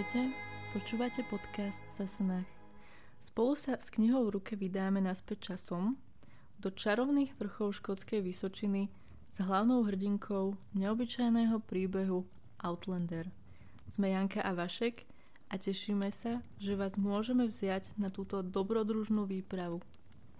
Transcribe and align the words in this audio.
Ahojte, 0.00 0.32
počúvate 0.72 1.20
podcast 1.28 1.76
Sasanách. 1.92 2.48
Spolu 3.20 3.52
sa 3.52 3.76
s 3.76 3.92
knihou 3.92 4.24
v 4.24 4.40
ruke 4.40 4.56
vydáme 4.56 4.96
naspäť 4.96 5.52
časom 5.52 6.00
do 6.56 6.72
čarovných 6.72 7.36
vrchov 7.36 7.76
škótskej 7.76 8.24
Vysočiny 8.24 8.88
s 9.28 9.44
hlavnou 9.44 9.84
hrdinkou 9.84 10.56
neobyčajného 10.72 11.60
príbehu 11.68 12.24
Outlander. 12.64 13.28
Sme 13.92 14.16
Janka 14.16 14.40
a 14.40 14.56
Vašek 14.56 15.04
a 15.52 15.60
tešíme 15.60 16.08
sa, 16.16 16.40
že 16.56 16.80
vás 16.80 16.96
môžeme 16.96 17.44
vziať 17.44 17.92
na 18.00 18.08
túto 18.08 18.40
dobrodružnú 18.40 19.28
výpravu. 19.28 19.84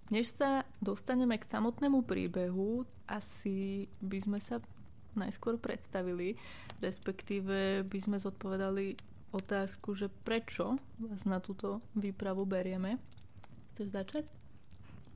Než 0.09 0.41
sa 0.41 0.65
dostaneme 0.81 1.37
k 1.37 1.45
samotnému 1.45 2.09
príbehu, 2.09 2.89
asi 3.05 3.93
by 4.01 4.25
sme 4.25 4.41
sa 4.41 4.65
najskôr 5.13 5.61
predstavili, 5.61 6.41
respektíve 6.81 7.85
by 7.85 7.99
sme 8.01 8.17
zodpovedali 8.17 9.10
otázku, 9.31 9.95
že 9.95 10.09
prečo 10.09 10.77
vás 10.99 11.25
na 11.25 11.41
túto 11.41 11.81
výpravu 11.97 12.47
berieme. 12.47 12.99
Chceš 13.71 13.89
začať? 13.91 14.25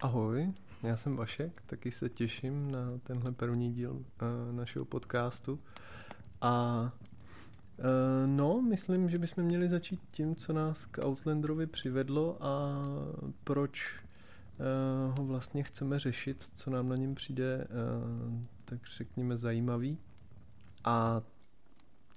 Ahoj, 0.03 0.53
já 0.83 0.97
jsem 0.97 1.17
Vašek, 1.17 1.63
taky 1.67 1.91
se 1.91 2.09
těším 2.09 2.71
na 2.71 2.99
tenhle 3.03 3.33
první 3.33 3.73
díl 3.73 3.93
uh, 3.93 4.05
našeho 4.57 4.85
podcastu. 4.85 5.59
A 6.41 6.83
uh, 7.79 8.27
no, 8.27 8.63
myslím, 8.63 9.09
že 9.09 9.19
bychom 9.19 9.45
měli 9.45 9.69
začít 9.69 10.01
tím, 10.11 10.37
co 10.37 10.53
nás 10.53 10.87
k 10.87 11.05
Outlanderovi 11.05 11.67
přivedlo 11.67 12.37
a 12.41 12.83
proč 13.45 13.99
uh, 13.99 15.19
ho 15.19 15.25
vlastně 15.25 15.63
chceme 15.63 15.99
řešit, 15.99 16.45
co 16.55 16.71
nám 16.71 16.89
na 16.89 16.97
něm 16.97 17.15
přijde, 17.15 17.67
tak 18.65 18.79
řekněme, 18.97 19.37
zajímavý. 19.37 19.99
A 20.85 21.23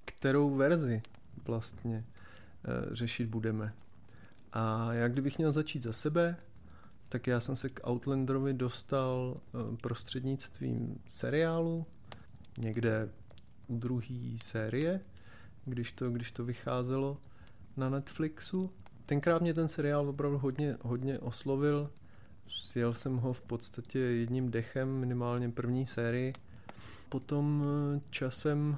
kterou 0.05 0.55
verzi 0.55 1.01
vlastně 1.45 2.05
e, 2.65 2.95
řešit 2.95 3.29
budeme. 3.29 3.73
A 4.53 4.93
já 4.93 5.07
kdybych 5.07 5.37
měl 5.37 5.51
začít 5.51 5.83
za 5.83 5.93
sebe, 5.93 6.37
tak 7.09 7.27
já 7.27 7.39
jsem 7.39 7.55
se 7.55 7.69
k 7.69 7.87
Outlanderovi 7.89 8.53
dostal 8.53 9.37
e, 9.37 9.77
prostřednictvím 9.77 10.99
seriálu, 11.09 11.85
někde 12.57 13.09
u 13.67 13.77
druhé 13.77 14.37
série, 14.41 15.01
když 15.65 15.91
to, 15.91 16.09
když 16.09 16.31
to 16.31 16.45
vycházelo 16.45 17.17
na 17.77 17.89
Netflixu. 17.89 18.71
Tenkrát 19.05 19.41
mě 19.41 19.53
ten 19.53 19.67
seriál 19.67 20.09
opravdu 20.09 20.37
hodně, 20.37 20.77
hodně 20.81 21.19
oslovil. 21.19 21.91
Sjel 22.47 22.93
jsem 22.93 23.17
ho 23.17 23.33
v 23.33 23.41
podstatě 23.41 23.99
jedním 23.99 24.51
dechem, 24.51 24.89
minimálně 24.89 25.49
první 25.49 25.87
sérii. 25.87 26.33
Potom 27.09 27.63
e, 27.65 28.01
časem 28.09 28.77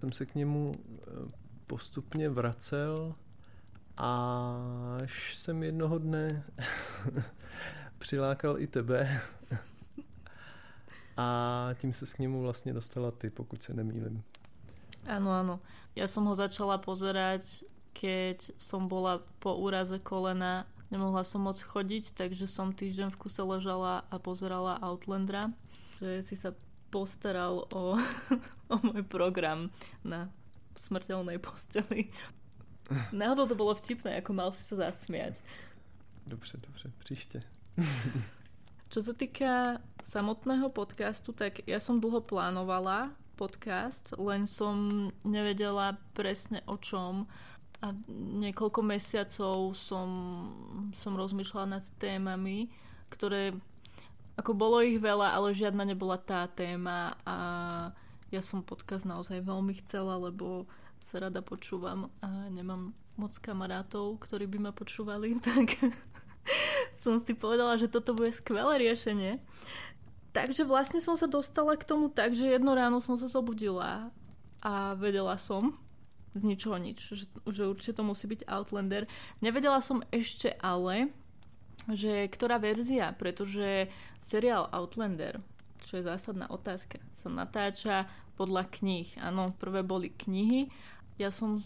jsem 0.00 0.12
se 0.12 0.26
k 0.26 0.34
němu 0.34 0.74
postupně 1.72 2.28
vracel, 2.28 3.14
až 3.96 5.34
jsem 5.34 5.62
jednoho 5.62 5.98
dne 5.98 6.44
přilákal 7.98 8.60
i 8.60 8.66
tebe. 8.66 9.20
A 11.16 11.68
tím 11.80 11.92
se 11.92 12.06
s 12.06 12.18
němu 12.18 12.42
vlastně 12.42 12.72
dostala 12.72 13.10
ty, 13.10 13.30
pokud 13.30 13.62
se 13.62 13.74
nemýlim. 13.74 14.22
Áno, 15.08 15.32
áno. 15.32 15.60
Ja 15.96 16.06
som 16.06 16.28
ho 16.28 16.34
začala 16.36 16.78
pozerať, 16.78 17.64
keď 17.96 18.52
som 18.60 18.84
bola 18.84 19.24
po 19.40 19.56
úraze 19.56 19.98
kolena. 19.98 20.68
Nemohla 20.92 21.24
som 21.24 21.42
moc 21.42 21.60
chodiť, 21.60 22.12
takže 22.14 22.46
som 22.46 22.72
týždeň 22.72 23.10
v 23.10 23.18
kuse 23.18 23.42
ležala 23.42 24.04
a 24.12 24.16
pozerala 24.20 24.78
Outlandera. 24.80 25.50
Že 25.98 26.22
si 26.22 26.36
sa 26.36 26.52
postaral 26.92 27.64
o, 27.72 27.96
o 28.72 28.76
môj 28.84 29.02
program 29.08 29.72
na 30.04 30.28
smrteľnej 30.76 31.38
posteli. 31.38 32.08
Náhodou 33.14 33.48
to 33.48 33.56
bolo 33.56 33.72
vtipné, 33.76 34.20
ako 34.20 34.30
mal 34.36 34.50
si 34.52 34.62
sa 34.64 34.90
zasmiať. 34.90 35.40
Dobře, 36.26 36.58
dobře, 36.66 36.92
příště. 36.98 37.40
Čo 38.92 39.00
sa 39.00 39.16
týka 39.16 39.80
samotného 40.04 40.68
podcastu, 40.68 41.32
tak 41.32 41.64
ja 41.64 41.80
som 41.80 41.96
dlho 41.96 42.20
plánovala 42.20 43.16
podcast, 43.40 44.12
len 44.20 44.44
som 44.44 45.08
nevedela 45.24 45.96
presne 46.12 46.60
o 46.68 46.76
čom 46.76 47.24
a 47.80 47.96
niekoľko 48.12 48.80
mesiacov 48.84 49.72
som, 49.72 50.08
som 50.92 51.16
rozmýšľala 51.16 51.80
nad 51.80 51.84
témami, 51.96 52.68
ktoré 53.08 53.56
ako 54.36 54.52
bolo 54.52 54.84
ich 54.84 55.00
veľa, 55.00 55.40
ale 55.40 55.56
žiadna 55.56 55.88
nebola 55.88 56.20
tá 56.20 56.44
téma 56.52 57.16
a 57.24 57.36
ja 58.32 58.40
som 58.40 58.64
podcast 58.64 59.04
naozaj 59.04 59.44
veľmi 59.44 59.76
chcela, 59.84 60.16
lebo 60.16 60.64
sa 61.04 61.20
rada 61.20 61.44
počúvam 61.44 62.08
a 62.24 62.48
nemám 62.48 62.96
moc 63.20 63.36
kamarátov, 63.36 64.24
ktorí 64.24 64.48
by 64.48 64.58
ma 64.58 64.72
počúvali, 64.72 65.36
tak 65.46 65.76
som 66.96 67.20
si 67.20 67.36
povedala, 67.36 67.76
že 67.76 67.92
toto 67.92 68.16
bude 68.16 68.32
skvelé 68.32 68.88
riešenie. 68.88 69.36
Takže 70.32 70.64
vlastne 70.64 71.04
som 71.04 71.12
sa 71.12 71.28
dostala 71.28 71.76
k 71.76 71.84
tomu 71.84 72.08
tak, 72.08 72.32
že 72.32 72.48
jedno 72.48 72.72
ráno 72.72 73.04
som 73.04 73.20
sa 73.20 73.28
zobudila 73.28 74.08
a 74.64 74.96
vedela 74.96 75.36
som 75.36 75.76
z 76.32 76.48
ničoho 76.48 76.80
nič, 76.80 77.12
že, 77.12 77.24
že 77.28 77.68
určite 77.68 78.00
to 78.00 78.08
musí 78.08 78.24
byť 78.24 78.48
Outlander. 78.48 79.04
Nevedela 79.44 79.84
som 79.84 80.00
ešte 80.08 80.56
ale, 80.56 81.12
že 81.92 82.24
ktorá 82.32 82.56
verzia, 82.56 83.12
pretože 83.12 83.92
seriál 84.24 84.72
Outlander, 84.72 85.44
čo 85.82 85.98
je 86.00 86.08
zásadná 86.08 86.48
otázka, 86.48 87.02
sa 87.18 87.28
natáča 87.28 88.06
podľa 88.38 88.66
kníh. 88.70 89.06
Áno, 89.20 89.52
prvé 89.58 89.84
boli 89.84 90.08
knihy. 90.10 90.72
Ja 91.20 91.28
som 91.28 91.62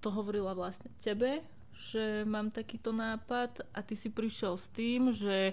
to 0.00 0.08
hovorila 0.14 0.54
vlastne 0.54 0.88
tebe, 1.02 1.42
že 1.76 2.24
mám 2.24 2.54
takýto 2.54 2.94
nápad 2.94 3.66
a 3.74 3.78
ty 3.84 3.98
si 3.98 4.08
prišiel 4.08 4.56
s 4.56 4.72
tým, 4.72 5.12
že, 5.12 5.52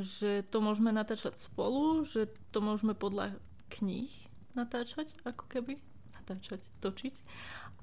že 0.00 0.42
to 0.50 0.58
môžeme 0.58 0.90
natáčať 0.90 1.38
spolu, 1.38 2.02
že 2.02 2.26
to 2.50 2.58
môžeme 2.58 2.96
podľa 2.96 3.36
kníh 3.70 4.10
natáčať, 4.58 5.14
ako 5.22 5.46
keby 5.46 5.78
natáčať, 6.16 6.60
točiť. 6.82 7.14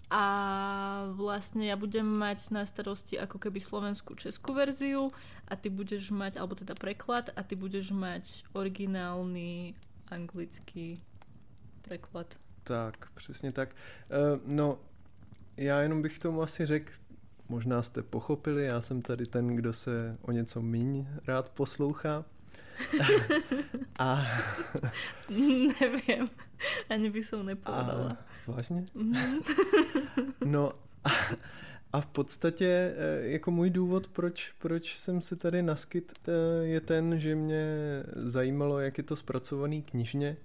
A 0.07 0.23
vlastne 1.11 1.67
ja 1.67 1.75
budem 1.75 2.07
mať 2.07 2.47
na 2.55 2.63
starosti 2.63 3.19
ako 3.19 3.43
keby 3.43 3.59
slovenskú 3.59 4.15
českú 4.15 4.55
verziu 4.55 5.11
a 5.51 5.59
ty 5.59 5.67
budeš 5.67 6.15
mať, 6.15 6.39
alebo 6.39 6.55
teda 6.55 6.79
preklad 6.79 7.27
a 7.35 7.43
ty 7.43 7.59
budeš 7.59 7.91
mať 7.91 8.47
originálny 8.55 9.75
anglický 10.07 10.95
preklad. 11.81 12.35
Tak, 12.63 13.11
přesně 13.15 13.51
tak. 13.51 13.75
Uh, 14.09 14.39
no, 14.45 14.79
já 15.57 15.81
jenom 15.81 16.01
bych 16.01 16.19
tomu 16.19 16.41
asi 16.41 16.65
řekl, 16.65 16.91
možná 17.49 17.83
jste 17.83 18.03
pochopili, 18.03 18.65
já 18.65 18.81
jsem 18.81 19.01
tady 19.01 19.25
ten, 19.25 19.55
kdo 19.55 19.73
se 19.73 20.17
o 20.21 20.31
něco 20.31 20.61
míň 20.61 21.07
rád 21.27 21.49
poslouchá. 21.49 22.25
a... 23.99 24.23
Nevím, 25.29 26.29
ani 26.89 27.09
by 27.09 27.23
som 27.23 27.45
nepovedala. 27.45 28.11
A, 28.11 28.17
vážně? 28.47 28.85
Mhm. 28.95 29.39
no 30.45 30.71
a, 31.03 31.09
a 31.93 32.01
v 32.01 32.05
podstatě 32.05 32.95
eh, 32.97 33.27
jako 33.27 33.51
můj 33.51 33.69
důvod, 33.69 34.07
proč, 34.07 34.53
proč 34.59 34.97
jsem 34.97 35.21
se 35.21 35.35
tady 35.35 35.63
naskyt, 35.63 36.13
eh, 36.27 36.63
je 36.63 36.81
ten, 36.81 37.19
že 37.19 37.35
mě 37.35 37.65
zajímalo, 38.15 38.79
jak 38.79 38.97
je 38.97 39.03
to 39.03 39.15
zpracovaný 39.15 39.81
knižně 39.81 40.37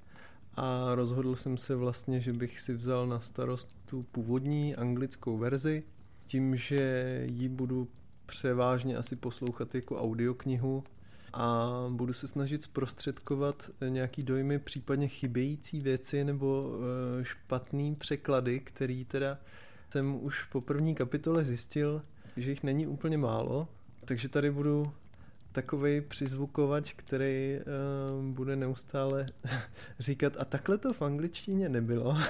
a 0.56 0.94
rozhodl 0.94 1.36
jsem 1.36 1.56
se 1.56 1.76
vlastně, 1.76 2.20
že 2.20 2.32
bych 2.32 2.60
si 2.60 2.74
vzal 2.74 3.06
na 3.06 3.20
starost 3.20 3.74
tu 3.86 4.02
původní 4.02 4.76
anglickou 4.76 5.38
verzi, 5.38 5.82
tím, 6.26 6.56
že 6.56 7.26
ji 7.30 7.48
budu 7.48 7.88
převážně 8.26 8.96
asi 8.96 9.16
poslouchat 9.16 9.74
jako 9.74 9.96
audioknihu 9.96 10.84
a 11.32 11.68
budu 11.90 12.12
se 12.12 12.28
snažit 12.28 12.62
zprostředkovat 12.62 13.70
nějaký 13.88 14.22
dojmy, 14.22 14.58
případně 14.58 15.08
chybějící 15.08 15.80
věci 15.80 16.24
nebo 16.24 16.72
eh, 17.20 17.24
špatný 17.24 17.94
překlady, 17.94 18.60
který 18.60 19.04
teda 19.04 19.38
jsem 19.90 20.24
už 20.24 20.44
po 20.44 20.60
první 20.60 20.94
kapitole 20.94 21.44
zjistil, 21.44 22.02
že 22.36 22.50
jich 22.50 22.62
není 22.62 22.86
úplně 22.86 23.18
málo, 23.18 23.68
takže 24.04 24.28
tady 24.28 24.50
budu 24.50 24.92
takový 25.52 26.00
přizvukovač, 26.00 26.92
který 26.92 27.58
uh, 27.58 28.34
bude 28.34 28.56
neustále 28.56 29.26
říkat 29.98 30.32
a 30.38 30.44
takhle 30.44 30.78
to 30.78 30.92
v 30.92 31.02
angličtině 31.02 31.68
nebylo. 31.68 32.16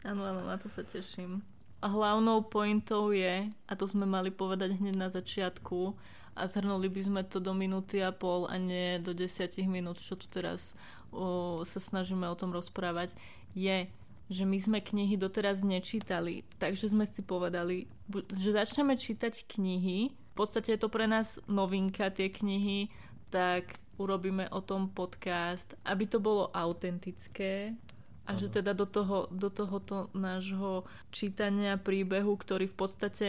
Áno, 0.00 0.24
áno, 0.24 0.48
na 0.48 0.56
to 0.56 0.72
sa 0.72 0.80
teším. 0.80 1.44
A 1.84 1.86
hlavnou 1.88 2.40
pointou 2.40 3.12
je, 3.12 3.52
a 3.68 3.72
to 3.76 3.84
sme 3.84 4.08
mali 4.08 4.32
povedať 4.32 4.80
hneď 4.80 4.96
na 4.96 5.08
začiatku, 5.12 5.92
a 6.40 6.48
zhrnuli 6.48 6.88
by 6.88 7.02
sme 7.04 7.22
to 7.28 7.36
do 7.38 7.52
minúty 7.52 8.00
a 8.00 8.16
pol 8.16 8.48
a 8.48 8.56
nie 8.56 8.96
do 8.96 9.12
desiatich 9.12 9.68
minút, 9.68 10.00
čo 10.00 10.16
tu 10.16 10.24
teraz 10.32 10.72
o, 11.12 11.60
sa 11.68 11.76
snažíme 11.76 12.24
o 12.24 12.38
tom 12.38 12.56
rozprávať, 12.56 13.12
je, 13.52 13.92
že 14.32 14.44
my 14.48 14.56
sme 14.56 14.78
knihy 14.80 15.20
doteraz 15.20 15.60
nečítali, 15.60 16.48
takže 16.56 16.88
sme 16.88 17.04
si 17.04 17.20
povedali, 17.20 17.84
že 18.32 18.56
začneme 18.56 18.96
čítať 18.96 19.44
knihy, 19.44 20.16
podstate 20.40 20.72
je 20.72 20.80
to 20.80 20.88
pre 20.88 21.04
nás 21.04 21.36
novinka, 21.44 22.08
tie 22.08 22.32
knihy, 22.32 22.88
tak 23.28 23.76
urobíme 24.00 24.48
o 24.48 24.64
tom 24.64 24.88
podcast, 24.88 25.76
aby 25.84 26.08
to 26.08 26.16
bolo 26.16 26.48
autentické, 26.56 27.76
A 28.24 28.38
že 28.38 28.48
teda 28.48 28.72
do, 28.72 28.88
toho, 28.88 29.28
do 29.28 29.52
tohoto 29.52 30.08
nášho 30.16 30.88
čítania 31.12 31.76
príbehu, 31.76 32.40
ktorý 32.40 32.70
v 32.72 32.76
podstate 32.78 33.28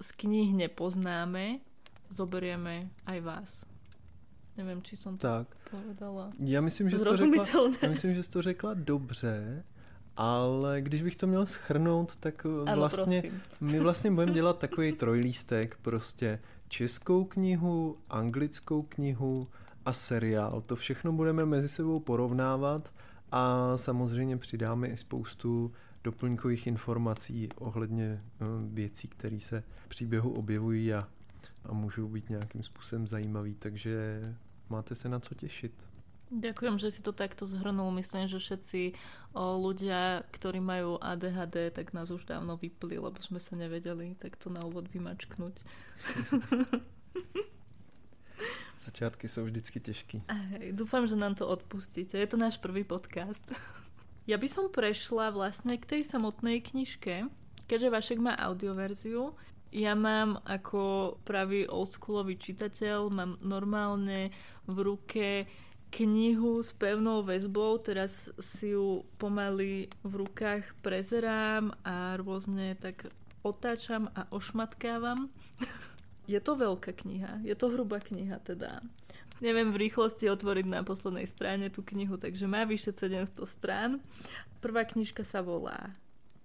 z 0.00 0.08
kníh 0.16 0.56
nepoznáme, 0.56 1.60
zoberieme 2.12 2.88
aj 3.06 3.20
vás. 3.20 3.50
Nevím, 4.56 4.82
či 4.82 4.96
jsem 4.96 5.16
to 5.16 5.26
tak. 5.26 5.56
povedala. 5.70 6.30
Já 6.38 6.60
myslím, 6.60 6.90
že 6.90 6.98
to 6.98 7.16
řekla, 7.16 7.44
já 7.82 7.88
myslím, 7.88 8.14
že 8.14 8.30
to 8.30 8.42
řekla 8.42 8.74
dobře, 8.74 9.64
ale 10.16 10.80
když 10.80 11.02
bych 11.02 11.16
to 11.16 11.26
měl 11.26 11.46
schrnout, 11.46 12.16
tak 12.16 12.46
ano, 12.46 12.76
vlastně 12.76 13.22
my 13.60 13.80
vlastně 13.80 14.10
budeme 14.10 14.32
dělat 14.32 14.58
takový 14.58 14.92
trojlístek, 14.92 15.78
prostě 15.82 16.38
českou 16.68 17.24
knihu, 17.24 17.96
anglickou 18.10 18.82
knihu 18.82 19.48
a 19.84 19.92
seriál. 19.92 20.60
To 20.66 20.76
všechno 20.76 21.12
budeme 21.12 21.44
mezi 21.44 21.68
sebou 21.68 22.00
porovnávat 22.00 22.92
a 23.32 23.72
samozřejmě 23.76 24.36
přidáme 24.36 24.88
i 24.88 24.96
spoustu 24.96 25.72
doplňkových 26.04 26.66
informací 26.66 27.48
ohledně 27.58 28.22
eh, 28.40 28.44
věcí, 28.64 29.08
které 29.08 29.40
se 29.40 29.64
v 29.84 29.88
příběhu 29.88 30.32
objevují 30.32 30.94
a, 30.94 31.08
a 31.64 31.72
můžou 31.72 32.08
být 32.08 32.30
nějakým 32.30 32.62
způsobem 32.62 33.06
zajímavý, 33.06 33.54
takže 33.54 34.22
máte 34.68 34.94
se 34.94 35.08
na 35.08 35.20
co 35.20 35.34
těšit. 35.34 35.86
Ďakujem, 36.32 36.80
že 36.80 36.88
si 36.90 37.04
to 37.04 37.12
takto 37.12 37.44
zhrnul. 37.44 37.92
Myslím, 37.92 38.24
že 38.24 38.40
všetci 38.40 38.96
o, 39.36 39.60
ľudia, 39.60 40.24
ktorí 40.32 40.64
majú 40.64 40.96
ADHD, 40.96 41.68
tak 41.76 41.92
nás 41.92 42.08
už 42.08 42.24
dávno 42.24 42.56
vypli, 42.56 42.96
lebo 42.96 43.20
sme 43.20 43.36
sa 43.36 43.52
nevedeli 43.52 44.16
takto 44.16 44.48
na 44.48 44.64
úvod 44.64 44.88
vymačknúť. 44.88 45.60
Začiatky 48.88 49.28
sú 49.28 49.44
vždycky. 49.44 49.78
Hej, 50.24 50.72
dúfam, 50.72 51.04
že 51.04 51.20
nám 51.20 51.36
to 51.36 51.44
odpustíte. 51.44 52.16
Je 52.16 52.24
to 52.24 52.40
náš 52.40 52.56
prvý 52.56 52.82
podcast. 52.82 53.44
Ja 54.22 54.38
by 54.38 54.46
som 54.46 54.70
prešla 54.70 55.34
vlastne 55.34 55.74
k 55.82 55.98
tej 55.98 56.06
samotnej 56.06 56.62
knižke, 56.62 57.26
keďže 57.66 57.90
Vašek 57.90 58.18
má 58.22 58.38
audioverziu. 58.38 59.34
Ja 59.72 59.96
mám 59.96 60.36
ako 60.44 61.16
pravý 61.24 61.64
oldschoolový 61.64 62.36
čitateľ, 62.36 63.08
mám 63.08 63.40
normálne 63.40 64.28
v 64.68 64.76
ruke 64.84 65.28
knihu 65.88 66.60
s 66.60 66.76
pevnou 66.76 67.24
väzbou, 67.24 67.80
teraz 67.80 68.28
si 68.36 68.76
ju 68.76 69.04
pomaly 69.16 69.88
v 70.04 70.12
rukách 70.24 70.76
prezerám 70.84 71.72
a 71.84 72.20
rôzne 72.20 72.76
tak 72.76 73.08
otáčam 73.40 74.12
a 74.12 74.28
ošmatkávam. 74.28 75.32
je 76.32 76.36
to 76.36 76.52
veľká 76.52 76.92
kniha, 76.92 77.40
je 77.40 77.56
to 77.56 77.72
hrubá 77.72 78.00
kniha 78.04 78.44
teda 78.44 78.84
neviem 79.42 79.74
v 79.74 79.90
rýchlosti 79.90 80.30
otvoriť 80.30 80.66
na 80.70 80.86
poslednej 80.86 81.26
strane 81.26 81.66
tú 81.68 81.82
knihu, 81.82 82.14
takže 82.14 82.46
má 82.46 82.62
vyše 82.62 82.94
700 82.94 83.42
strán. 83.50 83.98
Prvá 84.62 84.86
knižka 84.86 85.26
sa 85.26 85.42
volá 85.42 85.90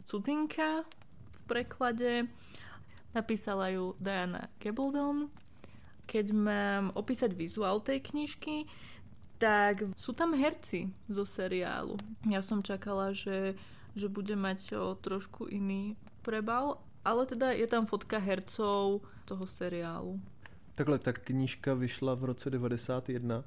Cudinka 0.09 0.81
v 1.29 1.37
preklade. 1.45 2.25
Napísala 3.17 3.73
ju 3.73 3.97
Diana 3.97 4.45
Gabaldon. 4.61 5.33
Keď 6.05 6.25
mám 6.37 6.93
opísať 6.93 7.33
vizuál 7.33 7.81
tej 7.81 8.05
knižky, 8.05 8.69
tak 9.41 9.89
sú 9.97 10.13
tam 10.13 10.37
herci 10.37 10.93
zo 11.09 11.25
seriálu. 11.25 11.97
Ja 12.29 12.45
som 12.45 12.61
čakala, 12.61 13.17
že, 13.17 13.57
že 13.97 14.05
bude 14.05 14.37
mať 14.37 14.77
o 14.77 14.93
trošku 14.93 15.49
iný 15.49 15.97
prebal, 16.21 16.77
ale 17.01 17.25
teda 17.25 17.57
je 17.57 17.65
tam 17.65 17.89
fotka 17.89 18.21
hercov 18.21 19.01
toho 19.25 19.45
seriálu. 19.49 20.21
Takhle, 20.77 21.01
ta 21.01 21.09
knížka 21.09 21.73
vyšla 21.73 22.13
v 22.13 22.23
roce 22.37 22.53
91, 22.53 23.41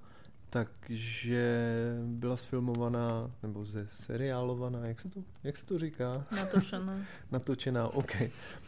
takže 0.51 1.65
byla 2.05 2.37
sfilmovaná, 2.37 3.31
nebo 3.43 3.65
ze 3.65 3.87
seriálovaná, 3.91 4.87
jak 4.87 5.01
se 5.01 5.09
to, 5.09 5.25
jak 5.45 5.57
se 5.57 5.67
to 5.67 5.79
říká? 5.79 6.27
Natočená. 6.37 7.07
natočená, 7.31 7.89
OK. 7.89 8.13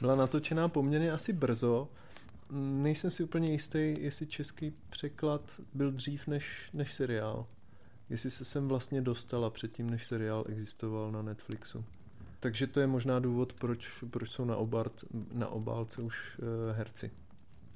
Byla 0.01 0.17
natočená 0.17 0.69
poměrně 0.69 1.13
asi 1.13 1.33
brzo. 1.33 1.89
Nejsem 2.55 3.11
si 3.11 3.23
úplně 3.23 3.53
jistý, 3.53 3.95
jestli 4.01 4.27
český 4.27 4.73
překlad 4.91 5.61
byl 5.75 5.93
dřív 5.93 6.27
než, 6.27 6.71
než 6.73 6.95
seriál. 6.95 7.47
Jestli 8.11 8.31
se 8.31 8.45
sem 8.45 8.69
vlastně 8.69 9.01
dostala 9.01 9.51
předtím, 9.51 9.91
než 9.91 10.07
seriál 10.07 10.45
existoval 10.49 11.13
na 11.13 11.23
Netflixu. 11.23 11.85
Takže 12.41 12.67
to 12.67 12.81
je 12.81 12.87
možná 12.87 13.19
důvod, 13.19 13.53
proč, 13.53 14.05
proč 14.11 14.31
jsou 14.31 14.45
na, 14.45 14.57
obart, 14.57 15.05
na 15.33 15.49
obálce 15.49 16.03
už 16.03 16.39
uh, 16.39 16.77
herci. 16.77 17.11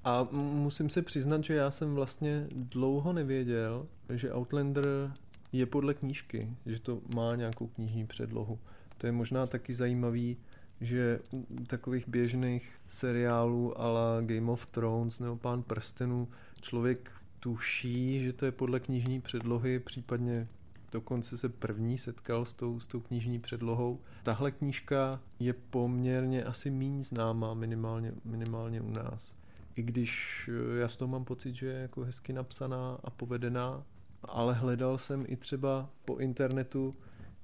A 0.06 0.28
musím 0.32 0.90
se 0.90 1.02
přiznat, 1.02 1.44
že 1.44 1.54
já 1.54 1.70
jsem 1.70 1.94
vlastně 1.94 2.46
dlouho 2.50 3.12
nevěděl, 3.12 3.86
že 4.10 4.34
Outlander 4.34 5.12
je 5.52 5.66
podle 5.66 5.94
knížky, 5.94 6.50
že 6.66 6.80
to 6.80 7.00
má 7.14 7.36
nějakou 7.36 7.66
knižní 7.66 8.06
předlohu. 8.06 8.58
To 8.98 9.06
je 9.06 9.12
možná 9.12 9.46
taky 9.46 9.74
zajímavý, 9.74 10.36
že 10.80 11.20
u 11.32 11.64
takových 11.64 12.08
běžných 12.08 12.80
seriálů 12.88 13.74
la 13.78 14.20
Game 14.20 14.52
of 14.52 14.66
Thrones 14.66 15.20
nebo 15.20 15.36
Pán 15.36 15.62
prstenů 15.62 16.28
člověk 16.60 17.10
tuší, 17.40 18.20
že 18.20 18.32
to 18.32 18.44
je 18.44 18.52
podle 18.52 18.80
knižní 18.80 19.20
předlohy, 19.20 19.78
případně 19.78 20.48
dokonce 20.92 21.36
se 21.36 21.48
první 21.48 21.98
setkal 21.98 22.44
s 22.44 22.54
tou, 22.54 22.80
s 22.80 22.86
tou 22.86 23.00
knižní 23.00 23.38
předlohou. 23.38 24.00
Tahle 24.22 24.50
knížka 24.50 25.20
je 25.38 25.52
poměrně 25.52 26.44
asi 26.44 26.70
méně 26.70 27.04
známá 27.04 27.54
minimálně, 27.54 28.12
minimálně 28.24 28.80
u 28.80 28.90
nás 28.90 29.36
i 29.76 29.82
když 29.82 30.50
eh, 30.52 30.78
já 30.78 30.88
z 30.88 30.96
toho 30.96 31.08
mám 31.08 31.25
pocit, 31.25 31.55
že 31.55 31.67
je 31.67 31.78
jako 31.78 32.05
hezky 32.05 32.32
napsaná 32.32 32.99
a 33.05 33.11
povedená, 33.11 33.82
ale 34.28 34.55
hledal 34.55 34.99
jsem 34.99 35.25
i 35.28 35.37
třeba 35.37 35.90
po 36.05 36.17
internetu 36.17 36.93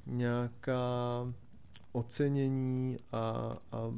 nějaká 0.07 0.93
ocenění 1.93 2.97
a, 3.13 3.55
a 3.73 3.93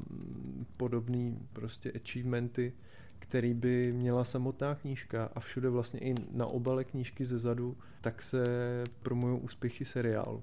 podobné 0.77 1.37
prostě 1.53 1.93
achievementy, 1.93 2.73
který 3.19 3.55
by 3.55 3.93
měla 3.93 4.25
samotná 4.25 4.75
knížka 4.75 5.31
a 5.35 5.41
všude 5.41 5.69
vlastně 5.69 6.01
i 6.01 6.15
na 6.31 6.47
obale 6.47 6.85
knížky 6.85 7.25
ze 7.25 7.39
zadu, 7.39 7.77
tak 8.01 8.23
se 8.23 8.45
promují 9.03 9.41
úspěchy 9.41 9.85
seriálu. 9.85 10.43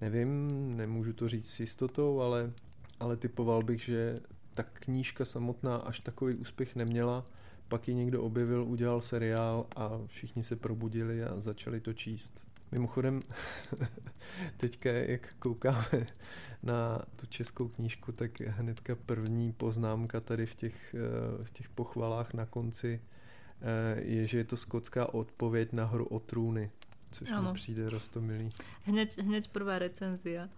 Nevím, 0.00 0.48
nemůžu 0.76 1.12
to 1.12 1.28
říct 1.28 1.50
s 1.50 1.60
jistotou, 1.60 2.20
ale, 2.20 2.52
ale 3.00 3.16
typoval 3.16 3.62
bych, 3.62 3.80
že 3.80 4.16
ta 4.54 4.62
knížka 4.62 5.24
samotná 5.24 5.76
až 5.76 6.00
takový 6.00 6.34
úspěch 6.34 6.76
neměla, 6.76 7.24
pak 7.68 7.88
ji 7.88 7.94
někdo 7.94 8.22
objevil, 8.22 8.64
udělal 8.64 9.00
seriál 9.00 9.66
a 9.76 9.90
všichni 10.06 10.42
se 10.42 10.56
probudili 10.56 11.24
a 11.24 11.40
začali 11.40 11.80
to 11.80 11.92
číst. 11.92 12.46
Mimochodem, 12.72 13.22
teďka 14.56 14.90
jak 14.90 15.34
koukáme 15.38 16.06
na 16.62 17.02
tu 17.16 17.26
českou 17.26 17.68
knížku, 17.68 18.12
tak 18.12 18.40
hnedka 18.40 18.94
první 19.06 19.52
poznámka 19.52 20.20
tady 20.20 20.46
v 20.46 20.54
těch, 20.54 20.94
v 21.42 21.50
těch 21.50 21.68
pochvalách 21.68 22.34
na 22.34 22.46
konci 22.46 23.00
eh, 23.60 24.00
je, 24.00 24.26
že 24.26 24.38
je 24.38 24.44
to 24.44 24.56
skotská 24.56 25.14
odpověď 25.14 25.72
na 25.72 25.84
hru 25.84 26.04
o 26.04 26.20
trůny, 26.20 26.70
což 27.10 27.30
ano. 27.30 27.48
mi 27.48 27.54
přijde 27.54 27.90
rostomilý. 27.90 28.50
Hned, 28.82 29.18
hned 29.18 29.48
prvá 29.48 29.78
recenzia. 29.78 30.48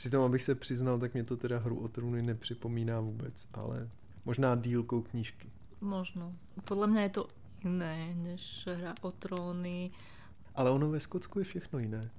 Přitom, 0.00 0.22
abych 0.22 0.42
se 0.42 0.54
přiznal, 0.54 0.98
tak 0.98 1.14
mě 1.14 1.24
to 1.24 1.36
teda 1.36 1.58
hru 1.58 1.80
o 1.80 1.88
trůny 1.88 2.22
nepřipomíná 2.22 3.00
vůbec, 3.00 3.48
ale 3.52 3.88
možná 4.24 4.56
dílkou 4.56 5.02
knížky. 5.02 5.50
Možno. 5.80 6.34
Podle 6.64 6.86
mě 6.86 7.02
je 7.02 7.08
to 7.08 7.28
jiné, 7.64 8.14
než 8.14 8.68
hra 8.74 8.94
o 9.00 9.10
tróny. 9.12 9.90
Ale 10.54 10.70
ono 10.70 10.90
ve 10.90 11.00
Skotsku 11.00 11.38
je 11.38 11.44
všechno 11.44 11.78
jiné. 11.78 12.10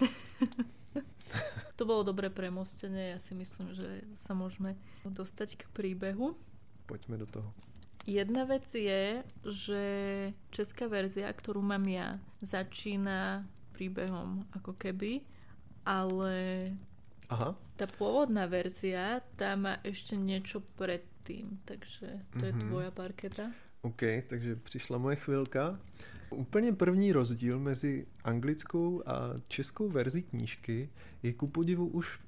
to 1.76 1.84
bylo 1.84 2.02
dobré 2.02 2.30
premostenie. 2.30 3.10
Já 3.10 3.18
si 3.18 3.34
myslím, 3.34 3.74
že 3.74 4.00
se 4.14 4.34
můžeme 4.34 4.76
dostať 5.04 5.56
k 5.56 5.68
príbehu. 5.68 6.36
Pojďme 6.86 7.16
do 7.16 7.26
toho. 7.26 7.54
Jedna 8.06 8.44
vec 8.44 8.74
je, 8.74 9.24
že 9.50 9.82
česká 10.50 10.86
verzia, 10.86 11.26
ktorú 11.34 11.58
mám 11.58 11.90
ja, 11.90 12.22
začína 12.38 13.42
príbehom 13.74 14.46
ako 14.54 14.72
keby, 14.78 15.20
ale 15.84 16.70
Aha. 17.30 17.54
Tá 17.78 17.86
pôvodná 17.86 18.50
verzia, 18.50 19.22
tá 19.38 19.54
má 19.54 19.78
ešte 19.86 20.18
niečo 20.18 20.60
predtým, 20.74 21.62
takže 21.64 22.26
to 22.34 22.42
mm-hmm. 22.42 22.46
je 22.46 22.52
mhm. 22.52 22.60
tvoja 22.66 22.90
parketa. 22.90 23.44
OK, 23.82 24.02
takže 24.26 24.56
přišla 24.56 24.98
moje 24.98 25.16
chvilka. 25.16 25.80
Úplně 26.30 26.72
první 26.72 27.12
rozdíl 27.12 27.58
mezi 27.58 28.06
anglickou 28.24 29.02
a 29.06 29.34
českou 29.48 29.88
verzí 29.88 30.22
knížky 30.22 30.90
je 31.22 31.32
ku 31.32 31.46
podivu 31.46 31.86
už 31.86 32.18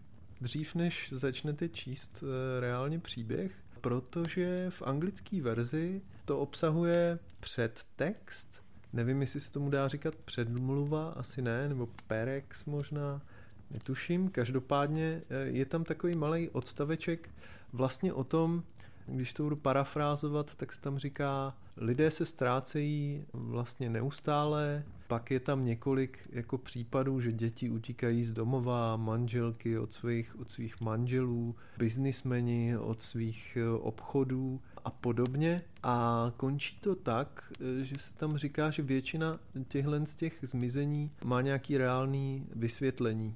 dřív, 0.41 0.75
než 0.75 1.13
začnete 1.13 1.69
číst 1.69 2.25
e, 2.25 2.61
reálně 2.61 2.99
příběh, 2.99 3.53
protože 3.81 4.67
v 4.71 4.83
anglické 4.83 5.43
verzi 5.43 6.03
to 6.25 6.39
obsahuje 6.39 7.19
předtext, 7.41 8.63
nevím, 8.93 9.21
jestli 9.21 9.41
se 9.41 9.53
tomu 9.53 9.71
dá 9.71 9.89
říkat 9.89 10.15
předmluva, 10.15 11.11
asi 11.11 11.43
ne, 11.43 11.69
nebo 11.69 11.89
perex 12.07 12.65
možná, 12.65 13.23
Netuším, 13.73 14.29
každopádně 14.29 15.23
eh, 15.31 15.37
je 15.45 15.67
tam 15.67 15.85
takový 15.85 16.17
malý 16.17 16.49
odstaveček 16.49 17.31
vlastně 17.73 18.12
o 18.12 18.25
tom, 18.25 18.62
když 19.07 19.33
to 19.33 19.43
budu 19.43 19.57
parafrázovat, 19.57 20.55
tak 20.55 20.73
se 20.73 20.81
tam 20.81 20.99
říká, 20.99 21.57
lidé 21.76 22.11
se 22.11 22.26
ztrácejí 22.26 23.25
vlastně 23.33 23.91
neustále, 23.91 24.85
pak 25.07 25.31
je 25.31 25.41
tam 25.41 25.64
několik 25.64 26.29
jako 26.33 26.59
případů, 26.59 27.21
že 27.21 27.33
děti 27.33 27.71
utíkají 27.71 28.25
z 28.25 28.31
domova, 28.31 28.97
manželky 28.97 29.79
od 29.79 29.93
svých, 29.93 30.41
od 30.41 30.50
svých 30.50 30.81
manželů, 30.81 31.57
biznismeni 31.79 32.76
od 32.76 33.02
svých 33.02 33.59
eh, 33.61 33.69
obchodů 33.69 34.61
a 34.85 34.91
podobně. 34.91 35.62
A 35.83 36.33
končí 36.37 36.79
to 36.81 36.95
tak, 36.95 37.52
eh, 37.61 37.85
že 37.85 37.95
se 37.99 38.12
tam 38.12 38.37
říká, 38.37 38.71
že 38.71 38.83
většina 38.83 39.38
těchhle 39.69 40.07
z 40.07 40.14
těch 40.14 40.38
zmizení 40.43 41.11
má 41.25 41.41
nějaký 41.41 41.79
reálný 41.79 42.47
vysvětlení 42.55 43.35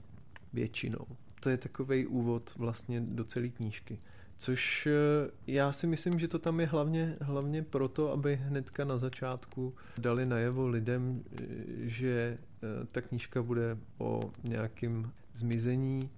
většinou. 0.56 1.06
To 1.40 1.50
je 1.50 1.56
takový 1.56 2.06
úvod 2.06 2.52
vlastně 2.56 3.00
do 3.00 3.24
celé 3.24 3.48
knížky. 3.48 3.98
Což 4.38 4.86
eh, 4.86 5.30
já 5.46 5.72
si 5.72 5.86
myslím, 5.86 6.18
že 6.18 6.28
to 6.28 6.38
tam 6.38 6.60
je 6.60 6.66
hlavně, 6.66 7.16
hlavně 7.20 7.62
proto, 7.62 8.12
aby 8.12 8.36
hnedka 8.36 8.84
na 8.84 8.98
začátku 8.98 9.74
dali 9.98 10.26
najevo 10.26 10.68
lidem, 10.68 11.22
eh, 11.32 11.44
že 11.78 12.18
eh, 12.18 12.86
ta 12.92 13.00
knížka 13.00 13.42
bude 13.42 13.78
o 13.98 14.30
nějakém 14.44 15.10
zmizení 15.34 16.10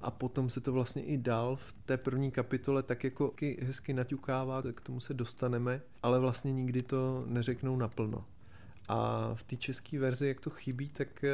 a 0.00 0.10
potom 0.10 0.50
se 0.50 0.60
to 0.60 0.72
vlastně 0.72 1.02
i 1.02 1.18
dál 1.18 1.56
v 1.56 1.74
té 1.86 1.96
první 1.96 2.30
kapitole 2.30 2.82
tak 2.82 3.04
jako 3.04 3.34
hezky 3.62 3.92
naťukává, 3.92 4.62
tak 4.62 4.76
k 4.76 4.80
tomu 4.80 5.00
se 5.00 5.14
dostaneme, 5.14 5.80
ale 6.02 6.18
vlastně 6.18 6.52
nikdy 6.52 6.82
to 6.82 7.24
neřeknou 7.26 7.76
naplno. 7.76 8.24
A 8.88 9.30
v 9.34 9.42
té 9.42 9.56
české 9.56 9.98
verzi, 9.98 10.28
jak 10.28 10.40
to 10.40 10.50
chybí, 10.50 10.88
tak 10.88 11.24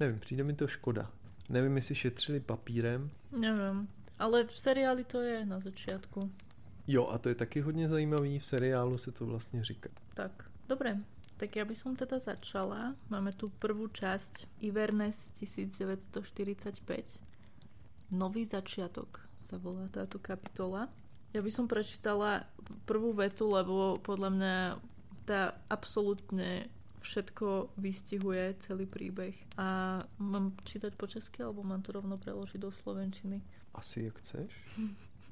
nevím, 0.00 0.18
přijde 0.18 0.44
mi 0.44 0.52
to 0.52 0.66
škoda. 0.66 1.10
Nevím, 1.48 1.76
jestli 1.76 1.94
šetřili 1.94 2.40
papírem. 2.40 3.10
Nevím. 3.32 3.88
Ale 4.18 4.44
v 4.44 4.58
seriáli 4.58 5.04
to 5.04 5.20
je 5.20 5.46
na 5.46 5.60
začátku. 5.60 6.30
Jo, 6.86 7.06
a 7.06 7.18
to 7.18 7.28
je 7.28 7.34
taky 7.34 7.60
hodně 7.60 7.88
zajímavý, 7.88 8.38
v 8.38 8.44
seriálu 8.44 8.98
se 8.98 9.12
to 9.12 9.26
vlastně 9.26 9.64
říká. 9.64 9.90
Tak, 10.14 10.50
dobré. 10.68 10.98
Tak 11.40 11.56
ja 11.56 11.64
by 11.64 11.72
som 11.72 11.96
teda 11.96 12.20
začala. 12.20 12.92
Máme 13.08 13.32
tu 13.32 13.48
prvú 13.48 13.88
časť 13.88 14.60
Iverness 14.60 15.16
1945. 15.40 17.16
Nový 18.12 18.44
začiatok 18.44 19.24
sa 19.40 19.56
volá 19.56 19.88
táto 19.88 20.20
kapitola. 20.20 20.92
Ja 21.32 21.40
by 21.40 21.48
som 21.48 21.64
prečítala 21.64 22.44
prvú 22.84 23.16
vetu, 23.16 23.48
lebo 23.56 23.96
podľa 24.04 24.30
mňa 24.36 24.56
tá 25.24 25.56
absolútne 25.72 26.68
všetko 27.00 27.74
vystihuje 27.76 28.54
celý 28.60 28.86
príbeh. 28.86 29.34
A 29.56 29.98
mám 30.18 30.52
čítať 30.64 30.94
po 30.96 31.08
česky, 31.08 31.42
alebo 31.42 31.64
mám 31.64 31.82
to 31.82 31.92
rovno 31.96 32.20
preložiť 32.20 32.60
do 32.60 32.70
slovenčiny? 32.70 33.40
Asi 33.74 34.04
jak 34.04 34.18
chceš. 34.18 34.52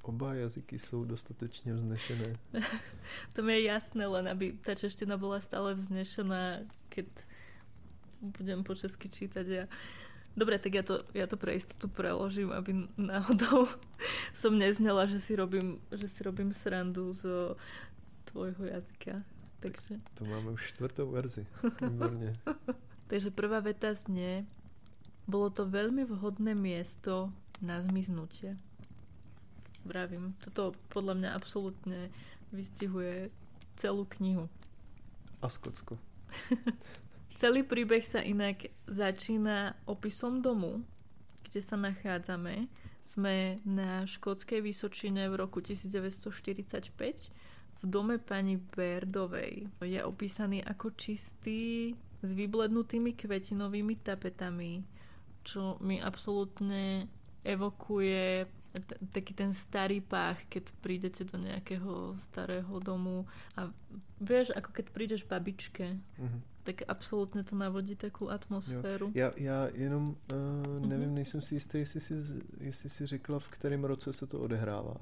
Oba 0.03 0.35
jazyky 0.35 0.79
jsou 0.79 1.05
dostatečně 1.05 1.75
vznešené. 1.75 2.33
to 3.35 3.43
mi 3.43 3.55
je 3.55 3.63
jasné, 3.63 4.07
len 4.07 4.29
aby 4.29 4.53
ta 4.53 4.75
čeština 4.75 5.17
byla 5.17 5.41
stále 5.41 5.75
vznešená, 5.75 6.59
keď 6.89 7.07
budem 8.21 8.65
po 8.65 8.75
česky 8.75 9.09
čítať. 9.09 9.47
Ja... 9.47 9.65
Dobre, 10.39 10.59
tak 10.59 10.75
ja 10.75 10.87
to, 10.87 11.03
ja 11.15 11.27
to 11.27 11.35
pre 11.35 11.59
istotu 11.59 11.91
preložím, 11.91 12.55
aby 12.55 12.87
náhodou 12.97 13.69
som 14.41 14.55
neznela, 14.55 15.07
že 15.07 15.21
si 15.21 15.37
robím, 15.37 15.83
že 15.91 16.09
si 16.09 16.23
robím 16.23 16.55
srandu 16.55 17.15
z 17.15 17.55
tvojho 18.25 18.65
jazyka. 18.65 19.27
Takže... 19.61 20.01
To 20.15 20.25
máme 20.25 20.51
už 20.51 20.69
čtvrtou 20.69 21.11
verzi. 21.11 21.47
Výborně. 21.83 22.33
Takže 23.07 23.31
prvá 23.31 23.61
veta 23.61 23.95
znie, 23.95 24.45
bolo 25.29 25.51
to 25.51 25.65
veľmi 25.65 26.05
vhodné 26.05 26.53
miesto 26.55 27.33
na 27.65 27.81
zmiznutie. 27.81 28.57
Vravím, 29.85 30.37
toto 30.45 30.77
podľa 30.93 31.15
mňa 31.17 31.31
absolútne 31.33 32.13
vystihuje 32.53 33.33
celú 33.81 34.05
knihu. 34.21 34.49
A 35.41 35.49
Skotsko. 35.49 35.97
Celý 37.41 37.63
príbeh 37.65 38.05
sa 38.05 38.21
inak 38.21 38.69
začína 38.85 39.79
opisom 39.87 40.43
domu, 40.43 40.85
kde 41.49 41.61
sa 41.65 41.81
nachádzame. 41.81 42.69
Sme 43.09 43.57
na 43.65 44.05
škótskej 44.05 44.61
Vysočine 44.61 45.33
v 45.33 45.39
roku 45.41 45.65
1945 45.65 46.29
v 47.83 47.87
dome 47.87 48.19
pani 48.19 48.59
Berdovej. 48.59 49.71
Je 49.83 50.01
opísaný 50.05 50.65
ako 50.65 50.91
čistý 50.99 51.95
s 52.23 52.31
vyblednutými 52.35 53.15
kvetinovými 53.15 54.03
tapetami, 54.03 54.83
čo 55.47 55.79
mi 55.81 56.03
absolútne 56.03 57.07
evokuje 57.47 58.47
t- 58.75 59.01
taký 59.15 59.33
ten 59.35 59.55
starý 59.55 60.03
pách, 60.03 60.43
keď 60.51 60.75
prídete 60.83 61.23
do 61.25 61.39
nejakého 61.39 62.19
starého 62.19 62.75
domu 62.83 63.25
a 63.57 63.71
vieš, 64.21 64.51
ako 64.53 64.71
keď 64.75 64.87
prídeš 64.91 65.23
babičke, 65.25 65.97
mm-hmm. 65.97 66.41
tak 66.67 66.83
absolútne 66.91 67.47
to 67.47 67.57
navodí 67.57 67.97
takú 67.97 68.29
atmosféru. 68.29 69.15
Jo. 69.15 69.15
Já, 69.15 69.33
já 69.37 69.69
jenom 69.75 70.17
uh, 70.33 70.87
nevím, 70.87 71.09
mm-hmm. 71.09 71.15
nejsem 71.15 71.41
si 71.41 71.55
jistý, 71.55 71.79
jestli 71.79 72.01
si, 72.01 72.15
jestli 72.61 72.91
si 72.91 73.07
řekla, 73.07 73.39
v 73.39 73.49
kterém 73.49 73.85
roce 73.85 74.13
se 74.13 74.27
to 74.27 74.41
odehrává. 74.41 74.97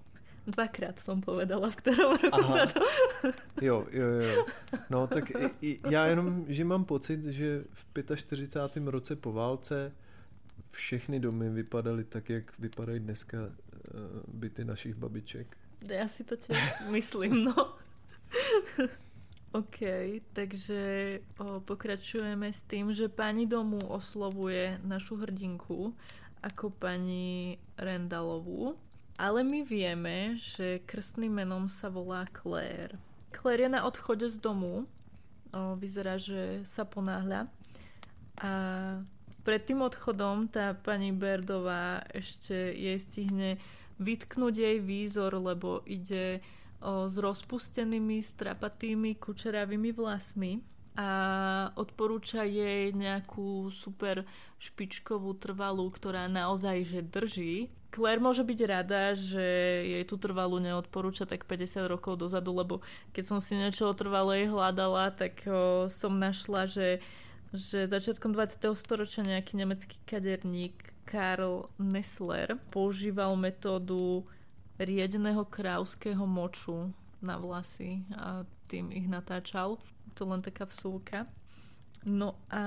Dvakrát 0.47 0.99
som 1.03 1.19
povedala, 1.19 1.71
v 1.71 1.77
ktorom 1.77 2.11
roku 2.23 2.43
Aha. 2.47 2.55
sa 2.55 2.65
to... 2.71 2.81
jo, 3.59 3.87
jo, 3.91 4.07
jo. 4.07 4.47
No 4.91 5.07
tak 5.07 5.31
i, 5.31 5.47
i, 5.63 5.81
já 5.91 6.07
jenom, 6.07 6.45
že 6.49 6.65
mám 6.65 6.85
pocit, 6.85 7.25
že 7.25 7.65
v 7.73 8.15
45. 8.15 8.87
roce 8.87 9.17
po 9.17 9.33
válce 9.33 9.93
všechny 10.73 11.21
domy 11.21 11.51
vypadaly 11.51 12.05
tak, 12.05 12.31
jak 12.31 12.59
vypadají 12.59 13.01
dneska 13.01 13.39
uh, 13.39 13.51
byty 14.29 14.65
našich 14.65 14.95
babiček. 14.95 15.57
Já 15.91 16.09
si 16.09 16.25
to 16.25 16.37
tiež 16.37 16.91
myslím, 16.91 17.45
no. 17.45 17.55
OK, 19.53 19.79
takže 20.33 21.21
o, 21.39 21.61
pokračujeme 21.61 22.53
s 22.53 22.61
tým, 22.63 22.93
že 22.93 23.09
pani 23.09 23.47
domu 23.47 23.79
oslovuje 23.89 24.81
našu 24.85 25.17
hrdinku 25.17 25.97
ako 26.43 26.71
pani 26.71 27.59
Rendalovú, 27.79 28.77
ale 29.17 29.41
my 29.45 29.65
vieme, 29.65 30.37
že 30.37 30.85
krstným 30.85 31.33
menom 31.43 31.69
sa 31.69 31.89
volá 31.89 32.25
Claire. 32.31 32.97
Claire 33.33 33.69
je 33.69 33.71
na 33.73 33.85
odchode 33.85 34.29
z 34.29 34.37
domu, 34.41 34.85
o, 35.53 35.77
vyzerá, 35.77 36.17
že 36.21 36.65
sa 36.69 36.85
ponáhľa 36.85 37.49
a 38.41 38.51
pred 39.47 39.63
tým 39.63 39.81
odchodom 39.81 40.51
tá 40.51 40.75
pani 40.75 41.15
Berdová 41.15 42.03
ešte 42.11 42.53
jej 42.75 42.99
stihne 42.99 43.63
vytknúť 43.97 44.55
jej 44.59 44.77
výzor, 44.83 45.33
lebo 45.39 45.81
ide 45.89 46.43
o, 46.83 47.09
s 47.09 47.17
rozpustenými, 47.17 48.21
strapatými, 48.21 49.17
kučeravými 49.17 49.91
vlasmi 49.95 50.61
a 50.97 51.09
odporúča 51.77 52.45
jej 52.45 52.93
nejakú 52.93 53.69
super 53.73 54.25
špičkovú 54.61 55.37
trvalú, 55.37 55.89
ktorá 55.93 56.29
naozaj 56.29 56.77
že 56.89 57.01
drží. 57.05 57.55
Claire 57.97 58.21
môže 58.21 58.45
byť 58.45 58.61
rada, 58.69 59.17
že 59.17 59.41
jej 59.89 60.05
tú 60.05 60.21
trvalú 60.21 60.61
neodporúča 60.61 61.25
tak 61.25 61.49
50 61.49 61.89
rokov 61.89 62.21
dozadu, 62.21 62.53
lebo 62.53 62.85
keď 63.17 63.25
som 63.25 63.39
si 63.41 63.57
niečo 63.57 63.89
o 63.89 63.97
trvalej 63.97 64.53
hľadala, 64.53 65.17
tak 65.17 65.41
o, 65.49 65.89
som 65.89 66.21
našla, 66.21 66.69
že 66.69 67.01
že 67.57 67.89
začiatkom 67.89 68.35
20. 68.37 68.59
storočia 68.75 69.23
nejaký 69.25 69.57
nemecký 69.57 69.97
kaderník 70.05 70.93
Karl 71.07 71.71
Nessler 71.79 72.59
používal 72.75 73.39
metódu 73.39 74.27
riedeného 74.77 75.47
krávského 75.47 76.27
moču 76.27 76.91
na 77.23 77.39
vlasy 77.39 78.03
a 78.13 78.45
tým 78.67 78.91
ich 78.93 79.07
natáčal. 79.07 79.79
To 80.19 80.23
len 80.27 80.43
taká 80.43 80.67
vsúka. 80.67 81.25
No 82.05 82.37
a 82.51 82.63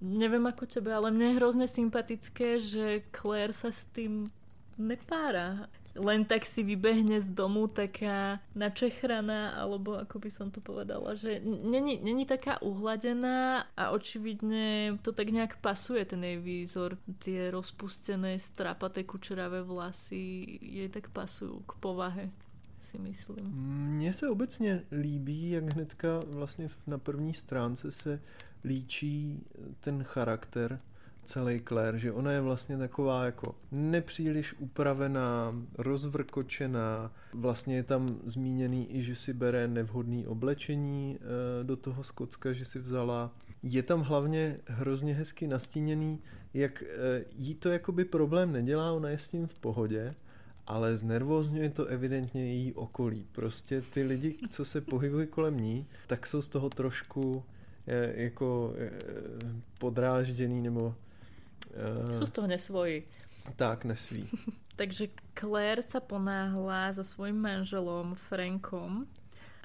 neviem 0.00 0.44
ako 0.46 0.66
tebe, 0.68 0.92
ale 0.92 1.12
mne 1.12 1.32
je 1.32 1.38
hrozne 1.38 1.66
sympatické, 1.70 2.60
že 2.60 3.04
Claire 3.12 3.56
sa 3.56 3.72
s 3.72 3.88
tým 3.92 4.28
nepára 4.76 5.68
len 5.96 6.28
tak 6.28 6.44
si 6.44 6.60
vybehne 6.60 7.24
z 7.24 7.32
domu 7.32 7.66
taká 7.68 8.38
načechraná, 8.52 9.56
alebo 9.56 9.96
ako 9.96 10.20
by 10.20 10.30
som 10.30 10.48
to 10.52 10.60
povedala, 10.60 11.16
že 11.16 11.40
není, 11.42 12.24
taká 12.28 12.60
uhladená 12.60 13.64
a 13.78 13.90
očividne 13.94 14.98
to 15.00 15.14
tak 15.14 15.32
nejak 15.32 15.62
pasuje 15.64 16.04
ten 16.04 16.20
jej 16.20 16.38
výzor. 16.38 17.00
Tie 17.22 17.48
rozpustené, 17.48 18.36
strapaté 18.36 19.08
kučeravé 19.08 19.64
vlasy 19.64 20.44
jej 20.60 20.88
tak 20.92 21.08
pasujú 21.10 21.64
k 21.64 21.72
povahe 21.80 22.24
si 22.86 22.98
myslím. 22.98 23.46
Mně 23.96 24.12
se 24.12 24.28
obecně 24.28 24.82
líbí, 24.92 25.50
jak 25.50 25.64
hnedka 25.64 26.20
vlastně 26.26 26.68
na 26.86 26.98
první 26.98 27.34
stránce 27.34 27.90
se 27.90 28.20
líčí 28.64 29.44
ten 29.80 30.04
charakter 30.04 30.80
celý 31.24 31.60
Claire, 31.68 31.98
že 31.98 32.12
ona 32.12 32.32
je 32.32 32.40
vlastně 32.40 32.78
taková 32.78 33.24
jako 33.24 33.54
nepříliš 33.72 34.54
upravená, 34.58 35.54
rozvrkočená, 35.78 37.12
vlastně 37.32 37.76
je 37.76 37.82
tam 37.82 38.08
zmíněný 38.24 38.96
i, 38.96 39.02
že 39.02 39.14
si 39.14 39.32
bere 39.32 39.68
nevhodný 39.68 40.26
oblečení 40.26 41.18
e, 41.18 41.64
do 41.64 41.76
toho 41.76 42.04
Skocka, 42.04 42.52
že 42.52 42.64
si 42.64 42.78
vzala. 42.78 43.34
Je 43.62 43.82
tam 43.82 44.00
hlavně 44.00 44.60
hrozně 44.66 45.14
hezky 45.14 45.46
nastíněný, 45.46 46.22
jak 46.54 46.82
e, 46.82 46.86
jí 47.36 47.54
to 47.54 47.68
jakoby 47.68 48.04
problém 48.04 48.52
nedělá, 48.52 48.92
ona 48.92 49.08
je 49.08 49.18
s 49.18 49.30
tím 49.30 49.46
v 49.46 49.58
pohodě, 49.58 50.10
ale 50.66 50.96
znervozňuje 50.96 51.70
to 51.70 51.86
evidentně 51.86 52.44
její 52.46 52.74
okolí. 52.74 53.26
Prostě 53.32 53.80
ty 53.80 54.02
lidi, 54.02 54.36
co 54.50 54.64
se 54.64 54.80
pohybují 54.80 55.26
kolem 55.26 55.60
ní, 55.60 55.86
tak 56.06 56.26
jsou 56.26 56.42
z 56.42 56.48
toho 56.48 56.70
trošku 56.70 57.44
jako 58.14 58.74
podrážděný 59.78 60.62
nebo... 60.62 60.94
Sú 62.18 62.26
z 62.26 62.32
toho 62.32 62.48
nesvoji. 62.48 63.04
Tak, 63.56 63.84
nesví. 63.84 64.28
Takže 64.80 65.08
Claire 65.32 65.82
sa 65.84 66.00
ponáhla 66.00 66.92
za 66.92 67.04
svojim 67.04 67.36
manželom 67.36 68.16
Frankom 68.16 69.06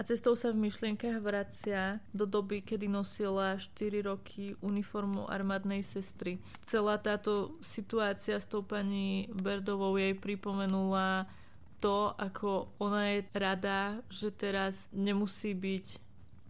a 0.01 0.07
cestou 0.09 0.33
sa 0.33 0.49
v 0.49 0.65
myšlienkach 0.65 1.21
vracia 1.21 2.01
do 2.09 2.25
doby, 2.25 2.65
kedy 2.65 2.89
nosila 2.89 3.61
4 3.61 4.01
roky 4.01 4.57
uniformu 4.57 5.29
armádnej 5.29 5.85
sestry. 5.85 6.41
Celá 6.65 6.97
táto 6.97 7.53
situácia 7.61 8.41
s 8.41 8.49
tou 8.49 8.65
pani 8.65 9.29
Berdovou 9.29 9.93
jej 10.01 10.17
pripomenula 10.17 11.29
to, 11.77 12.17
ako 12.17 12.73
ona 12.81 13.13
je 13.13 13.29
rada, 13.37 14.01
že 14.09 14.33
teraz 14.33 14.89
nemusí 14.89 15.53
byť 15.53 16.01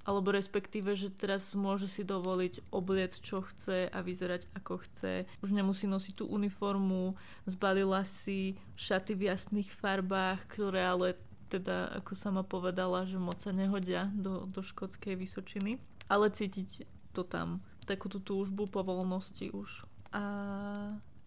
alebo 0.02 0.34
respektíve, 0.34 0.98
že 0.98 1.14
teraz 1.14 1.54
môže 1.54 1.86
si 1.86 2.02
dovoliť 2.02 2.74
obliec, 2.74 3.20
čo 3.22 3.46
chce 3.46 3.86
a 3.86 4.00
vyzerať 4.02 4.50
ako 4.58 4.82
chce. 4.82 5.30
Už 5.46 5.54
nemusí 5.54 5.86
nosiť 5.86 6.24
tú 6.24 6.26
uniformu, 6.26 7.14
zbalila 7.46 8.02
si 8.02 8.58
šaty 8.80 9.14
v 9.14 9.30
jasných 9.30 9.70
farbách, 9.70 10.42
ktoré 10.50 10.90
ale 10.90 11.08
teda, 11.52 11.92
ako 12.00 12.16
sama 12.16 12.48
povedala, 12.48 13.04
že 13.04 13.20
moc 13.20 13.44
sa 13.44 13.52
nehodia 13.52 14.08
do, 14.16 14.48
do 14.48 14.64
škótskej 14.64 15.20
Vysočiny. 15.20 15.84
Ale 16.08 16.32
cítiť 16.32 16.88
to 17.12 17.28
tam, 17.28 17.60
takú 17.84 18.08
tú 18.08 18.24
túžbu 18.24 18.72
po 18.72 18.80
voľnosti 18.88 19.52
už. 19.52 19.84
A 20.16 20.24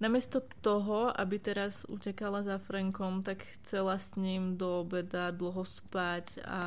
Namiesto 0.03 0.43
toho, 0.59 1.15
aby 1.15 1.39
teraz 1.39 1.87
utekala 1.87 2.43
za 2.43 2.59
Frankom, 2.59 3.23
tak 3.23 3.47
chcela 3.57 3.95
s 3.95 4.19
ním 4.19 4.59
do 4.59 4.83
obeda 4.83 5.31
dlho 5.31 5.63
spať 5.63 6.43
a 6.43 6.63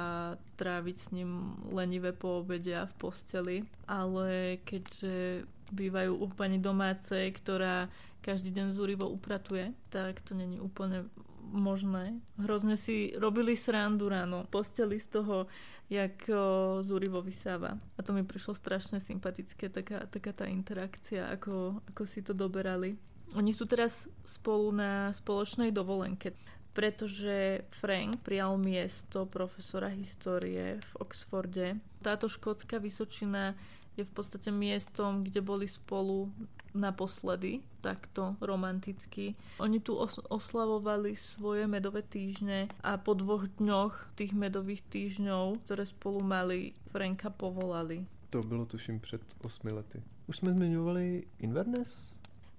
tráviť 0.56 0.96
s 0.96 1.08
ním 1.12 1.60
lenivé 1.68 2.16
po 2.16 2.40
obede 2.42 2.72
a 2.72 2.88
v 2.88 2.96
posteli. 2.96 3.58
Ale 3.84 4.58
keďže 4.64 5.44
bývajú 5.76 6.18
u 6.18 6.28
pani 6.32 6.58
domácej, 6.58 7.36
ktorá 7.36 7.92
každý 8.24 8.56
deň 8.56 8.72
zúrivo 8.72 9.12
upratuje, 9.12 9.76
tak 9.92 10.24
to 10.24 10.32
není 10.32 10.64
úplne 10.64 11.12
možné. 11.50 12.20
Hrozne 12.38 12.76
si 12.76 13.16
robili 13.16 13.56
srandu 13.56 14.12
ráno, 14.12 14.46
posteli 14.52 15.00
z 15.00 15.08
toho, 15.20 15.48
jak 15.88 16.28
o, 16.28 16.80
zúrivo 16.84 17.24
vysáva. 17.24 17.80
A 17.96 18.00
to 18.04 18.12
mi 18.12 18.24
prišlo 18.28 18.54
strašne 18.54 19.00
sympatické, 19.00 19.72
taká, 19.72 20.04
taká 20.08 20.32
tá 20.36 20.46
interakcia, 20.46 21.32
ako, 21.32 21.80
ako 21.88 22.04
si 22.04 22.20
to 22.20 22.36
doberali. 22.36 23.00
Oni 23.36 23.52
sú 23.52 23.68
teraz 23.68 24.08
spolu 24.24 24.72
na 24.72 25.12
spoločnej 25.12 25.72
dovolenke, 25.72 26.32
pretože 26.72 27.68
Frank 27.74 28.24
prijal 28.24 28.56
miesto 28.60 29.28
profesora 29.28 29.92
histórie 29.92 30.80
v 30.80 30.92
Oxforde. 31.02 31.80
Táto 32.00 32.32
škótska 32.32 32.80
vysočina 32.80 33.58
je 33.98 34.06
v 34.06 34.14
podstate 34.14 34.54
miestom, 34.54 35.26
kde 35.26 35.42
boli 35.42 35.66
spolu 35.66 36.30
naposledy, 36.74 37.60
takto 37.82 38.36
romanticky. 38.42 39.36
Oni 39.60 39.80
tu 39.80 39.96
os- 39.96 40.20
oslavovali 40.30 41.16
svoje 41.16 41.68
medové 41.68 42.02
týždne 42.02 42.68
a 42.84 42.98
po 42.98 43.14
dvoch 43.14 43.48
dňoch 43.60 44.16
tých 44.16 44.34
medových 44.34 44.84
týždňov, 44.90 45.64
ktoré 45.66 45.86
spolu 45.86 46.24
mali, 46.24 46.74
Franka 46.92 47.30
povolali. 47.30 48.06
To 48.30 48.40
bylo 48.42 48.66
tuším 48.66 49.00
před 49.00 49.22
8 49.44 49.74
lety. 49.74 50.04
Už 50.28 50.38
jsme 50.38 50.52
zmiňovali 50.52 51.24
Inverness? 51.40 52.14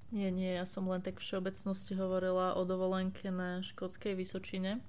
Nie, 0.09 0.33
nie, 0.33 0.57
ja 0.57 0.65
som 0.65 0.89
len 0.89 1.05
tak 1.05 1.21
v 1.21 1.25
všeobecnosti 1.29 1.93
hovorila 1.93 2.57
o 2.57 2.65
dovolenke 2.65 3.29
na 3.29 3.61
škótskej 3.61 4.17
Vysočine. 4.17 4.81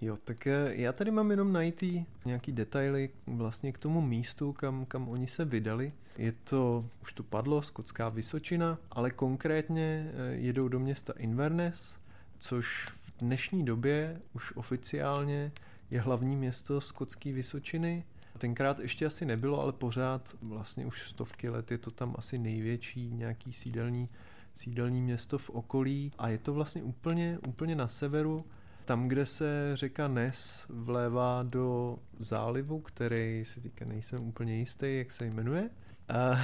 Jo, 0.00 0.18
tak 0.24 0.46
eh, 0.46 0.72
já 0.74 0.92
tady 0.92 1.10
mám 1.10 1.30
jenom 1.30 1.52
najít 1.52 1.84
nějaký 2.24 2.52
detaily 2.52 3.10
vlastně 3.26 3.72
k 3.72 3.78
tomu 3.78 4.00
místu, 4.00 4.52
kam, 4.52 4.86
kam 4.86 5.08
oni 5.08 5.26
se 5.26 5.44
vydali. 5.44 5.92
Je 6.18 6.32
to, 6.32 6.84
už 7.02 7.12
tu 7.12 7.22
padlo, 7.22 7.62
skotská 7.62 8.08
Vysočina, 8.08 8.78
ale 8.90 9.10
konkrétně 9.10 10.10
eh, 10.12 10.32
jedou 10.32 10.68
do 10.68 10.78
města 10.78 11.12
Inverness, 11.18 11.96
což 12.38 12.86
v 12.86 13.12
dnešní 13.18 13.64
době 13.64 14.20
už 14.32 14.56
oficiálně 14.56 15.52
je 15.90 16.00
hlavní 16.00 16.36
město 16.36 16.80
skotské 16.80 17.32
Vysočiny. 17.32 18.04
Tenkrát 18.38 18.80
ještě 18.80 19.06
asi 19.06 19.24
nebylo, 19.24 19.60
ale 19.60 19.72
pořád 19.72 20.36
vlastně 20.42 20.86
už 20.86 21.10
stovky 21.10 21.48
let 21.48 21.70
je 21.70 21.78
to 21.78 21.90
tam 21.90 22.14
asi 22.18 22.38
největší 22.38 23.10
nějaký 23.12 23.52
sídelní 23.52 24.08
sídelní 24.56 25.02
město 25.02 25.38
v 25.38 25.50
okolí 25.50 26.12
a 26.18 26.28
je 26.28 26.38
to 26.38 26.54
vlastně 26.54 26.82
úplně, 26.82 27.38
úplně 27.48 27.74
na 27.74 27.88
severu, 27.88 28.44
tam, 28.86 29.08
kde 29.08 29.26
se 29.26 29.70
řeka 29.74 30.08
Nes 30.08 30.66
vlévá 30.68 31.42
do 31.42 31.98
zálivu, 32.18 32.80
který 32.80 33.44
si 33.44 33.60
teďka 33.60 33.84
nejsem 33.84 34.20
úplně 34.20 34.56
jistý, 34.56 34.98
jak 34.98 35.10
se 35.10 35.26
jmenuje. 35.26 35.70
A, 36.08 36.40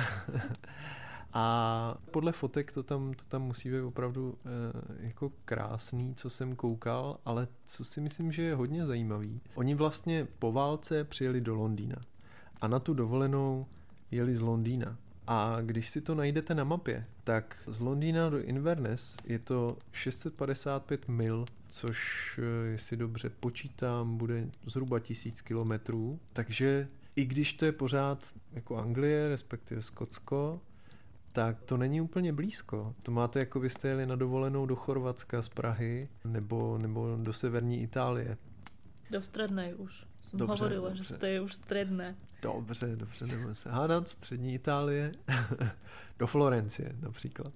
a 1.32 1.94
podle 2.10 2.32
fotek 2.32 2.72
to 2.72 2.82
tam, 2.82 3.14
to 3.14 3.24
tam 3.24 3.42
musí 3.42 3.70
být 3.70 3.80
opravdu 3.80 4.38
e, 4.44 5.06
jako 5.06 5.32
krásný, 5.44 6.14
co 6.14 6.30
jsem 6.30 6.56
koukal, 6.56 7.18
ale 7.24 7.48
co 7.64 7.84
si 7.84 8.00
myslím, 8.00 8.32
že 8.32 8.42
je 8.42 8.54
hodně 8.54 8.86
zajímavý. 8.86 9.40
Oni 9.54 9.74
vlastně 9.74 10.26
po 10.38 10.52
válce 10.52 11.04
přijeli 11.04 11.40
do 11.40 11.54
Londýna 11.54 11.96
a 12.60 12.68
na 12.68 12.78
tu 12.78 12.94
dovolenou 12.94 13.66
jeli 14.10 14.36
z 14.36 14.40
Londýna. 14.40 14.98
A 15.26 15.58
když 15.60 15.90
si 15.90 16.00
to 16.00 16.14
najdete 16.14 16.54
na 16.54 16.64
mapě, 16.64 17.06
tak 17.24 17.62
z 17.66 17.80
Londýna 17.80 18.30
do 18.30 18.40
Inverness 18.40 19.16
je 19.24 19.38
to 19.38 19.78
655 19.92 21.08
mil, 21.08 21.44
což, 21.68 22.40
eh, 22.42 22.66
jestli 22.66 22.96
dobře 22.96 23.30
počítám, 23.30 24.16
bude 24.16 24.48
zhruba 24.66 24.98
1000 24.98 25.40
kilometrů. 25.40 26.20
Takže 26.32 26.88
i 27.16 27.24
když 27.24 27.52
to 27.52 27.64
je 27.64 27.72
pořád 27.72 28.32
jako 28.52 28.76
Anglie, 28.76 29.28
respektive 29.28 29.82
Skotsko, 29.82 30.60
tak 31.32 31.62
to 31.62 31.76
není 31.76 32.00
úplně 32.00 32.32
blízko. 32.32 32.94
To 33.02 33.12
máte, 33.12 33.38
jako 33.38 33.60
byste 33.60 33.88
jeli 33.88 34.06
na 34.06 34.16
dovolenou 34.16 34.66
do 34.66 34.76
Chorvatska 34.76 35.42
z 35.42 35.48
Prahy 35.48 36.08
nebo, 36.24 36.78
nebo 36.78 37.16
do 37.16 37.32
severní 37.32 37.82
Itálie. 37.82 38.36
Do 39.10 39.22
strednej 39.22 39.74
už. 39.74 40.11
Som 40.22 40.38
dobře, 40.38 40.64
hovorila, 40.64 40.88
dobře. 40.88 41.04
že 41.04 41.14
to 41.14 41.26
je 41.26 41.40
už 41.40 41.54
stredné. 41.54 42.16
Dobře, 42.42 42.96
dobře, 42.96 43.26
nebudeme 43.26 43.54
se 43.54 43.70
hádat. 43.70 44.08
Střední 44.08 44.54
Itálie, 44.54 45.12
do 46.18 46.26
Florencie 46.26 46.96
například. 47.00 47.52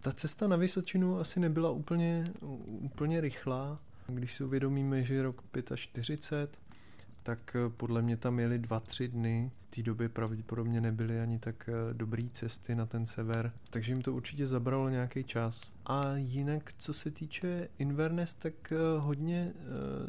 Ta 0.00 0.12
cesta 0.12 0.46
na 0.46 0.56
Vysočinu 0.56 1.18
asi 1.18 1.40
nebyla 1.40 1.70
úplně, 1.70 2.24
úplně 2.66 3.20
rychlá. 3.20 3.80
Když 4.06 4.34
si 4.34 4.44
uvědomíme, 4.44 5.02
že 5.02 5.14
je 5.14 5.22
rok 5.22 5.42
45, 5.74 6.61
tak 7.22 7.56
eh, 7.56 7.70
podle 7.70 8.02
mě 8.02 8.16
tam 8.16 8.38
jeli 8.38 8.58
dva, 8.58 8.80
tři 8.80 9.08
dny. 9.08 9.50
V 9.70 9.74
té 9.74 9.82
době 9.82 10.08
pravděpodobně 10.08 10.80
nebyly 10.80 11.20
ani 11.20 11.38
tak 11.38 11.68
eh, 11.68 11.94
dobrý 11.94 12.30
cesty 12.30 12.74
na 12.74 12.86
ten 12.86 13.06
sever, 13.06 13.52
takže 13.70 13.92
jim 13.92 14.02
to 14.02 14.12
určitě 14.12 14.46
zabralo 14.46 14.88
nějaký 14.88 15.24
čas. 15.24 15.70
A 15.86 16.16
jinak, 16.16 16.72
co 16.78 16.92
se 16.92 17.10
týče 17.10 17.68
Inverness, 17.78 18.34
tak 18.34 18.72
eh, 18.72 18.76
hodně 18.98 19.52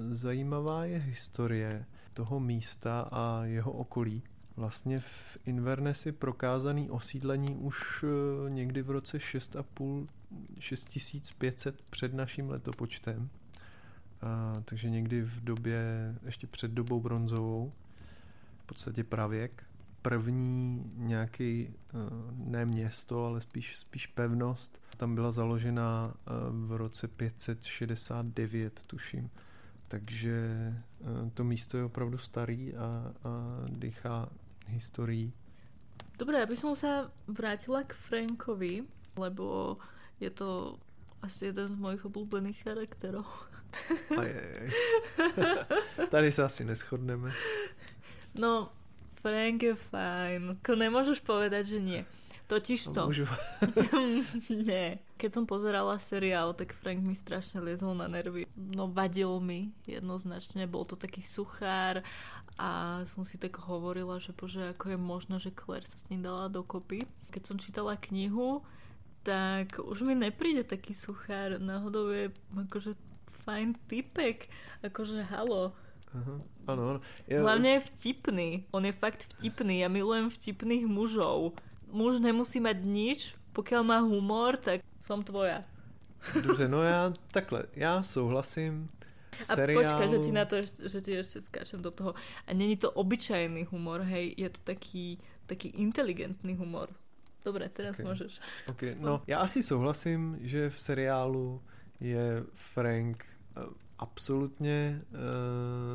zajímavá 0.10 0.86
je 0.86 0.97
historie 0.97 1.86
toho 2.13 2.39
místa 2.39 3.10
a 3.12 3.45
jeho 3.45 3.71
okolí. 3.71 4.23
Vlastně 4.56 4.99
v 4.99 5.38
Inverness 5.45 6.06
je 6.06 6.12
prokázaný 6.12 6.89
osídlení 6.89 7.56
už 7.56 8.06
někdy 8.49 8.82
v 8.82 8.89
roce 8.89 9.17
6,5 9.17 10.08
6500 10.60 11.82
před 11.82 12.13
naším 12.13 12.49
letopočtem. 12.49 13.30
A, 14.24 14.54
takže 14.66 14.90
někdy 14.90 15.22
v 15.22 15.44
době, 15.44 15.80
ještě 16.26 16.48
před 16.48 16.72
dobou 16.72 17.00
bronzovou, 17.00 17.74
v 18.58 18.66
podstatě 18.66 19.04
pravěk. 19.04 19.64
První 20.02 20.84
nějaký, 20.96 21.62
e, 21.62 21.74
ne 22.36 22.66
město, 22.66 23.26
ale 23.26 23.42
spíš, 23.42 23.78
spíš 23.78 24.08
pevnost, 24.08 24.82
tam 24.98 25.16
byla 25.16 25.32
založena 25.32 26.04
e, 26.08 26.32
v 26.50 26.72
roce 26.76 27.08
569, 27.08 28.84
tuším. 28.88 29.30
Takže 29.88 30.34
e, 30.34 31.30
to 31.34 31.44
místo 31.44 31.78
je 31.78 31.84
opravdu 31.84 32.18
starý 32.18 32.76
a, 32.76 32.80
a 32.80 33.14
dýchá 33.70 34.30
historií. 34.68 35.34
Dobre, 36.14 36.46
aby 36.46 36.54
som 36.54 36.78
sa 36.78 37.10
vrátila 37.26 37.84
k 37.84 37.98
Frankovi, 37.98 38.86
lebo 39.18 39.78
je 40.22 40.30
to 40.30 40.78
asi 41.26 41.50
jeden 41.50 41.68
z 41.68 41.76
mojich 41.76 42.06
obľúbených 42.06 42.64
charakterov. 42.64 43.26
Ajej. 44.22 44.66
Tady 46.14 46.30
sa 46.32 46.46
asi 46.48 46.66
neschodneme. 46.66 47.32
No, 48.38 48.70
Frank 49.22 49.64
je 49.64 49.76
fajn. 49.76 50.60
Nemôžeš 50.60 51.24
povedať, 51.24 51.78
že 51.78 51.80
nie. 51.80 52.02
Totiž 52.52 52.92
to. 52.92 53.08
Môžu. 53.08 53.26
nie. 54.68 55.00
Keď 55.16 55.30
som 55.32 55.48
pozerala 55.48 55.96
seriál, 55.96 56.52
tak 56.52 56.76
Frank 56.76 57.02
mi 57.08 57.16
strašne 57.16 57.64
liezol 57.64 57.96
na 57.96 58.12
nervy. 58.12 58.46
No 58.54 58.92
vadil 58.92 59.32
mi 59.40 59.72
jednoznačne. 59.88 60.68
Bol 60.68 60.84
to 60.84 61.00
taký 61.00 61.24
suchár 61.24 62.04
a 62.60 63.02
som 63.08 63.24
si 63.24 63.40
tak 63.40 63.56
hovorila, 63.64 64.20
že 64.20 64.36
bože, 64.36 64.76
ako 64.76 64.94
je 64.94 65.00
možno, 65.00 65.36
že 65.40 65.56
Claire 65.56 65.88
sa 65.88 65.96
s 65.96 66.06
ním 66.12 66.22
dala 66.22 66.52
dokopy. 66.52 67.08
Keď 67.32 67.42
som 67.48 67.56
čítala 67.58 67.96
knihu, 68.12 68.62
tak 69.24 69.80
už 69.80 70.04
mi 70.04 70.14
nepríde 70.14 70.68
taký 70.68 70.92
suchár. 70.92 71.64
Náhodou 71.64 72.12
je 72.12 72.28
akože 72.52 73.00
fajn 73.44 73.76
typek. 73.88 74.48
Akože 74.84 75.24
halo. 75.28 75.76
Aha, 76.14 76.36
ano, 76.68 76.82
ano. 76.90 77.00
Ja... 77.28 77.42
Hlavne 77.42 77.80
je 77.80 77.86
vtipný. 77.94 78.50
On 78.72 78.84
je 78.86 78.94
fakt 78.94 79.28
vtipný. 79.36 79.82
Ja 79.82 79.90
milujem 79.90 80.30
vtipných 80.30 80.86
mužov. 80.88 81.58
Muž 81.94 82.18
nemusí 82.18 82.58
mať 82.58 82.78
nič, 82.82 83.20
pokiaľ 83.54 83.82
má 83.86 84.00
humor, 84.02 84.58
tak 84.58 84.82
som 85.06 85.22
tvoja. 85.22 85.62
Dobře, 86.42 86.68
no 86.68 86.84
já 86.84 87.14
takhle, 87.32 87.64
já 87.76 88.04
souhlasím. 88.04 88.88
A 89.50 89.56
počkaj, 89.56 90.10
že 90.10 90.20
ti 90.20 90.32
na 90.32 90.46
to, 90.46 90.62
že 90.62 91.02
ti 91.02 91.18
ešte 91.18 91.42
skáčem 91.42 91.82
do 91.82 91.92
toho. 91.92 92.14
A 92.48 92.54
není 92.54 92.78
to 92.78 92.92
obyčajný 92.92 93.66
humor, 93.74 94.02
hej, 94.06 94.34
je 94.38 94.50
to 94.50 94.60
taký, 94.64 95.18
taký 95.46 95.74
inteligentný 95.74 96.56
humor. 96.56 96.94
Dobre, 97.42 97.66
teraz 97.70 97.98
okay. 97.98 98.06
môžeš. 98.06 98.32
Okay. 98.70 98.96
No, 99.02 99.22
já 99.28 99.40
asi 99.40 99.64
souhlasím, 99.64 100.38
že 100.42 100.70
v 100.70 100.80
seriálu 100.80 101.62
je 102.02 102.44
Frank 102.54 103.26
absolutně 104.00 105.02
uh, 105.12 105.20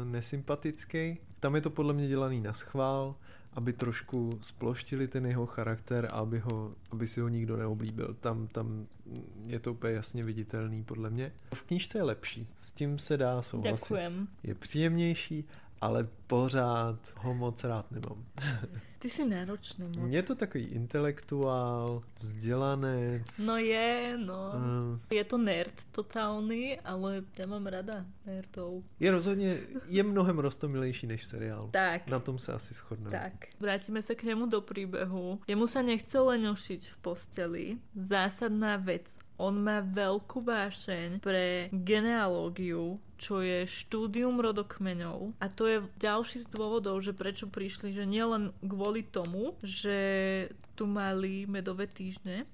nesympatický. 0.08 1.18
Tam 1.40 1.54
je 1.54 1.60
to 1.60 1.70
podle 1.70 1.94
mě 1.94 2.08
dělaný 2.08 2.40
na 2.40 2.52
schvál 2.52 3.14
aby 3.52 3.72
trošku 3.72 4.38
sploštili 4.42 5.08
ten 5.08 5.26
jeho 5.26 5.46
charakter 5.46 6.08
a 6.12 6.16
aby, 6.16 6.38
ho, 6.38 6.74
aby 6.90 7.06
si 7.06 7.20
ho 7.20 7.28
nikdo 7.28 7.56
neoblíbil. 7.56 8.16
Tam, 8.20 8.46
tam 8.46 8.86
je 9.46 9.58
to 9.58 9.72
úplně 9.72 9.92
jasně 9.92 10.24
viditelný 10.24 10.84
podle 10.84 11.10
mě. 11.10 11.32
V 11.54 11.62
knížce 11.62 11.98
je 11.98 12.02
lepší, 12.02 12.48
s 12.60 12.72
tím 12.72 12.98
se 12.98 13.16
dá 13.16 13.42
souhlasit. 13.42 13.84
Děkujem. 13.84 14.28
Je 14.42 14.54
příjemnější 14.54 15.44
ale 15.80 16.08
pořád 16.26 16.98
ho 17.16 17.34
moc 17.34 17.64
rád 17.64 17.90
nemám. 17.90 18.24
Ty 18.98 19.10
jsi 19.10 19.24
náročný 19.24 19.86
moc. 19.96 20.12
Je 20.12 20.22
to 20.22 20.34
takový 20.34 20.64
intelektuál, 20.64 22.02
vzdělanec. 22.18 23.38
No 23.38 23.56
je, 23.56 24.10
no. 24.16 24.52
Uh, 24.54 24.98
je 25.10 25.24
to 25.24 25.38
nerd 25.38 25.74
totálny, 25.92 26.80
ale 26.80 27.22
já 27.38 27.46
mám 27.46 27.66
rada 27.66 28.04
nerdov. 28.26 28.82
Je 29.00 29.10
rozhodně, 29.10 29.58
je 29.86 30.02
mnohem 30.02 30.38
rostomilejší 30.38 31.06
než 31.06 31.22
v 31.22 31.26
seriálu. 31.26 31.68
Tak. 31.70 32.08
Na 32.08 32.20
tom 32.20 32.38
se 32.38 32.52
asi 32.52 32.74
shodneme. 32.74 33.10
Tak. 33.10 33.32
Vrátíme 33.60 34.02
se 34.02 34.14
k 34.14 34.22
němu 34.22 34.46
do 34.46 34.60
príbehu. 34.60 35.40
Jemu 35.48 35.66
sa 35.66 35.82
nechce 35.82 36.18
lenošiť 36.18 36.90
v 36.90 36.96
posteli. 36.96 37.64
Zásadná 37.94 38.76
vec 38.76 39.18
on 39.38 39.62
má 39.62 39.78
veľkú 39.84 40.42
vášeň 40.42 41.22
pre 41.22 41.70
genealógiu, 41.70 42.98
čo 43.18 43.42
je 43.42 43.66
štúdium 43.66 44.38
rodokmeňov. 44.38 45.38
A 45.42 45.46
to 45.50 45.66
je 45.66 45.78
ďalší 45.98 46.42
z 46.42 46.46
dôvodov, 46.50 47.02
že 47.02 47.12
prečo 47.12 47.50
prišli, 47.50 47.92
že 47.92 48.06
nielen 48.06 48.54
kvôli 48.62 48.87
tomu, 49.06 49.56
že 49.60 49.98
tu 50.78 50.86
mali 50.86 51.44
medové 51.44 51.90
týždne, 51.90 52.46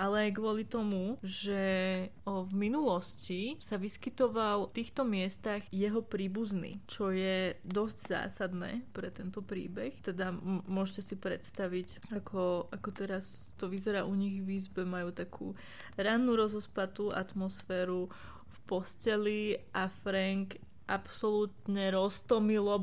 ale 0.00 0.30
aj 0.30 0.38
kvôli 0.38 0.64
tomu, 0.64 1.20
že 1.20 1.60
v 2.24 2.52
minulosti 2.56 3.60
sa 3.60 3.76
vyskytoval 3.76 4.70
v 4.70 4.76
týchto 4.80 5.02
miestach 5.04 5.60
jeho 5.68 6.00
príbuzný, 6.00 6.80
čo 6.88 7.12
je 7.12 7.58
dosť 7.68 8.08
zásadné 8.08 8.86
pre 8.96 9.12
tento 9.12 9.44
príbeh. 9.44 10.00
Teda 10.00 10.32
m- 10.32 10.64
môžete 10.64 11.02
si 11.04 11.16
predstaviť, 11.20 12.16
ako, 12.16 12.72
ako 12.72 12.88
teraz 12.96 13.52
to 13.60 13.68
vyzerá 13.68 14.08
u 14.08 14.14
nich 14.16 14.40
v 14.40 14.56
izbe, 14.56 14.88
majú 14.88 15.12
takú 15.12 15.52
rannú 16.00 16.32
rozospatú 16.38 17.12
atmosféru 17.12 18.08
v 18.50 18.56
posteli 18.64 19.60
a 19.76 19.90
Frank 19.90 20.56
absolútne 20.88 21.92
roztomilo 21.94 22.74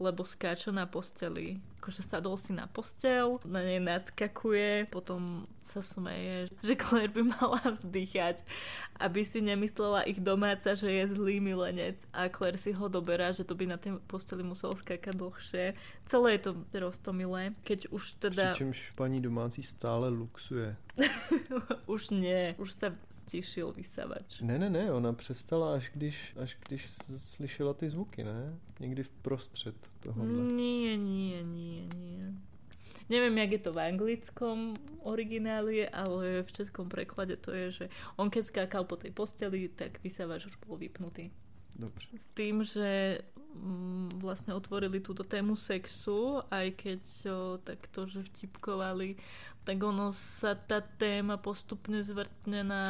lebo 0.00 0.24
skáča 0.24 0.72
na 0.72 0.88
posteli. 0.88 1.60
Akože 1.80 2.00
sadol 2.04 2.40
si 2.40 2.56
na 2.56 2.64
postel, 2.68 3.40
na 3.44 3.60
nej 3.60 3.80
nadskakuje, 3.80 4.88
potom 4.88 5.44
sa 5.60 5.84
smeje, 5.84 6.48
že 6.64 6.76
Claire 6.76 7.12
by 7.12 7.22
mala 7.36 7.60
vzdychať, 7.76 8.44
aby 8.96 9.20
si 9.24 9.44
nemyslela 9.44 10.08
ich 10.08 10.20
domáca, 10.20 10.72
že 10.72 10.88
je 10.88 11.04
zlý 11.12 11.40
milenec 11.40 12.00
a 12.16 12.32
Claire 12.32 12.56
si 12.56 12.72
ho 12.72 12.88
doberá, 12.88 13.32
že 13.32 13.44
to 13.44 13.52
by 13.52 13.68
na 13.68 13.76
tej 13.76 14.00
posteli 14.08 14.40
musel 14.40 14.72
skákať 14.72 15.16
dlhšie. 15.16 15.76
Celé 16.08 16.28
je 16.36 16.40
to 16.48 16.52
roztomilé, 16.72 17.52
keď 17.64 17.92
už 17.92 18.16
teda... 18.16 18.56
Přičemž 18.56 18.92
paní 18.96 19.20
domácí 19.20 19.62
stále 19.62 20.08
luxuje. 20.08 20.76
už 21.86 22.10
nie, 22.10 22.56
už 22.58 22.72
sa 22.72 22.88
stišil 23.30 23.70
vysavač. 23.72 24.42
Ne, 24.42 24.58
ne, 24.58 24.66
ne, 24.66 24.90
ona 24.90 25.12
přestala 25.14 25.74
až 25.74 25.90
když, 25.94 26.34
až 26.34 26.58
když 26.66 26.90
slyšela 27.16 27.74
ty 27.74 27.88
zvuky, 27.88 28.24
ne? 28.24 28.58
Někdy 28.80 29.02
v 29.02 29.10
prostřed 29.10 29.76
toho. 30.00 30.24
Nie, 30.26 30.96
nie, 30.98 31.42
nie, 31.42 31.86
nie. 31.86 32.34
Neviem, 33.10 33.38
jak 33.38 33.50
je 33.52 33.58
to 33.58 33.72
v 33.74 33.78
anglickom 33.90 34.74
origináli, 35.02 35.82
ale 35.88 36.46
v 36.46 36.50
českom 36.52 36.86
preklade 36.86 37.34
to 37.36 37.50
je, 37.50 37.70
že 37.70 37.84
on 38.14 38.30
keď 38.30 38.42
skákal 38.46 38.86
po 38.86 38.94
tej 38.94 39.10
posteli, 39.10 39.66
tak 39.66 39.98
vysávač 39.98 40.46
už 40.46 40.54
bol 40.62 40.78
vypnutý. 40.78 41.34
Dobře. 41.80 42.06
S 42.20 42.28
tým, 42.36 42.64
že 42.64 43.18
mm, 43.56 44.20
vlastne 44.20 44.52
otvorili 44.52 45.00
túto 45.00 45.24
tému 45.24 45.56
sexu, 45.56 46.44
aj 46.52 46.76
keď 46.76 47.02
takto, 47.64 48.04
že 48.04 48.20
vtipkovali 48.20 49.16
tak 49.60 49.76
ono 49.84 50.10
sa 50.16 50.56
tá 50.56 50.80
téma 50.80 51.36
postupne 51.36 52.00
zvrtne 52.00 52.64
na 52.64 52.84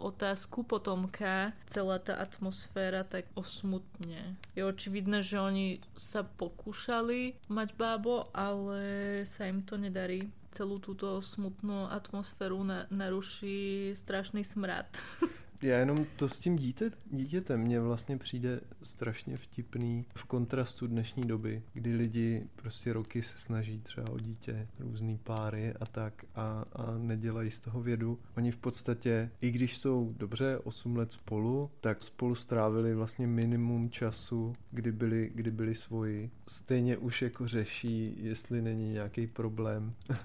otázku 0.00 0.64
potomka. 0.64 1.52
Celá 1.68 2.00
tá 2.00 2.16
atmosféra 2.16 3.04
tak 3.04 3.28
osmutne. 3.36 4.34
Je 4.56 4.64
očividné, 4.64 5.20
že 5.20 5.36
oni 5.36 5.78
sa 5.94 6.24
pokúšali 6.24 7.36
mať 7.52 7.68
bábo, 7.76 8.32
ale 8.32 9.22
sa 9.28 9.44
im 9.44 9.60
to 9.60 9.76
nedarí. 9.76 10.24
Celú 10.56 10.80
túto 10.80 11.20
smutnú 11.20 11.84
atmosféru 11.92 12.64
na, 12.64 12.88
naruší 12.88 13.92
strašný 13.92 14.40
smrad. 14.40 14.88
Já 15.62 15.78
jenom 15.78 15.96
to 16.16 16.28
s 16.28 16.38
tím 16.38 16.56
dítě, 16.56 16.90
dítětem 17.10 17.60
mně 17.60 17.80
vlastně 17.80 18.16
přijde 18.16 18.60
strašně 18.82 19.36
vtipný 19.36 20.04
v 20.14 20.24
kontrastu 20.24 20.86
dnešní 20.86 21.22
doby, 21.22 21.62
kdy 21.72 21.96
lidi 21.96 22.46
prostě 22.56 22.92
roky 22.92 23.22
se 23.22 23.38
snaží 23.38 23.80
třeba 23.80 24.10
o 24.10 24.18
dítě, 24.18 24.68
různý 24.78 25.18
páry 25.18 25.74
a 25.80 25.86
tak 25.86 26.24
a, 26.34 26.64
a 26.72 26.98
nedělají 26.98 27.50
z 27.50 27.60
toho 27.60 27.82
vědu. 27.82 28.18
Oni 28.36 28.50
v 28.50 28.56
podstatě, 28.56 29.30
i 29.40 29.50
když 29.50 29.78
jsou 29.78 30.14
dobře 30.16 30.58
8 30.64 30.96
let 30.96 31.12
spolu, 31.12 31.70
tak 31.80 32.02
spolu 32.02 32.34
strávili 32.34 32.94
vlastně 32.94 33.26
minimum 33.26 33.90
času, 33.90 34.52
kdy 34.70 34.92
byli, 34.92 35.30
kdy 35.34 35.50
byli 35.50 35.74
svoji. 35.74 36.30
Stejně 36.48 36.96
už 36.96 37.22
jako 37.22 37.48
řeší, 37.48 38.14
jestli 38.16 38.62
není 38.62 38.92
nějaký 38.92 39.26
problém 39.26 39.94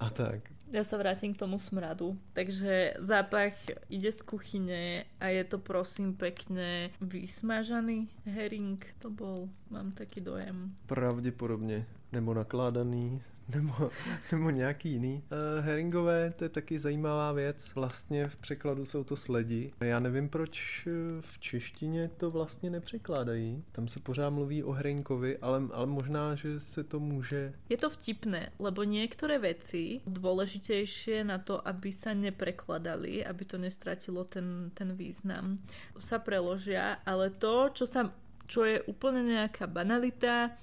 a 0.00 0.10
tak. 0.10 0.50
Ja 0.74 0.82
sa 0.82 0.98
vrátim 0.98 1.30
k 1.30 1.38
tomu 1.38 1.62
smradu. 1.62 2.18
Takže 2.34 2.98
zápach 2.98 3.54
ide 3.86 4.10
z 4.10 4.20
kuchyne 4.26 5.06
a 5.22 5.30
je 5.30 5.44
to 5.46 5.62
prosím 5.62 6.18
pekne 6.18 6.90
vysmažaný 6.98 8.10
hering. 8.26 8.82
To 8.98 9.06
bol, 9.06 9.46
mám 9.70 9.94
taký 9.94 10.18
dojem. 10.18 10.74
Pravdepodobne. 10.90 11.86
Nebo 12.10 12.34
nakládaný 12.34 13.22
nebo, 13.48 13.90
nebo 14.32 14.50
nějaký 14.50 14.90
jiný. 14.90 15.22
Uh, 15.32 15.64
heringové, 15.64 16.30
to 16.30 16.44
je 16.44 16.48
taky 16.48 16.78
zajímavá 16.78 17.32
věc. 17.32 17.74
Vlastně 17.74 18.24
v 18.24 18.36
překladu 18.36 18.86
jsou 18.86 19.04
to 19.04 19.16
sledi. 19.16 19.72
Já 19.80 20.00
nevím, 20.00 20.28
proč 20.28 20.86
eh, 20.86 20.90
v 21.20 21.38
češtině 21.38 22.10
to 22.16 22.30
vlastně 22.30 22.70
nepřekládají. 22.70 23.64
Tam 23.72 23.88
se 23.88 24.00
pořád 24.00 24.30
mluví 24.30 24.64
o 24.64 24.72
herinkovi, 24.72 25.38
ale, 25.38 25.62
ale 25.72 25.86
možná, 25.86 26.34
že 26.34 26.60
se 26.60 26.84
to 26.84 27.00
může... 27.00 27.52
Je 27.68 27.76
to 27.76 27.90
vtipné, 27.90 28.50
lebo 28.58 28.84
niektoré 28.84 29.38
veci 29.38 30.00
dôležitejšie 30.06 31.24
na 31.24 31.38
to, 31.38 31.60
aby 31.60 31.92
sa 31.92 32.14
neprekladali, 32.14 33.24
aby 33.24 33.42
to 33.44 33.58
nestratilo 33.58 34.24
ten, 34.24 34.70
ten 34.74 34.96
význam, 34.96 35.58
sa 35.98 36.18
preložia, 36.18 37.00
ale 37.04 37.30
to, 37.30 37.70
čo, 37.74 37.84
sa, 37.84 38.12
čo 38.46 38.64
je 38.64 38.80
úplne 38.86 39.24
nejaká 39.24 39.66
banalita, 39.66 40.54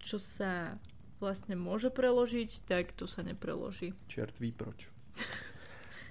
čo 0.00 0.20
sa 0.20 0.76
vlastne 1.24 1.56
môže 1.56 1.88
preložiť, 1.88 2.68
tak 2.68 2.92
to 2.92 3.08
sa 3.08 3.24
nepreloží. 3.24 3.96
Čert 4.12 4.36
ví 4.36 4.52
proč. 4.52 4.92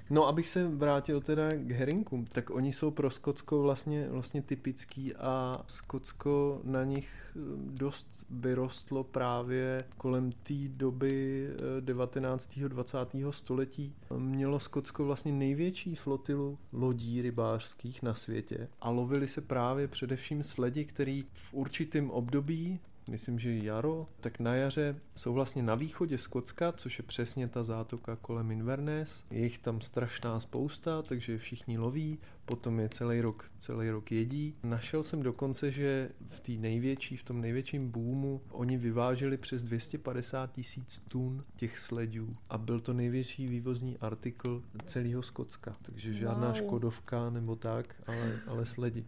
No, 0.09 0.27
abych 0.27 0.49
se 0.49 0.67
vrátil 0.67 1.21
teda 1.21 1.49
k 1.49 1.71
herinkům, 1.71 2.25
tak 2.25 2.49
oni 2.49 2.73
jsou 2.73 2.91
pro 2.91 3.09
Skotsko 3.09 3.61
vlastně, 3.61 4.07
vlastně 4.09 4.41
typický 4.41 5.15
a 5.15 5.63
Skotsko 5.67 6.61
na 6.63 6.83
nich 6.83 7.09
eh, 7.35 7.39
dost 7.57 8.25
vyrostlo 8.29 9.03
právě 9.03 9.83
kolem 9.97 10.31
té 10.31 10.53
doby 10.67 11.47
19. 11.79 12.59
Eh, 12.65 12.69
20. 12.69 12.97
století. 13.29 13.95
Mělo 14.17 14.59
Skotsko 14.59 15.05
vlastně 15.05 15.31
největší 15.31 15.95
flotilu 15.95 16.57
lodí 16.71 17.21
rybářských 17.21 18.03
na 18.03 18.13
světě 18.13 18.67
a 18.81 18.89
lovili 18.89 19.27
se 19.27 19.41
právě 19.41 19.87
především 19.87 20.43
sledi, 20.43 20.85
který 20.85 21.23
v 21.33 21.53
určitém 21.53 22.11
období 22.11 22.79
myslím, 23.09 23.39
že 23.39 23.57
jaro, 23.57 24.07
tak 24.21 24.39
na 24.39 24.55
jaře 24.55 24.95
jsou 25.15 25.33
vlastně 25.33 25.63
na 25.63 25.75
východě 25.75 26.17
Skotska, 26.17 26.71
což 26.71 26.99
je 26.99 27.03
přesně 27.03 27.47
ta 27.47 27.63
zátoka 27.63 28.15
kolem 28.15 28.51
Inverness. 28.51 29.23
Je 29.31 29.43
jich 29.43 29.57
tam 29.57 29.81
strašná 29.81 30.39
spousta, 30.39 31.01
takže 31.01 31.37
všichni 31.37 31.77
loví, 31.77 32.19
potom 32.45 32.79
je 32.79 32.89
celý 32.89 33.21
rok, 33.21 33.45
celý 33.57 33.89
rok 33.89 34.11
jedí. 34.11 34.55
Našel 34.63 35.03
jsem 35.03 35.23
dokonce, 35.23 35.71
že 35.71 36.09
v 36.27 36.39
té 36.39 36.51
největší, 36.51 37.17
v 37.17 37.23
tom 37.23 37.41
největším 37.41 37.91
boomu 37.91 38.41
oni 38.51 38.77
vyváželi 38.77 39.37
přes 39.37 39.63
250 39.63 40.51
tisíc 40.51 41.01
tun 41.09 41.43
těch 41.55 41.79
sledů 41.79 42.29
a 42.49 42.57
byl 42.57 42.79
to 42.79 42.93
největší 42.93 43.47
vývozní 43.47 43.97
artikl 43.97 44.63
celého 44.85 45.21
Skotska, 45.21 45.71
takže 45.81 46.13
žádná 46.13 46.47
wow. 46.47 46.55
škodovka 46.55 47.29
nebo 47.29 47.55
tak, 47.55 47.95
ale, 48.07 48.39
ale 48.47 48.65
sledi. 48.65 49.05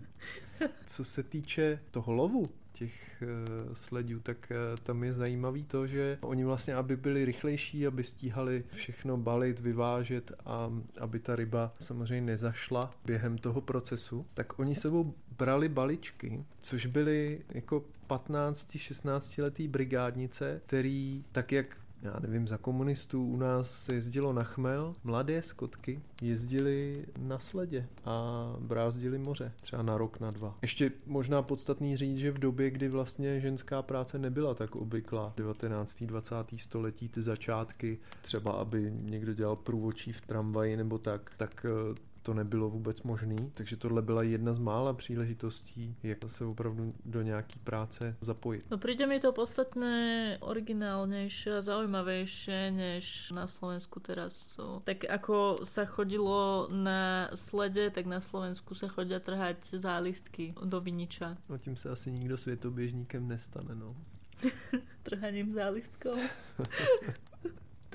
Co 0.85 1.03
se 1.03 1.23
týče 1.23 1.79
toho 1.91 2.13
lovu, 2.13 2.45
těch 2.75 3.23
uh, 3.23 3.73
sledů, 3.73 4.19
tak 4.19 4.51
uh, 4.51 4.77
tam 4.83 5.03
je 5.03 5.13
zajímavý 5.13 5.63
to, 5.63 5.87
že 5.87 6.17
oni 6.21 6.43
vlastně, 6.43 6.75
aby 6.75 6.95
byli 6.97 7.25
rychlejší, 7.25 7.87
aby 7.87 8.03
stíhali 8.03 8.63
všechno 8.71 9.17
balit, 9.17 9.59
vyvážet 9.59 10.31
a 10.45 10.69
aby 10.99 11.19
ta 11.19 11.35
ryba 11.35 11.73
samozřejmě 11.79 12.21
nezašla 12.21 12.89
během 13.05 13.37
toho 13.37 13.61
procesu, 13.61 14.25
tak 14.33 14.59
oni 14.59 14.75
sebou 14.75 15.13
brali 15.37 15.69
baličky, 15.69 16.45
což 16.61 16.85
byly 16.85 17.41
jako 17.49 17.83
15-16 18.09 19.43
letý 19.43 19.67
brigádnice, 19.67 20.61
který 20.65 21.23
tak 21.31 21.51
jak 21.51 21.77
já 22.05 22.19
nevím, 22.19 22.47
za 22.47 22.57
komunistů 22.57 23.25
u 23.25 23.37
nás 23.37 23.71
se 23.71 23.93
jezdilo 23.93 24.33
na 24.33 24.43
chmel, 24.43 24.95
mladé 25.03 25.41
skotky 25.41 26.01
jezdili 26.21 27.05
na 27.19 27.39
sledě 27.39 27.87
a 28.05 28.45
brázdili 28.59 29.17
moře, 29.17 29.51
třeba 29.61 29.83
na 29.83 29.97
rok, 29.97 30.19
na 30.19 30.31
dva. 30.31 30.57
Ještě 30.61 30.91
možná 31.05 31.41
podstatný 31.41 31.97
říct, 31.97 32.17
že 32.17 32.31
v 32.31 32.39
době, 32.39 32.71
kdy 32.71 32.89
vlastně 32.89 33.39
ženská 33.39 33.81
práce 33.81 34.19
nebyla 34.19 34.53
tak 34.53 34.75
obvyklá, 34.75 35.33
19. 35.37 36.03
20. 36.03 36.35
století, 36.57 37.09
ty 37.09 37.21
začátky, 37.21 37.97
třeba 38.21 38.51
aby 38.51 38.93
někdo 39.01 39.33
dělal 39.33 39.55
průvočí 39.55 40.11
v 40.11 40.21
tramvaji 40.21 40.77
nebo 40.77 40.97
tak, 40.97 41.31
tak 41.37 41.65
eh, 41.65 42.14
to 42.25 42.33
nebylo 42.33 42.69
vůbec 42.69 43.03
možné, 43.03 43.35
takže 43.53 43.77
tohle 43.77 44.01
byla 44.01 44.23
jedna 44.23 44.53
z 44.53 44.59
mála 44.59 44.93
příležitostí, 44.93 45.95
jak 46.03 46.17
se 46.27 46.45
opravdu 46.45 46.93
do 47.05 47.21
nějaký 47.21 47.59
práce 47.59 48.15
zapojit. 48.21 48.65
No 48.71 48.77
príde 48.77 49.05
mi 49.07 49.19
to 49.19 49.29
podstatné 49.29 50.37
originálnejšie 50.41 51.57
a 51.57 51.61
zaujímavejšie 51.61 52.71
než 52.71 53.31
na 53.31 53.45
Slovensku 53.45 53.99
teraz. 54.01 54.57
Tak 54.83 55.05
ako 55.05 55.61
sa 55.61 55.85
chodilo 55.85 56.65
na 56.73 57.29
slede, 57.37 57.93
tak 57.93 58.09
na 58.09 58.17
Slovensku 58.17 58.73
sa 58.73 58.89
chodia 58.89 59.21
trhať 59.21 59.77
zálistky 59.77 60.57
do 60.65 60.81
viniča. 60.81 61.37
No 61.49 61.57
tím 61.57 61.77
se 61.77 61.89
asi 61.89 62.11
nikdo 62.11 62.37
světoběžníkem 62.37 63.27
nestane, 63.27 63.75
no. 63.75 63.95
Trhaním 65.03 65.53
zálistkov. 65.53 66.17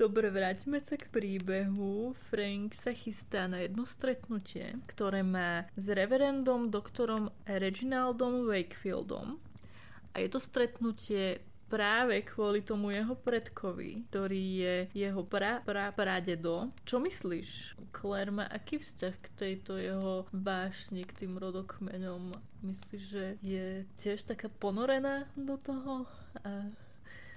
Dobre, 0.01 0.33
vráťme 0.33 0.81
sa 0.81 0.97
k 0.97 1.05
príbehu. 1.13 2.17
Frank 2.33 2.73
sa 2.73 2.89
chystá 2.89 3.45
na 3.45 3.61
jedno 3.61 3.85
stretnutie, 3.85 4.73
ktoré 4.89 5.21
má 5.21 5.69
s 5.77 5.93
reverendom 5.93 6.73
doktorom 6.73 7.29
Reginaldom 7.45 8.49
Wakefieldom. 8.49 9.37
A 10.09 10.25
je 10.25 10.25
to 10.25 10.41
stretnutie 10.41 11.45
práve 11.69 12.25
kvôli 12.25 12.65
tomu 12.65 12.89
jeho 12.89 13.13
predkovi, 13.13 14.09
ktorý 14.09 14.43
je 14.57 14.75
jeho 14.97 15.21
pra, 15.21 15.61
pra, 15.61 15.93
pradedo. 15.93 16.73
Čo 16.81 16.97
myslíš? 16.97 17.77
Claire 17.93 18.33
má 18.33 18.49
aký 18.49 18.81
vzťah 18.81 19.13
k 19.21 19.27
tejto 19.37 19.77
jeho 19.77 20.25
vášni, 20.33 21.05
k 21.05 21.13
tým 21.13 21.37
rodokmeňom? 21.37 22.33
Myslíš, 22.65 23.03
že 23.05 23.25
je 23.45 23.85
tiež 24.01 24.25
taká 24.25 24.49
ponorená 24.49 25.29
do 25.37 25.61
toho? 25.61 26.09
A... 26.41 26.73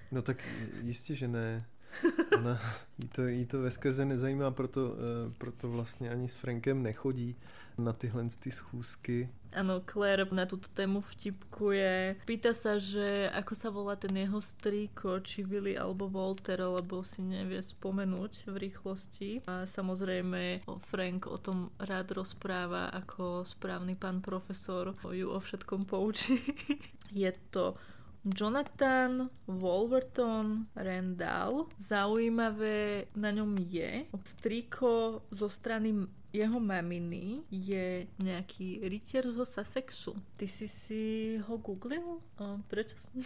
No 0.09 0.25
tak 0.25 0.41
jistě, 0.81 1.15
že 1.15 1.29
ne. 1.29 1.74
Ona, 2.39 2.59
jí, 2.99 3.09
to, 3.09 3.27
jí 3.27 3.47
to 3.47 3.61
ve 3.61 3.71
skrze 3.71 4.05
nezajímá, 4.05 4.51
proto, 4.51 4.95
eh, 4.95 5.33
proto 5.39 5.71
vlastně 5.71 6.11
ani 6.11 6.29
s 6.29 6.35
Frankem 6.35 6.83
nechodí 6.83 7.37
na 7.79 7.93
tyhle 7.93 8.25
ty 8.39 8.51
schůzky. 8.51 9.29
Áno, 9.55 9.79
Claire 9.79 10.27
na 10.35 10.51
túto 10.51 10.67
tému 10.75 10.99
vtipkuje. 10.99 12.19
Pýta 12.27 12.51
sa, 12.59 12.83
že 12.83 13.31
ako 13.31 13.55
sa 13.55 13.71
volá 13.71 13.95
ten 13.95 14.11
jeho 14.11 14.43
strýko, 14.43 15.23
či 15.23 15.47
Willy 15.47 15.79
alebo 15.79 16.11
Walter, 16.11 16.59
lebo 16.59 17.07
si 17.07 17.23
nevie 17.23 17.63
spomenúť 17.63 18.51
v 18.51 18.57
rýchlosti. 18.67 19.47
A 19.47 19.63
samozrejme 19.63 20.67
Frank 20.91 21.31
o 21.31 21.39
tom 21.39 21.71
rád 21.79 22.19
rozpráva 22.19 22.91
ako 22.91 23.47
správny 23.47 23.95
pán 23.95 24.19
profesor 24.19 24.91
ju 25.15 25.31
o 25.31 25.39
všetkom 25.39 25.87
poučí. 25.87 26.43
Je 27.15 27.31
to 27.55 27.79
Jonathan 28.25 29.31
Wolverton 29.47 30.67
Randall. 30.77 31.67
Zaujímavé 31.79 33.05
na 33.17 33.31
ňom 33.31 33.57
je, 33.69 34.05
striko 34.25 35.23
zo 35.31 35.49
strany 35.49 36.09
jeho 36.33 36.61
maminy 36.61 37.47
je 37.51 38.11
nejaký 38.19 38.83
rytier 38.83 39.23
zo 39.31 39.47
Sussexu. 39.47 40.19
Ty 40.35 40.49
si 40.49 40.67
si 40.69 41.03
ho 41.47 41.55
googlil? 41.59 42.19
Prečo 42.67 42.99
som... 42.99 43.23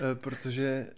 E, 0.00 0.14
protože... 0.14 0.90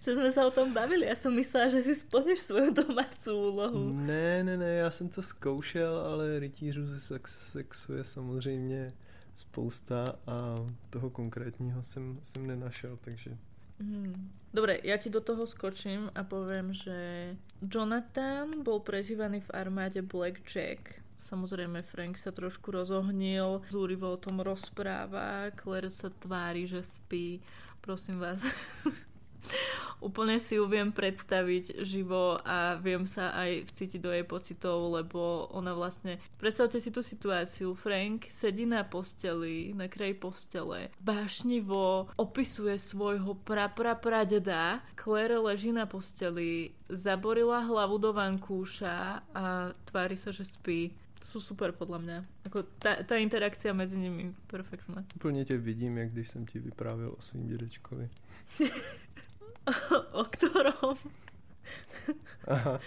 že 0.00 0.12
jsme 0.12 0.32
se 0.32 0.44
o 0.44 0.50
tom 0.50 0.72
bavili. 0.72 1.06
Já 1.06 1.14
jsem 1.14 1.34
myslela, 1.34 1.68
že 1.68 1.82
si 1.82 1.94
splníš 1.94 2.38
svou 2.38 2.72
domácí 2.72 3.30
úlohu. 3.30 3.92
Ne, 3.92 4.44
ne, 4.44 4.56
ne, 4.56 4.74
já 4.74 4.90
jsem 4.90 5.08
to 5.08 5.22
zkoušel, 5.22 5.98
ale 5.98 6.38
rytířů 6.38 6.86
ze 6.86 7.00
sexu 7.24 7.92
je 7.92 8.04
samozřejmě 8.04 8.92
spousta 9.36 10.16
a 10.26 10.56
toho 10.90 11.10
konkrétního 11.10 11.82
jsem, 11.84 12.18
jsem 12.22 12.46
nenašel, 12.46 12.98
takže... 13.00 13.36
Hmm. 13.76 14.32
Dobre, 14.56 14.80
ja 14.80 14.96
ti 14.96 15.12
do 15.12 15.20
toho 15.20 15.44
skočím 15.44 16.08
a 16.16 16.24
poviem, 16.24 16.72
že 16.72 16.96
Jonathan 17.60 18.64
bol 18.64 18.80
prezývaný 18.80 19.44
v 19.44 19.52
armáde 19.52 20.00
Black 20.00 20.40
Jack. 20.48 21.04
Samozrejme, 21.20 21.84
Frank 21.84 22.16
sa 22.16 22.32
trošku 22.32 22.72
rozohnil, 22.72 23.60
zúrivo 23.68 24.16
o 24.16 24.16
tom 24.16 24.40
rozpráva, 24.40 25.52
Claire 25.52 25.92
sa 25.92 26.08
tvári, 26.08 26.64
že 26.64 26.80
spí. 26.80 27.44
Prosím 27.84 28.16
vás, 28.16 28.40
úplne 30.06 30.38
si 30.38 30.54
ju 30.54 30.70
viem 30.70 30.94
predstaviť 30.94 31.82
živo 31.82 32.38
a 32.46 32.78
viem 32.78 33.02
sa 33.10 33.34
aj 33.34 33.66
vcítiť 33.74 33.98
do 33.98 34.14
jej 34.14 34.22
pocitov, 34.22 34.94
lebo 34.94 35.50
ona 35.50 35.74
vlastne... 35.74 36.22
Predstavte 36.38 36.78
si 36.78 36.94
tú 36.94 37.02
situáciu. 37.02 37.74
Frank 37.74 38.30
sedí 38.30 38.62
na 38.62 38.86
posteli, 38.86 39.74
na 39.74 39.90
kraji 39.90 40.14
postele, 40.14 40.94
bášnivo 41.02 42.14
opisuje 42.14 42.78
svojho 42.78 43.34
pra 43.42 43.66
pra 43.66 43.98
pradeda. 43.98 44.78
Claire 44.94 45.42
leží 45.42 45.74
na 45.74 45.90
posteli, 45.90 46.70
zaborila 46.86 47.66
hlavu 47.66 47.98
do 47.98 48.14
vankúša 48.14 49.26
a 49.34 49.74
tvári 49.90 50.14
sa, 50.14 50.30
že 50.30 50.46
spí 50.46 50.94
sú 51.26 51.42
super 51.42 51.74
podľa 51.74 51.98
mňa. 51.98 52.18
Ako 52.46 52.62
tá, 52.78 53.02
tá 53.02 53.18
interakcia 53.18 53.74
medzi 53.74 53.98
nimi 53.98 54.34
perfektná. 54.46 55.04
Úplně 55.16 55.44
tě 55.44 55.56
vidím, 55.56 55.98
jak 55.98 56.12
když 56.12 56.28
jsem 56.28 56.46
ti 56.46 56.58
vyprávěl 56.58 57.14
o 57.18 57.22
svým 57.22 57.46
dědečkovi. 57.46 58.08
o 60.20 60.22
ktorom? 60.24 60.96
Aha. 62.46 62.78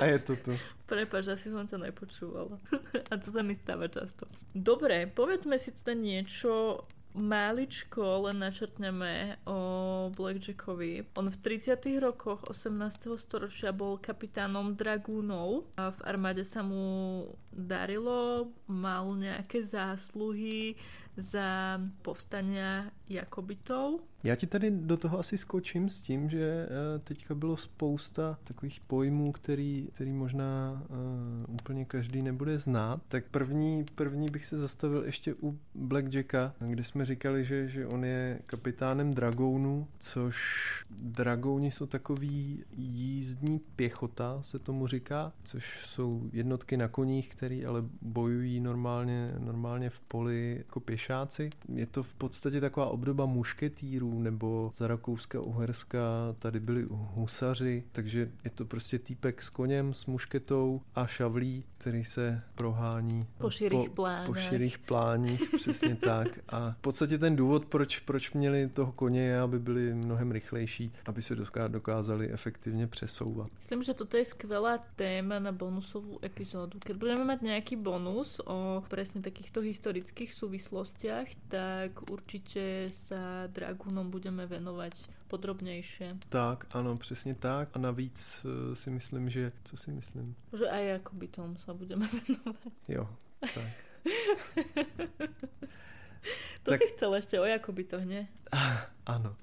A 0.00 0.04
je 0.08 0.18
to 0.24 0.34
tu. 0.40 0.52
Prepač, 0.88 1.28
asi 1.28 1.52
som 1.52 1.68
sa 1.68 1.76
nepočúvala. 1.76 2.56
A 3.12 3.14
to 3.20 3.28
sa 3.28 3.44
mi 3.44 3.52
stáva 3.52 3.92
často. 3.92 4.24
Dobre, 4.56 5.04
povedzme 5.04 5.60
si 5.60 5.68
teda 5.76 5.92
niečo 5.92 6.84
máličko 7.18 8.28
len 8.28 8.40
načrtneme 8.40 9.42
o 9.44 9.58
Blackjackovi. 10.12 11.12
On 11.16 11.28
v 11.28 11.36
30. 11.36 11.76
rokoch 11.98 12.46
18. 12.48 13.18
storočia 13.18 13.74
bol 13.74 13.98
kapitánom 13.98 14.78
dragúnov 14.78 15.68
a 15.74 15.90
v 15.92 16.00
armáde 16.04 16.44
sa 16.44 16.62
mu 16.62 17.26
darilo, 17.50 18.52
mal 18.70 19.12
nejaké 19.12 19.66
zásluhy 19.66 20.78
za 21.18 21.80
povstania 22.06 22.94
Jakobitov 23.08 24.00
Já 24.24 24.36
ti 24.36 24.46
tady 24.46 24.70
do 24.70 24.96
toho 24.96 25.18
asi 25.18 25.38
skočím 25.38 25.88
s 25.88 26.02
tím, 26.02 26.30
že 26.30 26.68
eh, 26.68 26.98
teďka 26.98 27.34
bylo 27.34 27.56
spousta 27.56 28.38
takových 28.44 28.80
pojmů, 28.86 29.32
který, 29.32 29.88
který 29.94 30.12
možná 30.12 30.82
uh, 30.90 31.54
úplně 31.54 31.84
každý 31.84 32.22
nebude 32.22 32.58
znát. 32.58 33.00
Tak 33.08 33.24
první, 33.30 33.84
první 33.94 34.30
bych 34.30 34.44
se 34.44 34.56
zastavil 34.56 35.04
ještě 35.04 35.34
u 35.42 35.58
Blackjacka, 35.74 36.54
kde 36.60 36.84
jsme 36.84 37.04
říkali, 37.04 37.44
že, 37.44 37.68
že 37.68 37.86
on 37.86 38.04
je 38.04 38.40
kapitánem 38.46 39.14
dragounů, 39.14 39.88
což 39.98 40.38
dragouni 40.90 41.70
jsou 41.70 41.86
takový 41.86 42.64
jízdní 42.76 43.60
pěchota, 43.76 44.38
se 44.42 44.58
tomu 44.58 44.86
říká, 44.86 45.32
což 45.44 45.86
jsou 45.86 46.30
jednotky 46.32 46.76
na 46.76 46.88
koních, 46.88 47.28
který 47.28 47.66
ale 47.66 47.84
bojují 48.02 48.60
normálně, 48.60 49.28
normálně 49.38 49.90
v 49.90 50.00
poli 50.00 50.54
jako 50.58 50.80
pěšáci. 50.80 51.50
Je 51.74 51.86
to 51.86 52.02
v 52.02 52.14
podstatě 52.14 52.60
taková 52.60 52.90
obdoba 52.98 53.26
mušketýrů, 53.26 54.22
nebo 54.22 54.72
za 54.76 54.86
Rakouska, 54.86 55.40
Uherska 55.40 56.34
tady 56.38 56.60
byli 56.60 56.86
husaři, 56.90 57.84
takže 57.92 58.26
je 58.44 58.50
to 58.50 58.64
prostě 58.64 58.98
týpek 58.98 59.42
s 59.42 59.48
koněm, 59.50 59.94
s 59.94 60.06
mušketou 60.06 60.80
a 60.94 61.06
šavlí, 61.06 61.64
který 61.78 62.04
se 62.04 62.42
prohání 62.54 63.26
po 63.38 63.50
širých 63.50 63.90
plánech. 63.90 64.26
Po 64.26 64.34
širých 64.34 64.78
pláních, 64.78 65.42
přesně 65.56 65.96
tak. 65.96 66.28
A 66.48 66.70
v 66.70 66.80
podstatě 66.80 67.18
ten 67.18 67.36
důvod, 67.36 67.66
proč, 67.66 67.98
proč 67.98 68.32
měli 68.32 68.68
toho 68.68 68.92
koně, 68.92 69.20
je, 69.20 69.40
aby 69.40 69.58
byli 69.58 69.94
mnohem 69.94 70.30
rychlejší, 70.30 70.92
aby 71.06 71.22
se 71.22 71.36
dokázali 71.68 72.30
efektivně 72.30 72.86
přesouvat. 72.86 73.48
Myslím, 73.56 73.82
že 73.82 73.94
toto 73.94 74.16
je 74.16 74.24
skvělá 74.24 74.78
téma 74.96 75.38
na 75.38 75.52
bonusovou 75.52 76.18
epizodu. 76.24 76.78
Keď 76.82 76.96
budeme 76.96 77.24
mať 77.24 77.40
nejaký 77.46 77.76
bonus 77.78 78.40
o 78.42 78.82
presne 78.88 79.22
takýchto 79.22 79.60
historických 79.62 80.34
súvislostiach, 80.34 81.28
tak 81.48 82.10
určite 82.10 82.87
sa 82.90 83.46
Dragun 83.46 83.98
Pokémon 83.98 84.10
budeme 84.10 84.46
venovať 84.46 84.92
podrobnější. 85.28 86.04
Tak, 86.28 86.66
ano, 86.74 86.96
přesně 86.96 87.34
tak. 87.34 87.68
A 87.72 87.78
navíc 87.78 88.44
uh, 88.44 88.74
si 88.74 88.90
myslím, 88.90 89.30
že... 89.30 89.52
Co 89.64 89.76
si 89.76 89.90
myslím? 89.90 90.34
Že 90.58 90.70
aj 90.70 90.86
jako 90.86 91.16
by 91.16 91.28
tom 91.28 91.56
sa 91.56 91.74
budeme 91.74 92.08
věnovat. 92.28 92.72
Jo, 92.88 93.08
tak. 93.40 93.72
to 96.62 96.70
tak... 96.70 96.82
si 96.82 96.86
chcel 96.86 97.14
ještě 97.14 97.40
o 97.40 97.44
Jakobitoch, 97.44 98.04
ne? 98.04 98.28
ano. 99.06 99.36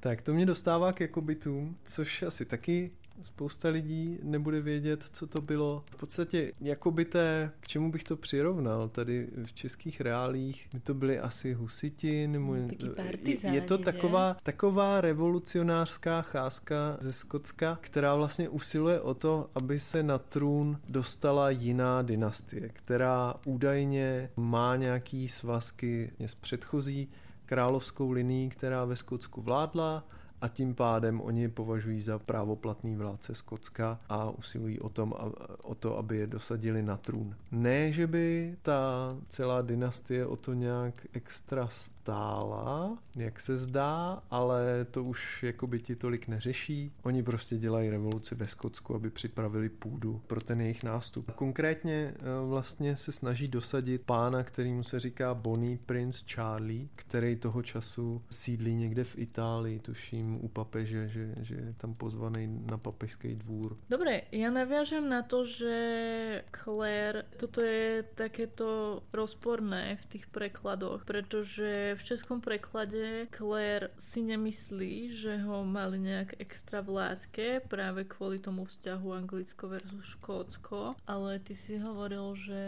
Tak 0.00 0.22
to 0.22 0.34
mě 0.34 0.46
dostává 0.46 0.92
k 0.92 1.00
Jakobitům, 1.00 1.76
což 1.84 2.22
asi 2.22 2.44
taky 2.44 2.90
spousta 3.22 3.68
lidí 3.68 4.18
nebude 4.22 4.60
vědět, 4.60 5.04
co 5.12 5.26
to 5.26 5.40
bylo. 5.40 5.84
V 5.90 5.96
podstatě 5.96 6.52
jakobité, 6.60 7.50
k 7.60 7.68
čemu 7.68 7.92
bych 7.92 8.04
to 8.04 8.16
přirovnal, 8.16 8.88
tady 8.88 9.28
v 9.46 9.52
českých 9.52 10.00
reálích, 10.00 10.68
by 10.74 10.80
to 10.80 10.94
byly 10.94 11.18
asi 11.18 11.52
husiti, 11.52 12.28
nebo 12.28 12.56
je 13.42 13.60
to 13.60 13.78
taková, 13.78 14.36
taková 14.42 15.00
revolucionářská 15.00 16.22
cházka 16.22 16.96
ze 17.00 17.12
Skotska, 17.12 17.78
která 17.80 18.14
vlastně 18.14 18.48
usiluje 18.48 19.00
o 19.00 19.14
to, 19.14 19.50
aby 19.54 19.80
se 19.80 20.02
na 20.02 20.18
trůn 20.18 20.78
dostala 20.88 21.50
jiná 21.50 22.02
dynastie, 22.02 22.68
která 22.68 23.34
údajně 23.44 24.30
má 24.36 24.76
nějaký 24.76 25.28
svazky 25.28 26.12
s 26.18 26.34
předchozí 26.34 27.08
královskou 27.46 28.10
linií, 28.10 28.48
která 28.48 28.84
ve 28.84 28.96
Skotsku 28.96 29.40
vládla 29.42 30.04
a 30.40 30.48
tím 30.48 30.74
pádem 30.74 31.20
oni 31.20 31.42
je 31.42 31.48
považují 31.48 32.02
za 32.02 32.18
právoplatný 32.18 32.96
vládce 32.96 33.34
Skotska 33.34 33.98
a 34.08 34.30
usilují 34.30 34.80
o, 34.80 34.88
tom, 34.88 35.14
o 35.62 35.74
to, 35.74 35.98
aby 35.98 36.16
je 36.18 36.26
dosadili 36.26 36.82
na 36.82 36.96
trůn. 36.96 37.36
Ne, 37.52 37.92
že 37.92 38.06
by 38.06 38.56
ta 38.62 39.10
celá 39.28 39.62
dynastie 39.62 40.26
o 40.26 40.36
to 40.36 40.54
nějak 40.54 41.06
extra 41.12 41.68
stála, 41.68 42.98
jak 43.16 43.40
se 43.40 43.58
zdá, 43.58 44.22
ale 44.30 44.86
to 44.90 45.04
už 45.04 45.42
jakoby 45.42 45.80
ti 45.80 45.96
tolik 45.96 46.28
neřeší. 46.28 46.92
Oni 47.02 47.22
prostě 47.22 47.56
dělají 47.56 47.90
revoluci 47.90 48.34
ve 48.34 48.48
Skotsku, 48.48 48.94
aby 48.94 49.10
připravili 49.10 49.68
půdu 49.68 50.20
pro 50.26 50.40
ten 50.40 50.60
jejich 50.60 50.84
nástup. 50.84 51.30
Konkrétně 51.30 51.94
e, 51.94 52.14
vlastně 52.48 52.96
se 52.96 53.12
snaží 53.12 53.48
dosadit 53.48 54.02
pána, 54.02 54.42
kterýmu 54.42 54.82
se 54.82 55.00
říká 55.00 55.34
Bonnie 55.34 55.78
Prince 55.86 56.24
Charlie, 56.26 56.88
který 56.94 57.36
toho 57.36 57.62
času 57.62 58.22
sídlí 58.30 58.74
někde 58.74 59.04
v 59.04 59.18
Itálii, 59.18 59.78
tuším 59.78 60.29
u 60.38 60.48
papeže, 60.48 61.08
že, 61.08 61.34
že 61.42 61.54
je 61.54 61.72
tam 61.74 61.94
pozvaný 61.94 62.46
na 62.46 62.78
papežský 62.78 63.34
dvůr. 63.34 63.76
Dobre, 63.90 64.30
ja 64.30 64.52
naviažem 64.54 65.08
na 65.08 65.26
to, 65.26 65.48
že 65.48 65.74
Claire, 66.54 67.26
toto 67.40 67.64
je 67.64 68.04
takéto 68.14 69.00
rozporné 69.10 69.96
v 69.96 70.04
tých 70.06 70.26
prekladoch, 70.28 71.02
pretože 71.02 71.96
v 71.96 72.02
českom 72.04 72.38
preklade 72.44 73.26
Claire 73.32 73.90
si 73.98 74.22
nemyslí, 74.22 75.16
že 75.16 75.40
ho 75.42 75.64
mali 75.64 75.98
nejak 75.98 76.38
extra 76.38 76.84
v 76.84 77.00
láske 77.00 77.46
práve 77.66 78.04
kvôli 78.04 78.38
tomu 78.38 78.68
vzťahu 78.68 79.06
Anglicko 79.12 79.68
versus 79.68 80.04
Škótsko, 80.04 80.92
ale 81.06 81.38
ty 81.38 81.54
si 81.54 81.78
hovoril, 81.78 82.34
že... 82.36 82.62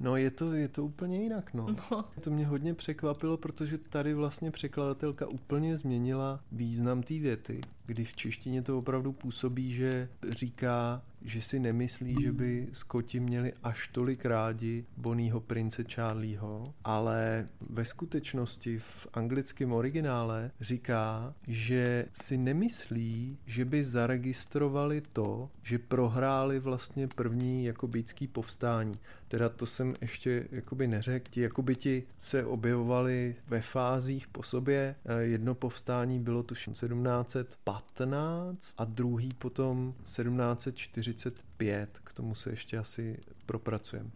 No 0.00 0.16
je 0.16 0.30
to, 0.30 0.52
je 0.52 0.68
to 0.68 0.84
úplně 0.84 1.22
jinak, 1.22 1.54
no. 1.54 1.66
no. 1.90 2.04
To 2.24 2.30
mě 2.30 2.46
hodně 2.46 2.74
překvapilo, 2.74 3.36
protože 3.36 3.78
tady 3.78 4.14
vlastně 4.14 4.50
překladatelka 4.50 5.26
úplně 5.26 5.76
změnila 5.76 6.40
význam 6.52 6.95
význam 6.96 7.02
té 7.02 7.14
věty, 7.14 7.60
kdy 7.86 8.04
v 8.04 8.16
češtině 8.16 8.62
to 8.62 8.78
opravdu 8.78 9.12
působí, 9.12 9.72
že 9.72 10.08
říká, 10.28 11.02
že 11.24 11.42
si 11.42 11.58
nemyslí, 11.58 12.16
že 12.22 12.32
by 12.32 12.68
Skoti 12.72 13.20
měli 13.20 13.52
až 13.62 13.88
tolik 13.88 14.24
rádi 14.24 14.84
Bonnieho 14.96 15.40
prince 15.40 15.84
Charlieho, 15.84 16.64
ale 16.84 17.48
ve 17.60 17.84
skutečnosti 17.84 18.78
v 18.78 19.06
anglickém 19.14 19.72
originále 19.72 20.50
říká, 20.60 21.34
že 21.46 22.06
si 22.12 22.36
nemyslí, 22.38 23.38
že 23.46 23.64
by 23.64 23.84
zaregistrovali 23.84 25.02
to, 25.12 25.50
že 25.62 25.78
prohráli 25.78 26.58
vlastně 26.58 27.08
první 27.08 27.64
jakobítský 27.64 28.26
povstání. 28.26 28.94
Teda 29.28 29.48
to 29.48 29.66
jsem 29.66 29.94
ještě 30.00 30.48
jakoby 30.50 30.86
neřekl. 30.86 31.30
Ti 31.30 31.40
jakobyti 31.40 32.02
se 32.18 32.44
objevovali 32.44 33.36
ve 33.48 33.60
fázích 33.60 34.28
po 34.28 34.42
sobě. 34.42 34.94
Jedno 35.20 35.54
povstání 35.54 36.20
bylo 36.20 36.42
tuším 36.42 36.72
1715 36.72 38.74
a 38.78 38.84
druhý 38.84 39.28
potom 39.38 39.94
1740 40.04 41.36
45, 41.36 42.00
k 42.04 42.12
tomu 42.12 42.34
se 42.34 42.50
ještě 42.50 42.78
asi 42.78 43.18
propracujeme. 43.46 44.10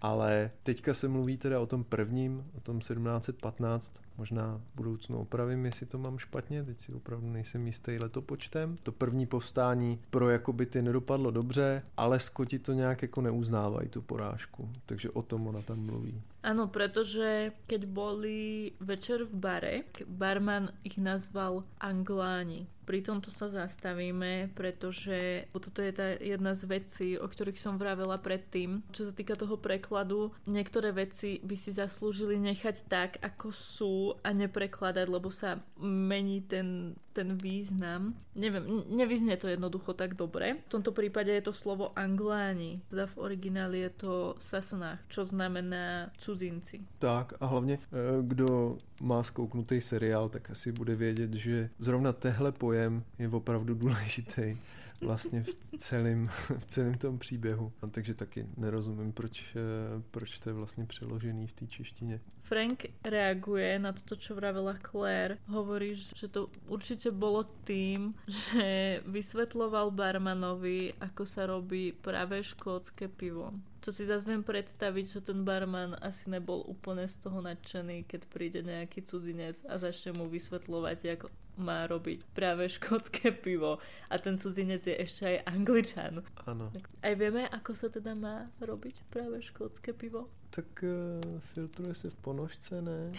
Ale 0.00 0.50
teďka 0.62 0.94
se 0.94 1.08
mluví 1.08 1.36
teda 1.36 1.60
o 1.60 1.66
tom 1.66 1.84
prvním, 1.84 2.50
o 2.54 2.60
tom 2.60 2.78
1715, 2.78 3.92
možná 4.20 4.60
v 4.72 4.76
budoucnu 4.76 5.18
opravím, 5.18 5.64
jestli 5.64 5.86
to 5.86 5.98
mám 5.98 6.18
špatně, 6.18 6.64
teď 6.64 6.78
si 6.78 6.92
opravdu 6.92 7.32
nejsem 7.32 7.66
jistý 7.66 7.98
letopočtem. 7.98 8.76
To 8.82 8.92
první 8.92 9.26
povstání 9.26 10.00
pro 10.10 10.30
Jakobity 10.30 10.82
nedopadlo 10.82 11.30
dobře, 11.30 11.82
ale 11.96 12.20
Skoti 12.20 12.58
to 12.58 12.72
nějak 12.72 13.02
jako 13.02 13.20
neuznávají, 13.20 13.88
tu 13.88 14.02
porážku. 14.02 14.68
Takže 14.86 15.10
o 15.10 15.22
tom 15.22 15.46
ona 15.46 15.62
tam 15.62 15.86
mluví. 15.86 16.22
Ano, 16.42 16.68
protože 16.68 17.52
keď 17.66 17.84
boli 17.84 18.72
večer 18.80 19.24
v 19.24 19.34
bare, 19.34 19.74
barman 20.08 20.72
ich 20.84 20.96
nazval 20.96 21.64
Angláni. 21.80 22.66
Pri 22.88 23.06
tomto 23.06 23.30
sa 23.30 23.46
zastavíme, 23.46 24.50
pretože 24.56 25.46
toto 25.54 25.78
je 25.78 25.92
tá 25.94 26.16
jedna 26.18 26.58
z 26.58 26.66
vecí, 26.66 27.08
o 27.14 27.28
ktorých 27.28 27.60
som 27.60 27.78
vravela 27.78 28.18
predtým. 28.18 28.82
Čo 28.90 29.06
sa 29.06 29.12
týka 29.14 29.38
toho 29.38 29.60
prekladu, 29.60 30.34
niektoré 30.48 30.90
veci 30.90 31.38
by 31.44 31.54
si 31.54 31.70
zaslúžili 31.70 32.40
nechať 32.40 32.76
tak, 32.90 33.10
ako 33.22 33.46
sú 33.54 34.09
a 34.24 34.32
neprekladať, 34.32 35.06
lebo 35.06 35.30
sa 35.30 35.60
mení 35.82 36.40
ten, 36.40 36.94
ten 37.12 37.36
význam. 37.36 38.14
Neviem, 38.34 38.84
nevyznie 38.90 39.36
to 39.36 39.48
jednoducho 39.48 39.92
tak 39.94 40.14
dobre. 40.14 40.62
V 40.66 40.72
tomto 40.72 40.92
prípade 40.92 41.30
je 41.30 41.44
to 41.44 41.52
slovo 41.52 41.90
angláni, 41.98 42.80
teda 42.90 43.06
v 43.06 43.18
origináli 43.18 43.78
je 43.86 43.90
to 43.90 44.12
sasnách, 44.38 44.98
čo 45.08 45.24
znamená 45.24 46.10
cudzinci. 46.18 46.80
Tak 46.98 47.32
a 47.40 47.46
hlavně, 47.46 47.78
eh, 47.78 47.96
kdo 48.22 48.76
má 49.02 49.22
skouknutý 49.22 49.80
seriál, 49.80 50.28
tak 50.28 50.50
asi 50.50 50.72
bude 50.72 50.96
vědět, 50.96 51.34
že 51.34 51.70
zrovna 51.78 52.12
tehle 52.12 52.52
pojem 52.52 53.04
je 53.18 53.28
opravdu 53.28 53.74
důležitý 53.74 54.56
vlastně 55.00 55.42
v 55.42 55.54
celém, 55.78 56.28
v 56.58 56.66
celém 56.66 56.94
tom 56.94 57.18
příběhu. 57.18 57.72
Takže 57.90 58.14
taky 58.14 58.46
nerozumím, 58.56 59.12
proč, 59.12 59.56
eh, 59.56 60.02
proč 60.10 60.38
to 60.38 60.50
je 60.50 60.54
vlastně 60.54 60.86
přeložený 60.86 61.46
v 61.46 61.52
té 61.52 61.66
češtině. 61.66 62.20
Frank 62.42 62.84
reaguje 63.04 63.78
na 63.78 63.92
to, 63.92 64.16
čo 64.16 64.34
vravela 64.34 64.74
Claire. 64.90 65.38
Hovorí, 65.46 65.94
že 65.94 66.28
to 66.28 66.50
určite 66.66 67.10
bolo 67.10 67.44
tým, 67.64 68.14
že 68.26 69.00
vysvetloval 69.06 69.90
barmanovi, 69.90 70.98
ako 71.00 71.22
sa 71.26 71.46
robí 71.46 71.92
práve 71.92 72.42
škótske 72.42 73.08
pivo. 73.08 73.54
Čo 73.80 73.96
si 73.96 74.04
zase 74.04 74.28
viem 74.28 74.44
predstaviť, 74.44 75.04
že 75.08 75.20
ten 75.24 75.40
barman 75.40 75.96
asi 76.04 76.28
nebol 76.28 76.60
úplne 76.68 77.08
z 77.08 77.16
toho 77.16 77.40
nadšený, 77.40 78.04
keď 78.04 78.28
príde 78.28 78.60
nejaký 78.60 79.00
cudzinec 79.08 79.56
a 79.64 79.80
začne 79.80 80.20
mu 80.20 80.28
vysvetľovať, 80.28 80.98
ako 81.16 81.26
má 81.56 81.88
robiť 81.88 82.28
práve 82.36 82.68
škótske 82.68 83.32
pivo. 83.32 83.80
A 84.12 84.20
ten 84.20 84.36
cudzinec 84.36 84.84
je 84.84 84.96
ešte 84.96 85.22
aj 85.24 85.36
angličan. 85.48 86.24
Áno. 86.44 86.68
Aj 87.00 87.14
vieme, 87.16 87.48
ako 87.48 87.72
sa 87.72 87.88
teda 87.88 88.12
má 88.12 88.44
robiť 88.60 89.00
práve 89.08 89.40
škótske 89.40 89.96
pivo? 89.96 90.28
Tak 90.52 90.68
uh, 90.84 91.40
filtruje 91.56 91.94
se 91.94 92.08
v 92.10 92.16
ponožce, 92.20 92.84
ne? 92.84 93.12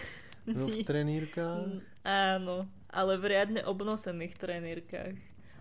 No 0.45 0.69
v 0.69 0.85
trenírkách? 0.85 1.65
Mm, 1.69 1.81
áno, 2.05 2.69
ale 2.89 3.13
v 3.17 3.23
riadne 3.33 3.61
obnosených 3.65 4.37
trenírkach. 4.37 5.17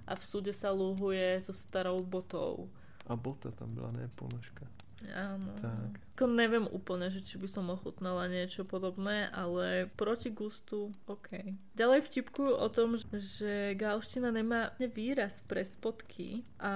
A 0.08 0.12
v 0.12 0.22
súde 0.24 0.50
sa 0.50 0.74
lúhuje 0.74 1.38
so 1.40 1.54
starou 1.54 2.02
botou. 2.02 2.66
A 3.06 3.14
bota 3.16 3.52
tam 3.54 3.74
byla, 3.74 3.90
ne 3.90 4.10
ponožka. 4.14 4.66
Áno. 5.08 5.56
Tak. 5.56 6.00
Ako 6.20 6.28
neviem 6.28 6.68
úplne, 6.68 7.09
že 7.09 7.24
či 7.24 7.40
by 7.40 7.48
som 7.48 7.72
ochutnala 7.72 8.28
niečo 8.28 8.68
podobné, 8.68 9.32
ale 9.32 9.88
proti 9.96 10.28
gustu, 10.28 10.92
OK. 11.09 11.57
Ďalej 11.72 12.05
vtipkujú 12.05 12.53
o 12.61 12.68
tom, 12.68 13.01
že 13.01 13.72
galština 13.72 14.28
nemá 14.28 14.76
výraz 14.76 15.40
pre 15.48 15.64
spodky 15.64 16.44
a 16.61 16.74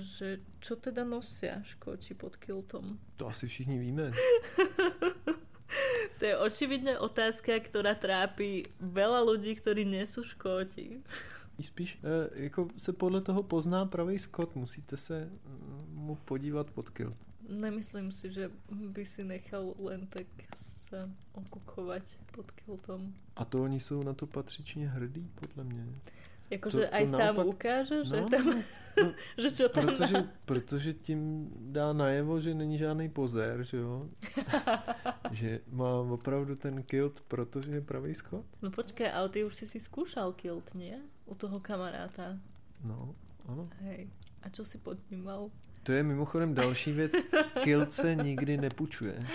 že 0.00 0.40
čo 0.64 0.80
teda 0.80 1.04
nosia 1.04 1.60
škóči 1.60 2.16
pod 2.16 2.40
kiltom. 2.40 2.96
To 3.20 3.28
asi 3.28 3.44
všichni 3.44 3.76
víme. 3.76 4.16
to 6.18 6.22
je 6.24 6.34
očividne 6.40 6.96
otázka, 6.96 7.60
ktorá 7.60 7.92
trápi 7.92 8.64
veľa 8.80 9.20
ľudí, 9.20 9.52
ktorí 9.52 9.84
nie 9.84 10.08
sú 10.08 10.24
škóti. 10.24 11.04
Spíš 11.60 11.98
e, 12.02 12.42
jako 12.42 12.68
se 12.76 12.92
podle 12.92 13.20
toho 13.20 13.42
pozná 13.42 13.86
pravý 13.86 14.18
skot, 14.18 14.56
musíte 14.56 14.96
se 14.96 15.30
mu 15.92 16.16
podívat 16.16 16.70
pod 16.70 16.90
kilt 16.90 17.31
nemyslím 17.52 18.12
si, 18.12 18.30
že 18.30 18.50
by 18.70 19.06
si 19.06 19.24
nechal 19.24 19.74
len 19.78 20.06
tak 20.06 20.26
sa 20.56 21.08
okukovať 21.32 22.04
pod 22.32 22.50
kiltom. 22.52 23.12
A 23.36 23.44
to 23.44 23.62
oni 23.62 23.80
jsou 23.80 24.02
na 24.02 24.12
to 24.12 24.26
patřičně 24.26 24.88
hrdí, 24.88 25.30
podle 25.34 25.64
mě. 25.64 25.86
Jakože 26.52 26.84
aj 26.88 27.04
naopak... 27.08 27.20
sám 27.24 27.36
ukáže, 27.46 27.98
že 28.04 28.16
no, 28.20 28.28
tam... 28.28 28.44
No, 28.92 29.08
že 29.40 29.48
čo 29.56 29.68
tam 29.72 29.88
protože, 29.88 30.12
dá. 30.12 30.28
protože 30.44 30.90
tím 30.92 31.48
dá 31.72 31.92
najevo, 31.92 32.40
že 32.40 32.54
není 32.54 32.76
žádný 32.76 33.08
pozér, 33.08 33.64
že 33.64 33.76
jo? 33.76 34.04
že 35.32 35.60
má 35.72 36.04
opravdu 36.04 36.56
ten 36.56 36.82
kilt, 36.82 37.24
protože 37.24 37.70
je 37.70 37.80
pravý 37.80 38.14
skot. 38.14 38.44
No 38.62 38.68
počkej, 38.68 39.08
ale 39.08 39.28
ty 39.32 39.44
už 39.44 39.54
si 39.54 39.66
si 39.66 39.80
skúšal 39.80 40.36
kilt, 40.36 40.76
nie? 40.76 40.92
U 41.24 41.32
toho 41.32 41.56
kamaráta. 41.56 42.36
No, 42.84 43.16
ano. 43.48 43.72
Hej. 43.80 44.12
A 44.44 44.52
čo 44.52 44.60
si 44.68 44.76
pod 44.76 45.00
ním 45.08 45.24
mal? 45.24 45.48
To 45.82 45.92
je 45.92 46.02
mimochodem 46.02 46.54
další 46.54 46.92
věc. 46.92 47.12
Kilt 47.62 47.92
se 47.92 48.14
nikdy 48.14 48.56
nepůjčuje. 48.56 49.26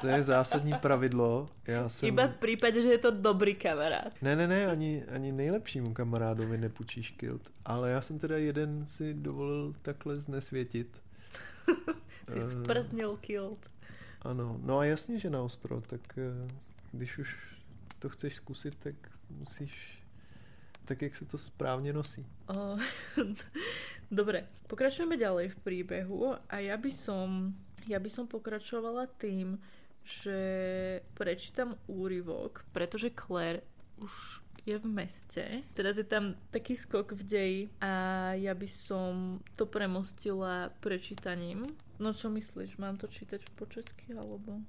To 0.00 0.06
je 0.06 0.22
zásadní 0.22 0.72
pravidlo. 0.72 1.46
Já 1.66 1.88
jsem... 1.88 2.08
Iba 2.08 2.26
v 2.26 2.34
případě, 2.34 2.82
že 2.82 2.88
je 2.88 2.98
to 2.98 3.10
dobrý 3.10 3.54
kamarád. 3.54 4.22
Ne, 4.22 4.36
ne, 4.36 4.48
ne, 4.48 4.66
ani, 4.66 5.04
ani 5.04 5.32
nejlepšímu 5.32 5.92
kamarádovi 5.92 6.58
nepůjčíš 6.58 7.10
kilt. 7.10 7.50
Ale 7.64 7.90
já 7.90 8.00
jsem 8.00 8.18
teda 8.18 8.38
jeden 8.38 8.86
si 8.86 9.14
dovolil 9.14 9.74
takhle 9.82 10.16
znesvětit. 10.16 11.02
Jsi 12.32 12.50
sprznil 12.50 13.16
kilt. 13.16 13.70
Ano, 14.22 14.60
no 14.62 14.78
a 14.78 14.84
jasně, 14.84 15.18
že 15.18 15.30
na 15.30 15.42
ostro, 15.42 15.80
tak 15.80 16.00
eh, 16.18 16.48
když 16.92 17.18
už 17.18 17.36
to 17.98 18.08
chceš 18.08 18.34
zkusit, 18.34 18.74
tak 18.74 18.94
musíš 19.30 20.04
tak, 20.84 21.02
jak 21.02 21.16
se 21.16 21.24
to 21.24 21.38
správně 21.38 21.92
nosí. 21.92 22.26
O, 22.46 22.76
Dobre, 24.14 24.46
pokračujeme 24.70 25.18
ďalej 25.18 25.50
v 25.50 25.60
príbehu 25.66 26.38
a 26.46 26.62
ja 26.62 26.78
by 26.78 26.86
som, 26.94 27.50
ja 27.90 27.98
by 27.98 28.06
som 28.06 28.30
pokračovala 28.30 29.10
tým, 29.18 29.58
že 30.06 30.38
prečítam 31.18 31.74
úryvok, 31.90 32.62
pretože 32.70 33.10
Claire 33.10 33.66
už 33.98 34.38
je 34.62 34.78
v 34.78 34.86
meste, 34.86 35.44
teda 35.74 35.90
je 35.90 36.06
tam 36.06 36.38
taký 36.54 36.78
skok 36.78 37.10
v 37.18 37.22
deji 37.26 37.60
a 37.82 37.92
ja 38.38 38.54
by 38.54 38.70
som 38.70 39.42
to 39.58 39.66
premostila 39.66 40.70
prečítaním. 40.78 41.66
No 41.98 42.14
čo 42.14 42.30
myslíš, 42.30 42.78
mám 42.78 42.94
to 42.94 43.10
čítať 43.10 43.42
po 43.58 43.66
česky 43.66 44.14
alebo? 44.14 44.62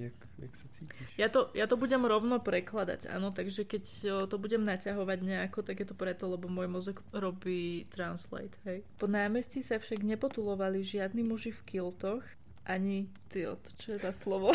Jak, 0.00 0.16
jak 0.38 0.52
sa 0.56 0.66
cítiš? 0.72 1.08
Ja 1.16 1.28
to, 1.32 1.52
ja 1.56 1.64
to 1.64 1.80
budem 1.80 2.04
rovno 2.04 2.40
prekladať, 2.40 3.08
áno, 3.08 3.32
takže 3.32 3.64
keď 3.64 3.84
to 4.28 4.36
budem 4.36 4.64
naťahovať 4.64 5.18
nejako, 5.24 5.64
tak 5.64 5.80
je 5.80 5.86
to 5.88 5.96
preto, 5.96 6.28
lebo 6.28 6.48
môj 6.48 6.68
mozog 6.68 7.00
robí 7.12 7.88
translate, 7.92 8.56
hej. 8.68 8.84
Po 9.00 9.08
námestí 9.08 9.64
sa 9.64 9.80
však 9.80 10.04
nepotulovali 10.04 10.84
žiadni 10.84 11.24
muži 11.24 11.52
v 11.52 11.62
kiltoch, 11.64 12.24
ani, 12.70 13.10
ty, 13.28 13.48
to 13.48 13.70
čo 13.80 13.96
je 13.96 13.98
za 13.98 14.12
slovo? 14.12 14.54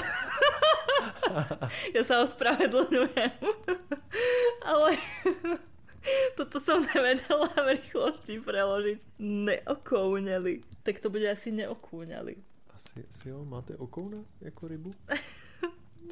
ja 1.95 2.01
sa 2.05 2.23
ospravedlňujem. 2.23 3.33
Ale 4.71 4.89
toto 6.39 6.57
som 6.63 6.85
nevedela 6.95 7.49
v 7.51 7.81
rýchlosti 7.81 8.39
preložiť. 8.39 8.99
Neokouňali. 9.19 10.63
Tak 10.85 11.01
to 11.01 11.11
bude 11.11 11.25
asi 11.27 11.51
neokúňali. 11.51 12.54
Asi, 12.75 13.05
asi 13.09 13.29
jo, 13.29 13.45
máte 13.45 13.77
okouna 13.77 14.25
jako 14.41 14.67
rybu? 14.67 14.91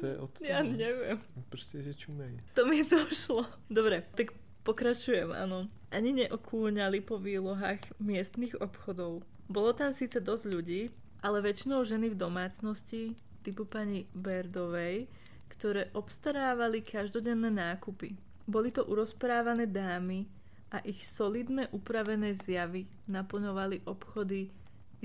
To 0.00 0.06
je 0.06 0.18
od 0.18 0.30
toho. 0.38 0.50
Ja 0.50 0.62
neviem. 0.62 1.18
Prostě, 1.48 1.82
že 1.82 1.94
čumej. 1.94 2.38
To 2.54 2.66
mi 2.66 2.84
došlo. 2.84 3.46
Dobre, 3.70 4.02
tak 4.14 4.34
pokračujem, 4.66 5.30
áno. 5.30 5.70
Ani 5.94 6.10
neokúňali 6.12 6.98
po 7.00 7.18
výlohách 7.18 7.78
miestnych 8.02 8.58
obchodov. 8.58 9.22
Bolo 9.46 9.70
tam 9.72 9.94
síce 9.94 10.18
dosť 10.18 10.44
ľudí, 10.50 10.90
ale 11.22 11.38
väčšinou 11.40 11.86
ženy 11.86 12.10
v 12.10 12.18
domácnosti 12.18 13.14
typu 13.46 13.68
pani 13.68 14.10
Berdovej, 14.18 15.06
ktoré 15.46 15.94
obstarávali 15.94 16.82
každodenné 16.82 17.54
nákupy. 17.54 18.18
Boli 18.50 18.74
to 18.74 18.82
urozprávané 18.82 19.70
dámy 19.70 20.26
a 20.74 20.82
ich 20.82 21.06
solidné 21.06 21.70
upravené 21.70 22.34
zjavy 22.34 22.90
naplňovali 23.06 23.86
obchody 23.86 24.50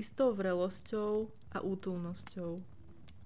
istou 0.00 0.34
vrelosťou 0.34 1.39
a 1.52 1.60
útulnosťou. 1.60 2.62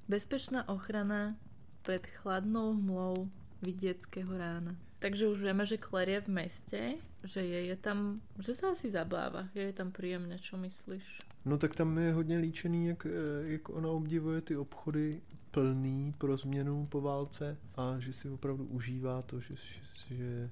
Bezpečná 0.09 0.69
ochrana 0.69 1.37
pred 1.83 2.07
chladnou 2.07 2.75
hmlou 2.75 3.29
vidieckého 3.63 4.39
rána. 4.39 4.77
Takže 4.99 5.29
už 5.29 5.39
vieme, 5.41 5.67
že 5.67 5.77
Claire 5.77 6.13
je 6.13 6.21
v 6.21 6.29
meste, 6.29 6.81
že 7.25 7.41
je, 7.45 7.61
je 7.69 7.77
tam, 7.77 8.21
že 8.41 8.57
sa 8.57 8.73
asi 8.73 8.89
zabáva, 8.89 9.53
je, 9.53 9.69
je 9.69 9.75
tam 9.77 9.93
príjemne, 9.93 10.37
čo 10.41 10.57
myslíš? 10.57 11.05
No 11.45 11.59
tak 11.59 11.75
tam 11.75 11.99
je 11.99 12.13
hodně 12.13 12.39
líčený, 12.39 12.87
jak, 12.87 13.07
eh, 13.07 13.13
jak 13.53 13.69
ona 13.69 13.89
obdivuje 13.89 14.41
ty 14.41 14.57
obchody 14.57 15.21
plný 15.51 16.13
pro 16.19 16.37
změnu 16.37 16.87
po 16.87 17.01
válce 17.01 17.57
a 17.77 17.99
že 17.99 18.13
si 18.13 18.29
opravdu 18.29 18.65
užívá 18.65 19.23
to, 19.23 19.41
že, 19.41 19.55
že, 19.57 20.17
že 20.17 20.51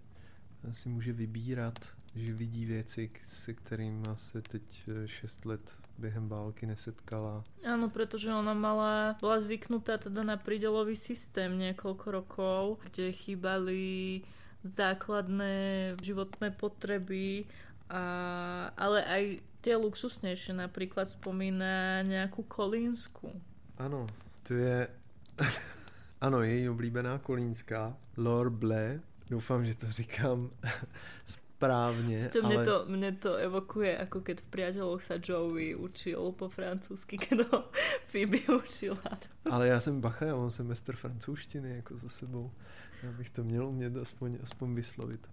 si 0.73 0.89
může 0.89 1.12
vybírat, 1.12 1.79
že 2.15 2.33
vidí 2.33 2.67
věci, 2.67 3.11
se 3.27 3.55
kterými 3.55 4.07
se 4.17 4.43
teď 4.43 4.89
6 5.07 5.45
let 5.45 5.75
během 5.99 6.29
války 6.29 6.67
nesetkala. 6.67 7.45
Áno, 7.63 7.87
pretože 7.93 8.33
ona 8.33 8.55
mala, 8.55 9.15
bola 9.21 9.41
zvyknutá 9.41 9.99
teda 9.99 10.25
na 10.25 10.37
prídelový 10.41 10.97
systém 10.97 11.53
niekoľko 11.59 12.07
rokov, 12.11 12.63
kde 12.83 13.13
chýbali 13.13 13.83
základné 14.65 15.55
životné 16.03 16.51
potreby, 16.55 17.45
a, 17.93 18.03
ale 18.75 18.99
aj 19.05 19.23
tie 19.63 19.75
luxusnejšie, 19.79 20.59
napríklad 20.59 21.07
spomína 21.07 22.03
nejakú 22.03 22.43
kolínsku. 22.47 23.31
Ano, 23.79 24.11
to 24.43 24.59
je... 24.59 24.89
ano, 26.27 26.43
její 26.43 26.69
oblíbená 26.69 27.19
kolínská, 27.19 27.95
Lor 28.17 28.51
Ble. 28.51 29.01
Doufám, 29.31 29.67
že 29.67 29.75
to 29.75 29.87
říkám 29.93 30.51
správne. 31.63 32.17
Ešte 32.27 32.43
mne, 32.43 32.59
ale... 32.59 32.67
to, 32.67 32.77
mne 32.91 33.11
to 33.23 33.31
evokuje, 33.39 33.93
ako 33.95 34.19
keď 34.27 34.37
v 34.43 34.49
priateľoch 34.51 35.03
sa 35.03 35.17
Joey 35.23 35.79
učil 35.79 36.35
po 36.35 36.51
francúzsky, 36.51 37.15
keď 37.25 37.47
ho 37.47 37.71
Phoebe 38.11 38.43
učila. 38.51 39.19
Ale 39.51 39.69
já 39.69 39.81
jsem 39.81 40.01
bacha, 40.01 40.27
já 40.27 40.35
mám 40.37 40.51
semestr 40.51 40.97
francouzštiny 40.97 41.77
jako 41.77 41.97
za 41.97 42.09
sebou. 42.09 42.51
Já 43.03 43.13
bych 43.13 43.31
to 43.31 43.45
měl 43.45 43.67
umět 43.67 43.97
aspoň, 43.97 44.39
aspoň 44.43 44.75
vyslovit. 44.75 45.27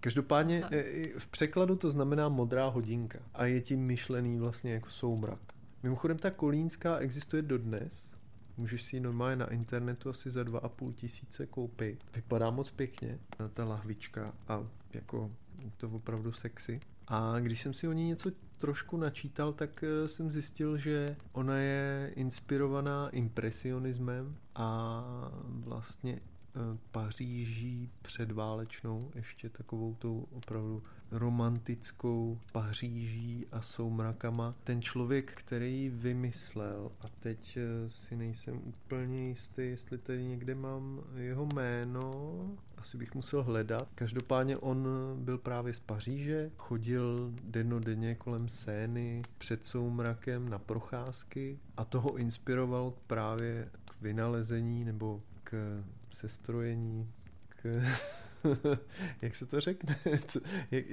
Každopádně 0.00 0.62
Aha. 0.62 0.70
E, 0.72 1.18
v 1.18 1.26
překladu 1.26 1.76
to 1.76 1.90
znamená 1.90 2.28
modrá 2.28 2.66
hodinka 2.66 3.18
a 3.34 3.46
je 3.46 3.60
tím 3.60 3.80
myšlený 3.80 4.38
vlastně 4.38 4.72
jako 4.72 4.90
soumrak. 4.90 5.40
Mimochodem 5.82 6.18
ta 6.18 6.30
kolínská 6.30 6.98
existuje 6.98 7.42
dodnes, 7.42 8.10
můžeš 8.56 8.82
si 8.82 8.96
ji 8.96 9.00
normálně 9.00 9.36
na 9.36 9.52
internetu 9.52 10.10
asi 10.10 10.30
za 10.30 10.42
2,5 10.42 10.92
tisíce 10.92 11.46
koupit. 11.46 12.04
Vypadá 12.14 12.50
moc 12.50 12.70
pěkně, 12.70 13.18
ta 13.54 13.64
lahvička 13.64 14.24
a 14.48 14.66
jako 14.96 15.32
to 15.76 15.88
opravdu 15.88 16.32
sexy. 16.32 16.80
A 17.08 17.40
když 17.40 17.60
jsem 17.60 17.74
si 17.74 17.88
o 17.88 17.92
ní 17.92 18.06
něco 18.06 18.30
trošku 18.58 18.96
načítal, 18.96 19.52
tak 19.52 19.84
eh, 19.84 20.08
jsem 20.08 20.30
zjistil, 20.30 20.76
že 20.76 21.16
ona 21.32 21.58
je 21.58 22.12
inspirovaná 22.14 23.08
impresionismem 23.08 24.36
a 24.54 25.02
vlastně 25.44 26.20
Paříží 26.90 27.90
předválečnou, 28.02 29.10
ještě 29.14 29.48
takovou 29.48 29.94
tou 29.94 30.26
opravdu 30.32 30.82
romantickou 31.10 32.38
Paříží 32.52 33.46
a 33.52 33.62
soumrakama. 33.62 34.54
Ten 34.64 34.82
člověk, 34.82 35.32
který 35.32 35.92
vymyslel, 35.94 36.92
a 37.00 37.04
teď 37.20 37.56
eh, 37.56 37.90
si 37.90 38.16
nejsem 38.16 38.60
úplně 38.64 39.28
jistý, 39.28 39.62
jestli 39.62 39.98
tady 39.98 40.24
někde 40.24 40.54
mám 40.54 41.00
jeho 41.14 41.48
jméno, 41.54 42.34
asi 42.78 42.98
bych 42.98 43.14
musel 43.14 43.42
hledat. 43.42 43.88
Každopádně 43.94 44.56
on 44.56 44.88
byl 45.16 45.38
právě 45.38 45.74
z 45.74 45.80
Paříže, 45.80 46.50
chodil 46.56 47.32
dennodenně 47.44 48.14
kolem 48.14 48.48
Sény 48.48 49.22
před 49.38 49.64
soumrakem 49.64 50.48
na 50.48 50.58
procházky 50.58 51.58
a 51.76 51.84
toho 51.84 52.16
inspiroval 52.16 52.92
právě 53.06 53.68
k 53.84 54.02
vynalezení 54.02 54.84
nebo 54.84 55.22
k 55.50 55.82
sestrojení, 56.12 57.10
k... 57.48 57.82
jak 59.22 59.34
se 59.34 59.46
to 59.46 59.60
řekne? 59.60 59.98
jak, 60.70 60.84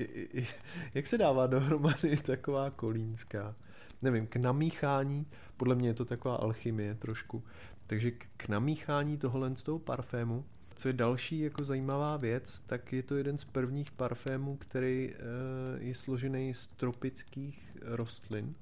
jak 0.94 1.08
se 1.08 1.18
dává 1.18 1.48
dohromady 1.48 2.18
taková 2.18 2.70
kolínská? 2.70 3.56
Nevím, 4.02 4.28
k 4.28 4.36
namíchání, 4.36 5.26
podle 5.58 5.76
mě 5.76 5.90
je 5.90 5.94
to 5.94 6.06
taková 6.06 6.36
alchymie 6.36 6.96
trošku, 6.96 7.44
takže 7.88 8.12
k 8.12 8.48
namíchání 8.48 9.18
tohohle 9.18 9.56
z 9.56 9.64
toho 9.64 9.80
parfému, 9.80 10.46
co 10.76 10.90
je 10.90 10.94
další 10.94 11.40
jako 11.40 11.64
zajímavá 11.64 12.18
věc, 12.18 12.62
tak 12.62 12.94
je 12.94 13.04
to 13.04 13.16
jeden 13.16 13.38
z 13.38 13.46
prvních 13.46 13.92
parfémů, 13.92 14.58
který 14.58 15.14
uh, 15.14 15.82
je 15.84 15.96
složený 15.96 16.54
z 16.54 16.68
tropických 16.68 17.78
rostlin, 17.82 18.56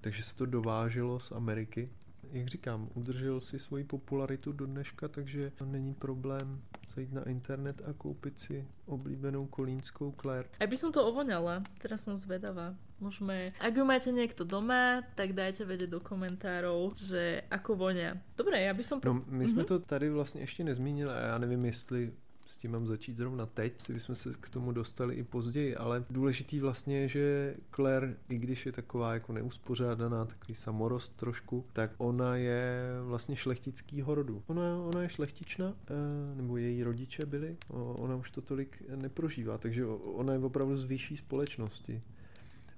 takže 0.00 0.22
se 0.22 0.36
to 0.36 0.46
dováželo 0.46 1.20
z 1.20 1.32
Ameriky 1.32 1.88
jak 2.32 2.48
říkám, 2.48 2.88
udržel 2.94 3.40
si 3.40 3.58
svoji 3.58 3.84
popularitu 3.84 4.52
do 4.52 4.66
dneška, 4.66 5.08
takže 5.08 5.52
není 5.64 5.94
problém 5.94 6.62
zajít 6.94 7.12
na 7.12 7.28
internet 7.28 7.82
a 7.88 7.92
koupit 7.92 8.38
si 8.38 8.68
oblíbenou 8.86 9.46
kolínskou 9.46 10.14
Claire. 10.20 10.48
Aj 10.60 10.66
by 10.66 10.76
som 10.76 10.92
to 10.92 11.00
ovoňala, 11.06 11.62
teraz 11.80 12.04
som 12.04 12.16
zvedavá. 12.16 12.76
Môžeme, 13.02 13.50
ak 13.58 13.74
ju 13.74 13.82
máte 13.82 14.14
niekto 14.14 14.46
doma, 14.46 15.02
tak 15.18 15.34
dajte 15.34 15.66
vedieť 15.66 15.90
do 15.90 15.98
komentárov, 15.98 16.94
že 16.94 17.42
ako 17.50 17.74
vonia. 17.74 18.14
Dobre, 18.38 18.62
ja 18.62 18.70
by 18.70 18.84
som... 18.86 19.02
No, 19.02 19.26
my 19.26 19.48
jsme 19.48 19.62
mm-hmm. 19.62 19.66
to 19.66 19.78
tady 19.78 20.10
vlastně 20.10 20.40
ještě 20.40 20.64
nezmínili 20.64 21.10
a 21.10 21.18
já 21.18 21.38
nevím, 21.38 21.64
jestli 21.64 22.12
s 22.46 22.58
tím 22.58 22.70
mám 22.70 22.86
začít 22.86 23.16
zrovna 23.16 23.46
teď, 23.46 23.80
si 23.80 24.00
jsme 24.00 24.14
se 24.14 24.34
k 24.40 24.50
tomu 24.50 24.72
dostali 24.72 25.14
i 25.14 25.22
později, 25.22 25.76
ale 25.76 26.04
důležitý 26.10 26.60
vlastně 26.60 27.00
je, 27.00 27.08
že 27.08 27.54
Claire, 27.74 28.16
i 28.28 28.38
když 28.38 28.66
je 28.66 28.72
taková 28.72 29.14
jako 29.14 29.32
neuspořádaná, 29.32 30.24
takový 30.24 30.54
samorost 30.54 31.16
trošku, 31.16 31.64
tak 31.72 31.90
ona 31.98 32.36
je 32.36 32.88
vlastně 33.02 33.36
šlechtickýho 33.36 34.14
rodu. 34.14 34.42
Ona, 34.46 34.76
ona 34.76 35.02
je 35.02 35.08
šlechtična, 35.08 35.74
eh, 35.86 36.36
nebo 36.36 36.56
její 36.56 36.82
rodiče 36.82 37.26
byli, 37.26 37.56
ona 37.70 38.16
už 38.16 38.30
to 38.30 38.40
tolik 38.40 38.82
neprožívá, 38.96 39.58
takže 39.58 39.86
ona 39.86 40.32
je 40.32 40.38
opravdu 40.38 40.76
z 40.76 40.84
vyšší 40.84 41.16
společnosti 41.16 42.02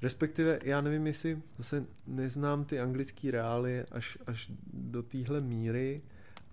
Respektive 0.05 0.59
já 0.65 0.81
nevím, 0.81 1.07
jestli 1.07 1.43
zase 1.57 1.87
neznám 2.07 2.65
ty 2.65 2.81
anglické 2.81 3.31
reály 3.31 3.85
až, 3.93 4.19
až 4.27 4.51
do 4.73 5.03
téhle 5.03 5.41
míry, 5.41 6.03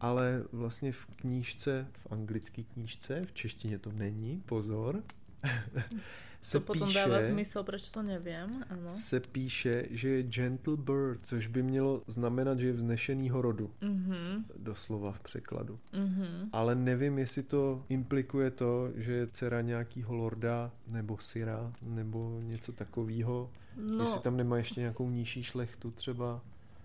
ale 0.02 0.44
vlastně 0.52 0.92
v 0.92 1.06
knížce, 1.06 1.88
v 1.94 2.12
anglické 2.12 2.64
knížce, 2.64 3.22
v 3.26 3.34
češtině 3.34 3.80
to 3.80 3.92
není, 3.92 4.44
pozor, 4.46 5.04
se 6.42 6.60
to 6.60 6.66
potom 6.66 6.88
píše, 6.88 7.00
dává 7.00 7.28
smysl, 7.28 7.64
proč 7.64 7.90
to 7.90 8.02
nevím. 8.02 8.66
Ano. 8.70 8.90
Se 8.90 9.20
píše, 9.20 9.86
že 9.90 10.10
je 10.10 10.24
gentle 10.24 10.78
bird, 10.78 11.20
což 11.24 11.48
by 11.48 11.64
mělo 11.64 12.04
znamenat, 12.08 12.60
že 12.60 12.68
je 12.68 12.74
vznešenýho 12.74 13.42
rodu. 13.42 13.72
Mm-hmm. 13.82 14.44
Doslova 14.58 15.12
v 15.12 15.22
překladu. 15.22 15.80
Mm-hmm. 15.94 16.50
Ale 16.52 16.76
nevím, 16.76 17.18
jestli 17.18 17.44
to 17.44 17.86
implikuje 17.90 18.52
to, 18.52 18.92
že 18.96 19.14
je 19.14 19.28
dcera 19.28 19.62
nějakýho 19.62 20.16
lorda, 20.16 20.72
nebo 20.92 21.18
syra, 21.18 21.74
nebo 21.82 22.40
něco 22.44 22.72
takového. 22.72 23.52
No. 23.76 24.04
Jestli 24.04 24.20
tam 24.22 24.38
nemá 24.38 24.58
ještě 24.58 24.80
nějakou 24.80 25.10
nižší 25.10 25.44
šlechtu 25.44 25.92
třeba 25.92 26.42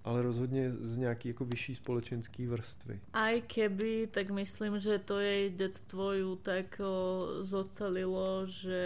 ale 0.07 0.22
rozhodně 0.22 0.72
z 0.72 0.96
nějaký 0.96 1.28
jako 1.28 1.44
vyšší 1.44 1.74
společenský 1.74 2.46
vrstvy. 2.46 3.00
Aj 3.12 3.42
keby, 3.42 4.07
tak 4.07 4.30
myslím, 4.30 4.78
že 4.78 5.02
to 5.02 5.18
jej 5.18 5.50
detstvo 5.50 6.12
ju 6.12 6.36
tak 6.38 6.78
o, 6.78 7.26
zocelilo, 7.42 8.46
že 8.46 8.80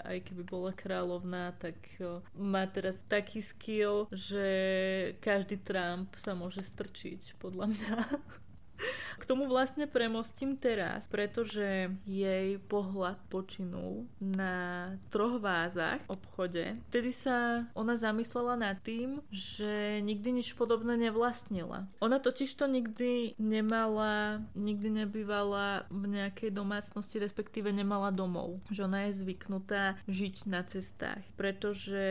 aj 0.00 0.20
keby 0.24 0.42
bola 0.48 0.72
kráľovná, 0.72 1.52
tak 1.60 1.76
o, 2.00 2.24
má 2.40 2.64
teraz 2.64 3.04
taký 3.04 3.44
skill, 3.44 4.08
že 4.08 4.48
každý 5.20 5.60
Trump 5.60 6.16
sa 6.16 6.32
môže 6.32 6.64
strčiť, 6.64 7.36
podľa 7.36 7.76
mňa. 7.76 7.94
K 9.16 9.24
tomu 9.24 9.48
vlastne 9.48 9.88
premostím 9.88 10.60
teraz, 10.60 11.08
pretože 11.08 11.88
jej 12.04 12.60
pohľad 12.68 13.16
počinul 13.32 14.04
na 14.20 14.92
troch 15.08 15.40
vázach 15.40 16.04
v 16.04 16.12
obchode. 16.12 16.64
Vtedy 16.92 17.10
sa 17.16 17.64
ona 17.72 17.96
zamyslela 17.96 18.60
nad 18.60 18.76
tým, 18.84 19.24
že 19.32 20.04
nikdy 20.04 20.42
nič 20.42 20.52
podobné 20.52 21.00
nevlastnila. 21.00 21.88
Ona 22.04 22.20
totiž 22.20 22.52
to 22.54 22.68
nikdy 22.68 23.32
nemala, 23.40 24.44
nikdy 24.52 25.04
nebývala 25.04 25.88
v 25.88 26.04
nejakej 26.20 26.52
domácnosti, 26.52 27.16
respektíve 27.16 27.72
nemala 27.72 28.12
domov. 28.12 28.60
Že 28.68 28.84
ona 28.84 29.08
je 29.08 29.18
zvyknutá 29.24 29.96
žiť 30.06 30.44
na 30.44 30.60
cestách. 30.62 31.24
Pretože, 31.40 32.06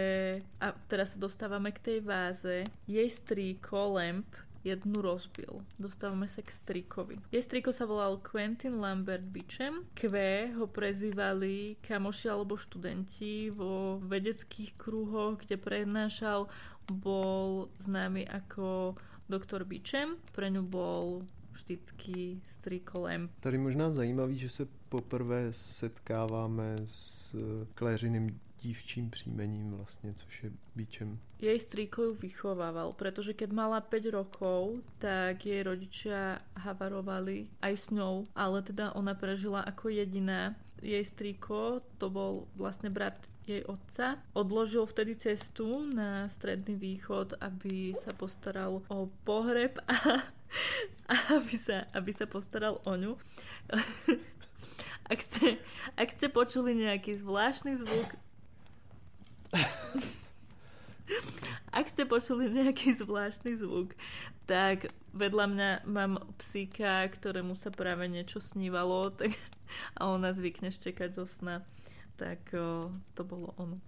a 0.57 0.73
teraz 0.89 1.13
sa 1.13 1.21
dostávame 1.21 1.69
k 1.69 1.83
tej 1.93 1.99
váze, 2.01 2.55
jej 2.89 3.09
strýko 3.09 3.97
Lamp 4.01 4.25
jednu 4.65 4.97
rozbil. 5.01 5.61
Dostávame 5.77 6.25
sa 6.25 6.41
k 6.41 6.49
strikovi. 6.49 7.21
Jej 7.29 7.45
striko 7.45 7.69
sa 7.69 7.85
volal 7.85 8.17
Quentin 8.25 8.81
Lambert 8.81 9.29
Beechem. 9.29 9.85
Q 9.93 10.09
ho 10.57 10.65
prezývali 10.65 11.77
kamoši 11.85 12.27
alebo 12.33 12.57
študenti 12.57 13.53
vo 13.53 14.01
vedeckých 14.01 14.73
kruhoch, 14.73 15.45
kde 15.45 15.61
prednášal, 15.61 16.49
bol 16.89 17.69
známy 17.85 18.25
ako 18.25 18.97
doktor 19.29 19.65
Beechem. 19.69 20.17
Pre 20.33 20.49
ňu 20.49 20.65
bol 20.65 21.21
vždycky 21.53 22.41
strikolem. 22.49 23.29
Tady 23.39 23.57
možná 23.57 23.89
zajímavý, 23.89 24.37
že 24.37 24.49
se 24.49 24.67
poprvé 24.89 25.53
setkáváme 25.53 26.75
s 26.85 27.35
Kléřiným 27.73 28.39
dívčím 28.65 29.13
příjmením 29.13 29.77
vlastne, 29.77 30.13
což 30.17 30.43
je 30.43 30.49
bičem. 30.75 31.21
Jej 31.37 31.59
strýko 31.59 32.09
ju 32.09 32.13
vychovával, 32.17 32.97
pretože 32.97 33.37
keď 33.37 33.49
mala 33.53 33.77
5 33.77 34.09
rokov, 34.09 34.81
tak 34.97 35.45
jej 35.45 35.61
rodičia 35.61 36.41
havarovali 36.57 37.45
aj 37.61 37.73
s 37.77 37.87
ňou, 37.93 38.25
ale 38.33 38.65
teda 38.65 38.97
ona 38.97 39.13
prežila 39.13 39.61
ako 39.61 39.93
jediná. 39.93 40.57
Jej 40.81 41.05
strýko, 41.05 41.85
to 42.01 42.09
bol 42.09 42.49
vlastne 42.57 42.89
brat 42.89 43.29
jej 43.45 43.61
otca, 43.69 44.17
odložil 44.33 44.89
vtedy 44.89 45.13
cestu 45.13 45.85
na 45.85 46.25
stredný 46.25 46.73
východ, 46.73 47.37
aby 47.37 47.93
sa 47.93 48.09
postaral 48.17 48.81
o 48.89 49.05
pohreb 49.21 49.77
a, 49.85 50.25
a 51.05 51.15
aby, 51.37 51.55
sa, 51.61 51.85
aby 51.93 52.09
sa 52.09 52.25
postaral 52.25 52.81
o 52.81 52.93
ňu. 52.97 53.13
Ak 55.05 55.21
ste, 55.21 55.61
ak 55.93 56.17
ste 56.17 56.33
počuli 56.33 56.73
nejaký 56.73 57.21
zvláštny 57.21 57.77
zvuk, 57.77 58.09
Ak 61.75 61.91
ste 61.91 62.07
počuli 62.07 62.47
nejaký 62.47 62.95
zvláštny 62.95 63.59
zvuk, 63.59 63.91
tak 64.47 64.87
vedľa 65.11 65.45
mňa 65.51 65.69
mám 65.89 66.23
psíka, 66.39 67.03
ktorému 67.11 67.57
sa 67.57 67.73
práve 67.73 68.07
niečo 68.07 68.39
snívalo 68.39 69.11
tak, 69.11 69.35
a 69.99 70.07
ona 70.07 70.31
zvykne 70.31 70.71
štekať 70.71 71.19
zo 71.19 71.27
sna. 71.27 71.67
Tak 72.15 72.47
to 73.11 73.21
bolo 73.27 73.51
ono. 73.59 73.83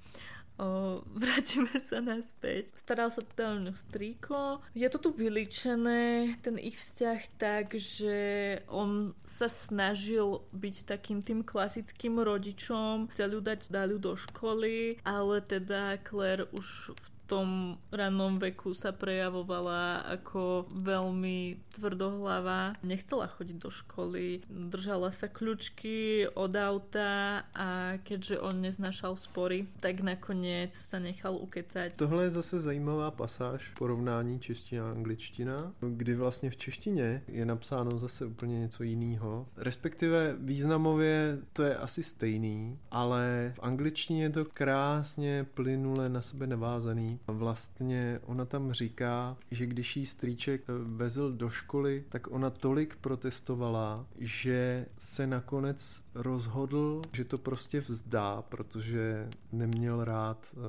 O, 0.57 0.97
vrátime 1.13 1.69
sa 1.85 2.01
naspäť. 2.01 2.73
Staral 2.81 3.13
sa 3.13 3.21
teda 3.21 3.61
o 3.61 3.77
strýko. 3.77 4.65
Je 4.73 4.89
to 4.89 4.97
tu 4.97 5.09
vylíčené, 5.13 6.33
ten 6.41 6.57
ich 6.57 6.81
vzťah 6.81 7.19
tak, 7.37 7.77
že 7.77 8.17
on 8.65 9.13
sa 9.29 9.45
snažil 9.45 10.41
byť 10.57 10.75
takým 10.89 11.21
tým 11.21 11.45
klasickým 11.45 12.17
rodičom, 12.17 13.13
chcel 13.13 13.37
ju 13.37 13.41
dať, 13.45 13.69
dali 13.69 14.01
do 14.01 14.17
školy, 14.17 14.97
ale 15.05 15.45
teda 15.45 16.01
Claire 16.01 16.49
už 16.49 16.97
v 16.97 17.16
tom 17.27 17.77
rannom 17.91 18.39
veku 18.39 18.71
sa 18.71 18.95
prejavovala 18.95 20.07
ako 20.07 20.71
veľmi 20.71 21.59
tvrdohlava. 21.75 22.73
Nechcela 22.81 23.27
chodiť 23.27 23.57
do 23.59 23.67
školy, 23.67 24.47
držala 24.47 25.11
sa 25.11 25.27
kľúčky 25.27 26.25
od 26.31 26.55
auta 26.55 27.43
a 27.51 27.99
keďže 28.07 28.39
on 28.39 28.63
neznášal 28.63 29.19
spory, 29.19 29.67
tak 29.83 29.99
nakoniec 29.99 30.71
sa 30.71 31.03
nechal 31.03 31.35
ukecať. 31.35 31.99
Tohle 31.99 32.23
je 32.23 32.39
zase 32.39 32.59
zajímavá 32.59 33.11
pasáž 33.11 33.75
porovnání 33.77 34.39
čeština 34.39 34.87
a 34.87 34.91
angličtina, 34.91 35.73
kdy 35.79 36.15
vlastně 36.15 36.49
v 36.49 36.57
češtině 36.57 37.23
je 37.27 37.45
napsáno 37.45 37.97
zase 37.97 38.25
úplně 38.25 38.59
něco 38.59 38.83
jiného. 38.83 39.47
Respektive 39.57 40.35
významově 40.39 41.39
to 41.53 41.63
je 41.63 41.75
asi 41.75 42.03
stejný, 42.03 42.79
ale 42.91 43.51
v 43.55 43.59
angličtině 43.59 44.23
je 44.23 44.29
to 44.29 44.45
krásně 44.45 45.45
plynule 45.53 46.09
na 46.09 46.21
sebe 46.21 46.47
navázaný 46.47 47.16
Vlastně 47.27 48.19
ona 48.25 48.45
tam 48.45 48.71
říká, 48.71 49.37
že 49.51 49.65
když 49.65 49.97
jí 49.97 50.05
strýček 50.05 50.61
eh, 50.61 50.73
vezl 50.83 51.31
do 51.31 51.49
školy, 51.49 52.03
tak 52.09 52.31
ona 52.31 52.49
tolik 52.49 52.95
protestovala, 52.95 54.05
že 54.17 54.85
se 54.97 55.27
nakonec 55.27 56.03
rozhodl, 56.15 57.01
že 57.13 57.25
to 57.25 57.37
prostě 57.37 57.79
vzdá, 57.79 58.41
protože 58.41 59.29
neměl 59.51 60.03
rád 60.03 60.47
uh, 60.55 60.63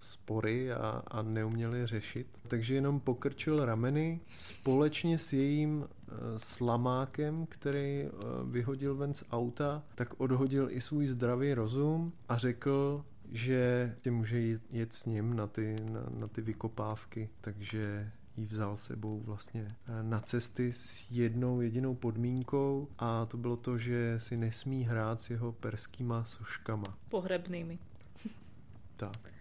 spory 0.00 0.72
a, 0.72 1.02
a 1.06 1.22
neuměl 1.22 1.74
je 1.74 1.86
řešit. 1.86 2.26
Takže 2.48 2.74
jenom 2.74 3.00
pokrčil 3.00 3.64
rameny 3.64 4.20
společně 4.34 5.18
s 5.18 5.32
jejím 5.32 5.78
uh, 5.78 5.86
slamákem, 6.36 7.46
který 7.46 8.08
vyhodil 8.50 8.94
ven 8.94 9.14
z 9.14 9.24
auta, 9.30 9.82
tak 9.94 10.20
odhodil 10.20 10.68
i 10.70 10.80
svůj 10.80 11.06
zdravý 11.06 11.54
rozum 11.54 12.12
a 12.28 12.38
řekl, 12.38 13.04
že 13.32 13.94
tě 14.00 14.10
může 14.10 14.40
jít, 14.40 14.62
jet 14.70 14.92
s 14.92 15.06
ním 15.06 15.36
na 15.36 15.46
ty, 15.46 15.76
na, 15.92 16.00
na 16.20 16.28
ty 16.28 16.40
vykopávky, 16.40 17.30
takže 17.40 18.10
ji 18.36 18.46
vzal 18.46 18.76
sebou 18.76 19.20
vlastně 19.20 19.68
eh, 19.68 20.02
na 20.02 20.20
cesty 20.20 20.72
s 20.72 21.10
jednou 21.10 21.60
jedinou 21.60 21.94
podmínkou 21.94 22.88
a 22.98 23.26
to 23.26 23.36
bylo 23.36 23.56
to, 23.56 23.78
že 23.78 24.20
si 24.20 24.36
nesmí 24.36 24.84
hrát 24.84 25.22
s 25.22 25.30
jeho 25.30 25.52
perskýma 25.52 26.24
soškama. 26.24 26.96
Pohrebnými. 27.08 27.78
tak. 28.96 29.38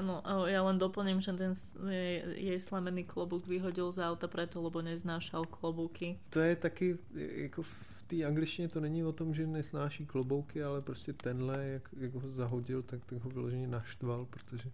Ano, 0.00 0.24
ja 0.48 0.64
len 0.64 0.80
doplním, 0.80 1.20
že 1.20 1.36
ten 1.36 1.52
jej, 1.84 2.24
jej 2.32 2.56
slamený 2.56 3.04
klobúk 3.04 3.44
vyhodil 3.44 3.92
z 3.92 4.00
auta 4.00 4.32
preto, 4.32 4.64
lebo 4.64 4.80
neznášal 4.80 5.44
klobúky. 5.44 6.16
To 6.32 6.40
je 6.40 6.56
taky, 6.56 6.96
jako 7.44 7.62
té 8.10 8.24
angličtině 8.24 8.68
to 8.68 8.80
není 8.80 9.04
o 9.04 9.12
tom, 9.12 9.34
že 9.34 9.46
nesnáší 9.46 10.06
klobouky, 10.06 10.62
ale 10.62 10.82
prostě 10.82 11.12
tenhle, 11.12 11.66
jak, 11.66 11.88
jak 11.96 12.14
ho 12.14 12.28
zahodil, 12.30 12.82
tak, 12.82 13.04
tak 13.04 13.18
ho 13.18 13.30
vyloženě 13.30 13.66
naštval, 13.66 14.26
protože 14.30 14.70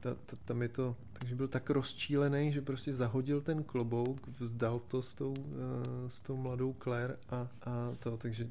ta, 0.00 0.14
ta, 0.14 0.36
tam 0.44 0.62
je 0.62 0.68
to, 0.68 0.96
takže 1.12 1.34
byl 1.34 1.48
tak 1.48 1.70
rozčílený, 1.70 2.52
že 2.52 2.62
prostě 2.62 2.92
zahodil 2.92 3.40
ten 3.40 3.64
klobouk, 3.64 4.28
vzdal 4.28 4.78
to 4.78 5.02
s 5.02 5.14
tou, 5.14 5.30
uh, 5.30 6.08
s 6.08 6.20
tou 6.20 6.36
mladou 6.36 6.74
Claire 6.82 7.16
a, 7.30 7.48
a 7.62 7.92
to, 8.02 8.16
takže 8.16 8.48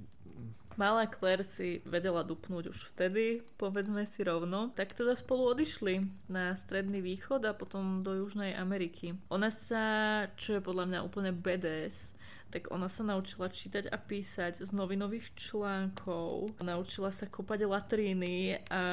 Malá 0.76 1.08
Claire 1.08 1.48
si 1.48 1.80
vedela 1.88 2.20
dupnúť 2.20 2.68
už 2.68 2.92
vtedy, 2.92 3.40
povedzme 3.56 4.04
si 4.04 4.28
rovno, 4.28 4.76
tak 4.76 4.92
teda 4.92 5.16
spolu 5.16 5.56
odišli 5.56 6.04
na 6.28 6.52
Stredný 6.52 7.00
východ 7.00 7.48
a 7.48 7.56
potom 7.56 8.04
do 8.04 8.12
Južnej 8.12 8.52
Ameriky. 8.60 9.16
Ona 9.32 9.56
sa, 9.56 9.84
čo 10.36 10.60
je 10.60 10.62
podľa 10.62 10.86
mňa 10.92 11.00
úplne 11.08 11.32
BDS, 11.32 12.12
tak 12.50 12.72
ona 12.72 12.88
sa 12.88 13.04
naučila 13.04 13.50
čítať 13.50 13.92
a 13.92 13.98
písať 13.98 14.64
z 14.64 14.72
novinových 14.72 15.36
článkov. 15.36 16.56
Naučila 16.64 17.12
sa 17.12 17.28
kopať 17.28 17.68
latríny 17.68 18.64
a 18.72 18.84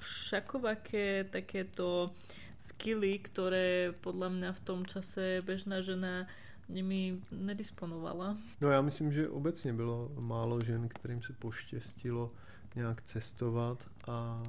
všakovaké 0.00 1.28
takéto 1.28 2.08
skily, 2.56 3.18
ktoré 3.20 3.92
podľa 4.00 4.28
mňa 4.32 4.50
v 4.52 4.60
tom 4.64 4.80
čase 4.86 5.44
bežná 5.44 5.82
žena 5.82 6.26
nimi 6.68 7.22
nedisponovala. 7.30 8.36
No 8.60 8.70
já 8.70 8.82
myslím, 8.82 9.12
že 9.12 9.28
obecně 9.28 9.72
bylo 9.72 10.10
málo 10.18 10.60
žen, 10.60 10.88
kterým 10.88 11.22
se 11.22 11.32
poštěstilo 11.32 12.32
nějak 12.74 13.02
cestovat 13.02 13.78
a, 14.08 14.42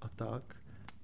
a 0.00 0.08
tak. 0.08 0.42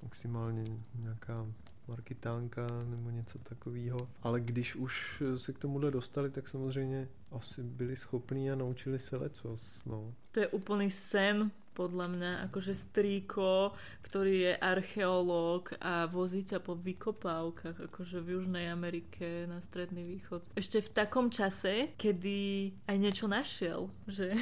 maximálně 0.03 0.64
nějaká 0.95 1.47
markitánka 1.89 2.66
nebo 2.85 3.11
něco 3.11 3.39
takového. 3.39 4.09
Ale 4.22 4.41
když 4.41 4.76
už 4.76 5.22
se 5.37 5.53
k 5.53 5.59
tomuhle 5.59 5.91
dostali, 5.91 6.30
tak 6.30 6.49
samozřejmě 6.49 7.09
asi 7.30 7.62
byli 7.62 7.97
schopní 7.97 8.51
a 8.51 8.55
naučili 8.55 8.99
se 8.99 9.16
lecos. 9.16 9.85
No. 9.87 10.14
To 10.32 10.41
je 10.41 10.49
úplný 10.49 10.91
sen 10.91 11.51
podľa 11.74 12.07
mňa, 12.07 12.30
akože 12.49 12.72
strýko, 12.74 13.74
ktorý 14.07 14.35
je 14.47 14.53
archeológ 14.55 15.74
a 15.82 16.07
vozí 16.07 16.47
ťa 16.47 16.62
po 16.62 16.78
vykopávkach, 16.78 17.91
akože 17.91 18.22
v 18.22 18.39
Južnej 18.39 18.70
Amerike 18.70 19.51
na 19.51 19.59
Stredný 19.59 20.07
východ. 20.07 20.47
Ešte 20.55 20.78
v 20.80 20.91
takom 20.95 21.35
čase, 21.35 21.93
kedy 21.99 22.70
aj 22.87 22.97
niečo 22.97 23.26
našiel, 23.26 23.91
že 24.07 24.39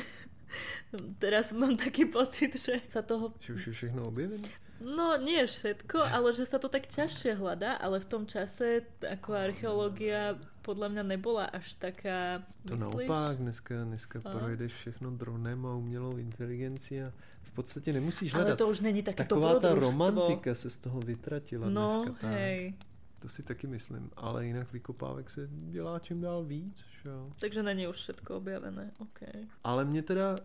teraz 1.24 1.56
mám 1.56 1.80
taký 1.80 2.04
pocit, 2.04 2.52
že 2.60 2.84
sa 2.84 3.00
toho... 3.00 3.32
Že 3.40 3.50
už 3.56 3.62
je 3.66 3.72
všechno 3.72 4.12
objevené? 4.12 4.48
No, 4.82 5.16
nie 5.16 5.46
všetko, 5.46 5.98
ale 6.02 6.34
že 6.34 6.46
sa 6.46 6.58
to 6.58 6.66
tak 6.66 6.90
ťažšie 6.90 7.38
hľadá, 7.38 7.78
ale 7.78 8.02
v 8.02 8.06
tom 8.06 8.26
čase 8.26 8.82
ako 8.98 9.34
archeológia 9.34 10.36
podľa 10.62 10.88
mňa 10.88 11.02
nebola 11.02 11.44
až 11.46 11.74
taká, 11.78 12.42
To 12.66 12.74
myslíš? 12.74 13.08
naopak, 13.08 13.36
dneska, 13.38 13.74
dneska 13.84 14.16
projedeš 14.20 14.72
všechno 14.72 15.10
dronem 15.10 15.66
a 15.66 15.74
umělou 15.74 16.16
inteligenci 16.16 17.02
a 17.02 17.12
v 17.42 17.50
podstatě 17.54 17.92
nemusíš 17.92 18.32
hledat. 18.34 18.48
Ale 18.48 18.56
to 18.56 18.68
už 18.68 18.80
není 18.80 19.02
také 19.02 19.24
Taková 19.24 19.60
ta 19.60 19.74
romantika 19.74 20.54
se 20.54 20.70
z 20.70 20.78
toho 20.78 21.00
vytratila 21.00 21.68
no, 21.68 22.02
dneska. 22.02 22.28
Hej. 22.28 22.74
To 23.18 23.28
si 23.28 23.42
taky 23.42 23.66
myslím, 23.66 24.10
ale 24.16 24.46
jinak 24.46 24.72
vykopávek 24.72 25.30
se 25.30 25.48
dělá 25.50 25.98
čím 25.98 26.20
dál 26.20 26.44
víc. 26.44 26.84
Že? 27.02 27.10
Takže 27.40 27.62
není 27.62 27.88
už 27.88 27.96
všetko 27.96 28.36
objavené, 28.36 28.90
okay. 28.98 29.46
Ale 29.64 29.84
mě 29.84 30.02
teda 30.02 30.30
uh, 30.30 30.36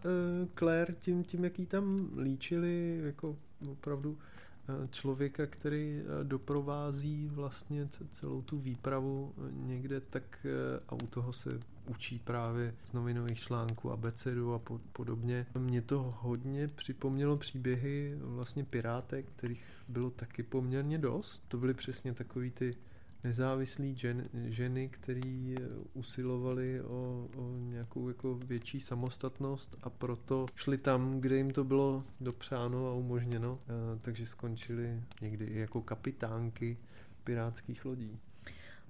Claire 0.60 0.94
tím, 1.00 1.24
tím, 1.24 1.44
jaký 1.44 1.66
tam 1.66 2.10
líčili, 2.18 3.00
jako 3.04 3.38
opravdu 3.72 4.18
eh, 4.18 4.88
člověka, 4.92 5.46
který 5.46 6.02
eh, 6.02 6.24
doprovází 6.24 7.28
vlastně 7.28 7.88
celou 8.12 8.42
tu 8.42 8.58
výpravu 8.58 9.34
někde, 9.52 10.02
tak 10.02 10.46
a 10.90 10.96
u 10.96 11.08
toho 11.08 11.34
se 11.34 11.60
učí 11.88 12.20
právě 12.20 12.76
z 12.86 12.94
novinových 12.94 13.40
článků 13.40 13.92
abecedu 13.92 14.54
a 14.54 14.62
podobně. 14.94 15.46
Mě 15.58 15.82
to 15.82 16.16
hodně 16.22 16.68
připomnělo 16.68 17.38
příběhy 17.38 18.16
vlastně 18.22 18.64
pirátek, 18.64 19.26
kterých 19.36 19.66
bylo 19.88 20.10
taky 20.10 20.44
poměrně 20.44 20.98
dost. 20.98 21.46
To 21.48 21.58
byly 21.58 21.74
přesně 21.74 22.14
takový 22.14 22.52
ty 22.52 22.76
nezávislí 23.24 23.96
žen, 23.96 24.30
ženy, 24.34 24.90
které 24.90 25.56
usilovaly 25.94 26.82
o, 26.82 27.28
o 27.36 27.58
nějakou 27.58 28.08
jako 28.08 28.36
větší 28.36 28.80
samostatnost 28.80 29.78
a 29.84 29.90
proto 29.90 30.46
šli 30.56 30.78
tam, 30.78 31.22
kde 31.22 31.38
jim 31.38 31.52
to 31.52 31.64
bylo 31.64 32.04
dopřáno 32.22 32.88
a 32.88 32.94
umožněno, 32.94 33.60
takže 34.02 34.26
skončili 34.26 35.04
někdy 35.22 35.46
i 35.46 35.60
jako 35.60 35.82
kapitánky 35.82 36.78
pirátských 37.24 37.86
lodí. 37.86 38.20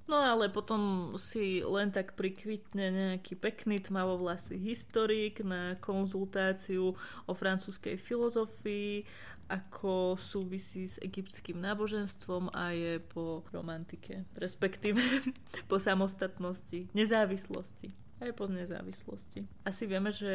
No 0.08 0.24
ale 0.24 0.48
potom 0.48 1.12
si 1.20 1.60
len 1.60 1.92
tak 1.92 2.16
prikvitne 2.16 2.88
nejaký 2.96 3.36
pekný 3.36 3.84
tmavovlasý 3.84 4.56
historik 4.56 5.44
na 5.44 5.76
konzultáciu 5.84 6.96
o 7.28 7.32
francúzskej 7.36 8.00
filozofii, 8.00 9.04
ako 9.52 10.16
súvisí 10.16 10.88
s 10.88 10.96
egyptským 11.04 11.60
náboženstvom 11.60 12.56
a 12.56 12.72
je 12.72 13.04
po 13.04 13.44
romantike, 13.52 14.24
respektíve 14.40 15.04
po 15.72 15.76
samostatnosti, 15.76 16.88
nezávislosti 16.96 18.08
aj 18.18 18.34
po 18.34 18.50
nezávislosti. 18.50 19.46
Asi 19.62 19.86
vieme, 19.86 20.10
že, 20.10 20.34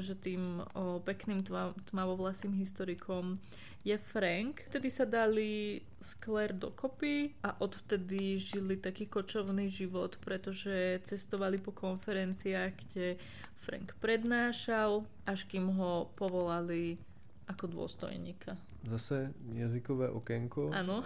že 0.00 0.16
tým 0.16 0.64
o, 0.72 0.96
pekným 1.04 1.44
tmavovlasým 1.92 2.56
historikom 2.56 3.36
je 3.84 3.96
Frank. 3.98 4.62
Vtedy 4.68 4.88
sa 4.90 5.04
dali 5.06 5.82
s 6.02 6.14
Claire 6.22 6.54
dokopy 6.54 7.34
a 7.42 7.58
odvtedy 7.62 8.38
žili 8.38 8.76
taký 8.78 9.06
kočovný 9.06 9.70
život, 9.70 10.18
pretože 10.22 11.02
cestovali 11.04 11.58
po 11.58 11.70
konferenciách, 11.70 12.72
kde 12.74 13.16
Frank 13.58 13.94
prednášal, 13.98 15.04
až 15.26 15.44
kým 15.46 15.74
ho 15.74 16.10
povolali 16.14 16.98
ako 17.48 17.64
dôstojníka. 17.66 18.54
Zase 18.86 19.34
jazykové 19.52 20.06
okénko. 20.08 20.70
Ano. 20.70 21.02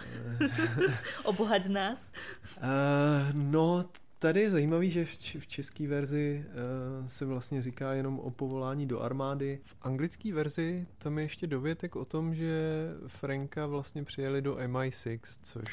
Obohať 1.29 1.73
nás. 1.73 2.13
Uh, 2.61 3.33
no, 3.33 3.89
Tady 4.23 4.41
je 4.41 4.49
zajímavý, 4.49 4.89
že 4.89 5.05
v 5.39 5.47
české 5.47 5.87
verzi 5.87 6.45
uh, 6.45 7.07
se 7.07 7.25
vlastně 7.25 7.61
říká 7.61 7.93
jenom 7.93 8.19
o 8.19 8.31
povolání 8.31 8.85
do 8.85 9.01
armády. 9.01 9.59
V 9.63 9.75
anglické 9.81 10.33
verzi 10.33 10.87
tam 10.97 11.17
je 11.17 11.25
ještě 11.25 11.47
dovětek 11.47 11.95
o 11.95 12.05
tom, 12.05 12.35
že 12.35 12.89
Franka 13.07 13.65
vlastně 13.65 14.03
přijeli 14.03 14.41
do 14.41 14.55
MI6, 14.55 15.19
což 15.43 15.65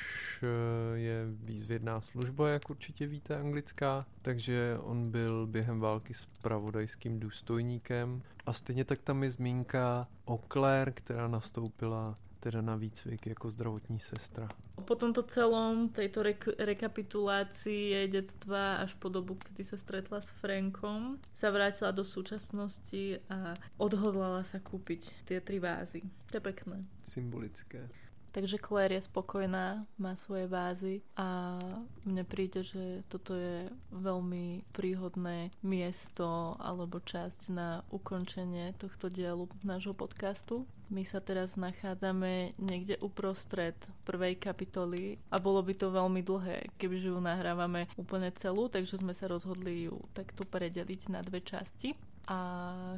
uh, 0.42 0.98
je 0.98 1.26
výzvědná 1.30 2.00
služba, 2.00 2.48
jak 2.48 2.70
určitě 2.70 3.06
víte, 3.06 3.36
anglická. 3.36 4.06
Takže 4.22 4.78
on 4.80 5.10
byl 5.10 5.46
během 5.46 5.80
války 5.80 6.14
s 6.14 6.26
pravodajským 6.42 7.20
důstojníkem. 7.20 8.22
A 8.46 8.52
stejně 8.52 8.84
tak 8.84 9.02
tam 9.02 9.22
je 9.22 9.30
zmínka 9.30 10.08
o 10.24 10.40
Claire, 10.52 10.92
která 10.92 11.28
nastoupila 11.28 12.18
teda 12.40 12.60
na 12.60 12.76
výcvik 12.76 13.26
jako 13.26 13.50
zdravotní 13.50 14.00
sestra. 14.00 14.48
Po 14.84 14.94
tomto 14.96 15.22
celom, 15.22 15.88
tejto 15.88 16.22
rek- 16.22 16.56
rekapitulácii 16.58 17.90
jej 17.90 18.08
detstva 18.08 18.76
až 18.80 18.96
po 18.96 19.08
dobu, 19.12 19.36
kedy 19.36 19.64
sa 19.64 19.76
stretla 19.76 20.20
s 20.20 20.32
Frankom, 20.32 21.20
sa 21.36 21.52
vrátila 21.52 21.92
do 21.92 22.00
súčasnosti 22.00 23.20
a 23.28 23.52
odhodlala 23.76 24.40
sa 24.40 24.56
kúpiť 24.56 25.28
tie 25.28 25.38
tri 25.44 25.60
vázy. 25.60 26.00
To 26.32 26.40
je 26.40 26.42
pekné. 26.42 26.76
Symbolické. 27.04 27.92
Takže 28.30 28.62
Claire 28.62 28.94
je 28.94 29.08
spokojná, 29.10 29.82
má 29.98 30.12
svoje 30.14 30.46
vázy 30.46 31.02
a 31.18 31.58
mne 32.06 32.22
príde, 32.22 32.62
že 32.62 33.02
toto 33.10 33.34
je 33.34 33.66
veľmi 33.90 34.62
príhodné 34.70 35.50
miesto 35.66 36.54
alebo 36.62 37.02
časť 37.02 37.50
na 37.50 37.82
ukončenie 37.90 38.70
tohto 38.78 39.10
dielu 39.10 39.50
nášho 39.66 39.98
podcastu. 39.98 40.62
My 40.90 41.06
sa 41.06 41.22
teraz 41.22 41.54
nachádzame 41.54 42.58
niekde 42.58 42.98
uprostred 42.98 43.78
prvej 44.02 44.34
kapitoly 44.42 45.22
a 45.30 45.38
bolo 45.38 45.62
by 45.62 45.74
to 45.78 45.94
veľmi 45.94 46.18
dlhé, 46.22 46.66
kebyže 46.82 47.14
ju 47.14 47.18
nahrávame 47.22 47.86
úplne 47.94 48.34
celú, 48.34 48.66
takže 48.66 48.98
sme 48.98 49.14
sa 49.14 49.30
rozhodli 49.30 49.86
ju 49.86 50.02
takto 50.14 50.42
predeliť 50.42 51.14
na 51.14 51.22
dve 51.22 51.42
časti 51.46 51.94
a 52.26 52.38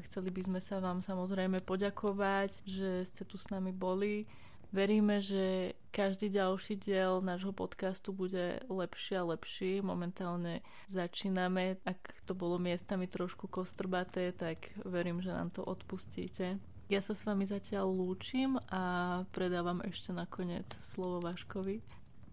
chceli 0.09 0.33
by 0.33 0.41
sme 0.45 0.61
sa 0.65 0.81
vám 0.81 1.05
samozrejme 1.05 1.61
poďakovať, 1.65 2.65
že 2.65 3.05
ste 3.05 3.29
tu 3.29 3.37
s 3.37 3.53
nami 3.53 3.77
boli 3.77 4.25
Veríme, 4.73 5.21
že 5.21 5.77
každý 5.93 6.29
ďalší 6.33 6.77
diel 6.77 7.21
nášho 7.21 7.53
podcastu 7.53 8.13
bude 8.13 8.61
lepší 8.69 9.17
a 9.17 9.25
lepší. 9.25 9.85
Momentálne 9.85 10.65
začíname. 10.89 11.77
Ak 11.85 12.17
to 12.25 12.33
bolo 12.33 12.57
miestami 12.57 13.05
trošku 13.05 13.53
kostrbaté, 13.53 14.33
tak 14.33 14.73
verím, 14.89 15.21
že 15.21 15.29
nám 15.29 15.53
to 15.53 15.61
odpustíte. 15.65 16.57
Ja 16.89 17.05
sa 17.05 17.13
s 17.13 17.29
vami 17.29 17.45
zatiaľ 17.45 17.93
lúčim 17.93 18.57
a 18.73 18.83
predávam 19.37 19.85
ešte 19.85 20.17
nakoniec 20.17 20.69
slovo 20.81 21.21
Vaškovi. 21.21 21.81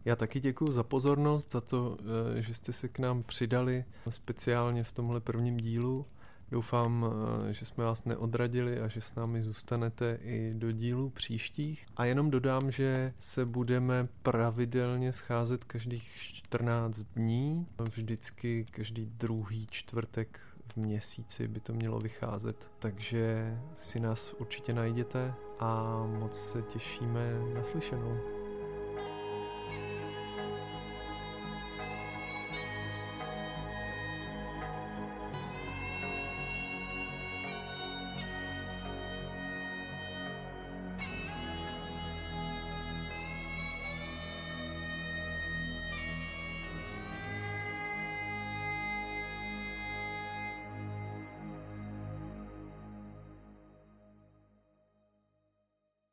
Já 0.05 0.15
taky 0.15 0.39
děkuji 0.39 0.71
za 0.71 0.83
pozornost, 0.83 1.51
za 1.51 1.61
to, 1.61 1.97
eh, 1.99 2.41
že 2.41 2.53
jste 2.53 2.73
se 2.73 2.87
k 2.87 2.99
nám 2.99 3.23
přidali 3.23 3.85
speciálně 4.09 4.83
v 4.83 4.91
tomhle 4.91 5.19
prvním 5.19 5.57
dílu. 5.57 6.05
Doufám, 6.51 7.05
eh, 7.49 7.53
že 7.53 7.65
jsme 7.65 7.83
vás 7.83 8.05
neodradili 8.05 8.79
a 8.79 8.87
že 8.87 9.01
s 9.01 9.15
námi 9.15 9.43
zůstanete 9.43 10.19
i 10.21 10.53
do 10.53 10.71
dílů 10.71 11.09
příštích. 11.09 11.85
A 11.97 12.05
jenom 12.05 12.29
dodám, 12.29 12.71
že 12.71 13.13
se 13.19 13.45
budeme 13.45 14.07
pravidelně 14.23 15.13
scházet 15.13 15.63
každých 15.63 16.15
14 16.17 16.97
dní, 16.97 17.67
vždycky 17.79 18.65
každý 18.71 19.05
druhý 19.05 19.67
čtvrtek 19.69 20.39
v 20.67 20.77
měsíci 20.77 21.47
by 21.47 21.59
to 21.59 21.73
mělo 21.73 21.99
vycházet. 21.99 22.67
Takže 22.79 23.57
si 23.75 23.99
nás 23.99 24.33
určitě 24.33 24.73
najděte 24.73 25.33
a 25.59 26.03
moc 26.19 26.39
se 26.39 26.61
těšíme 26.61 27.39
na 27.53 27.63
slyšenou. 27.63 28.17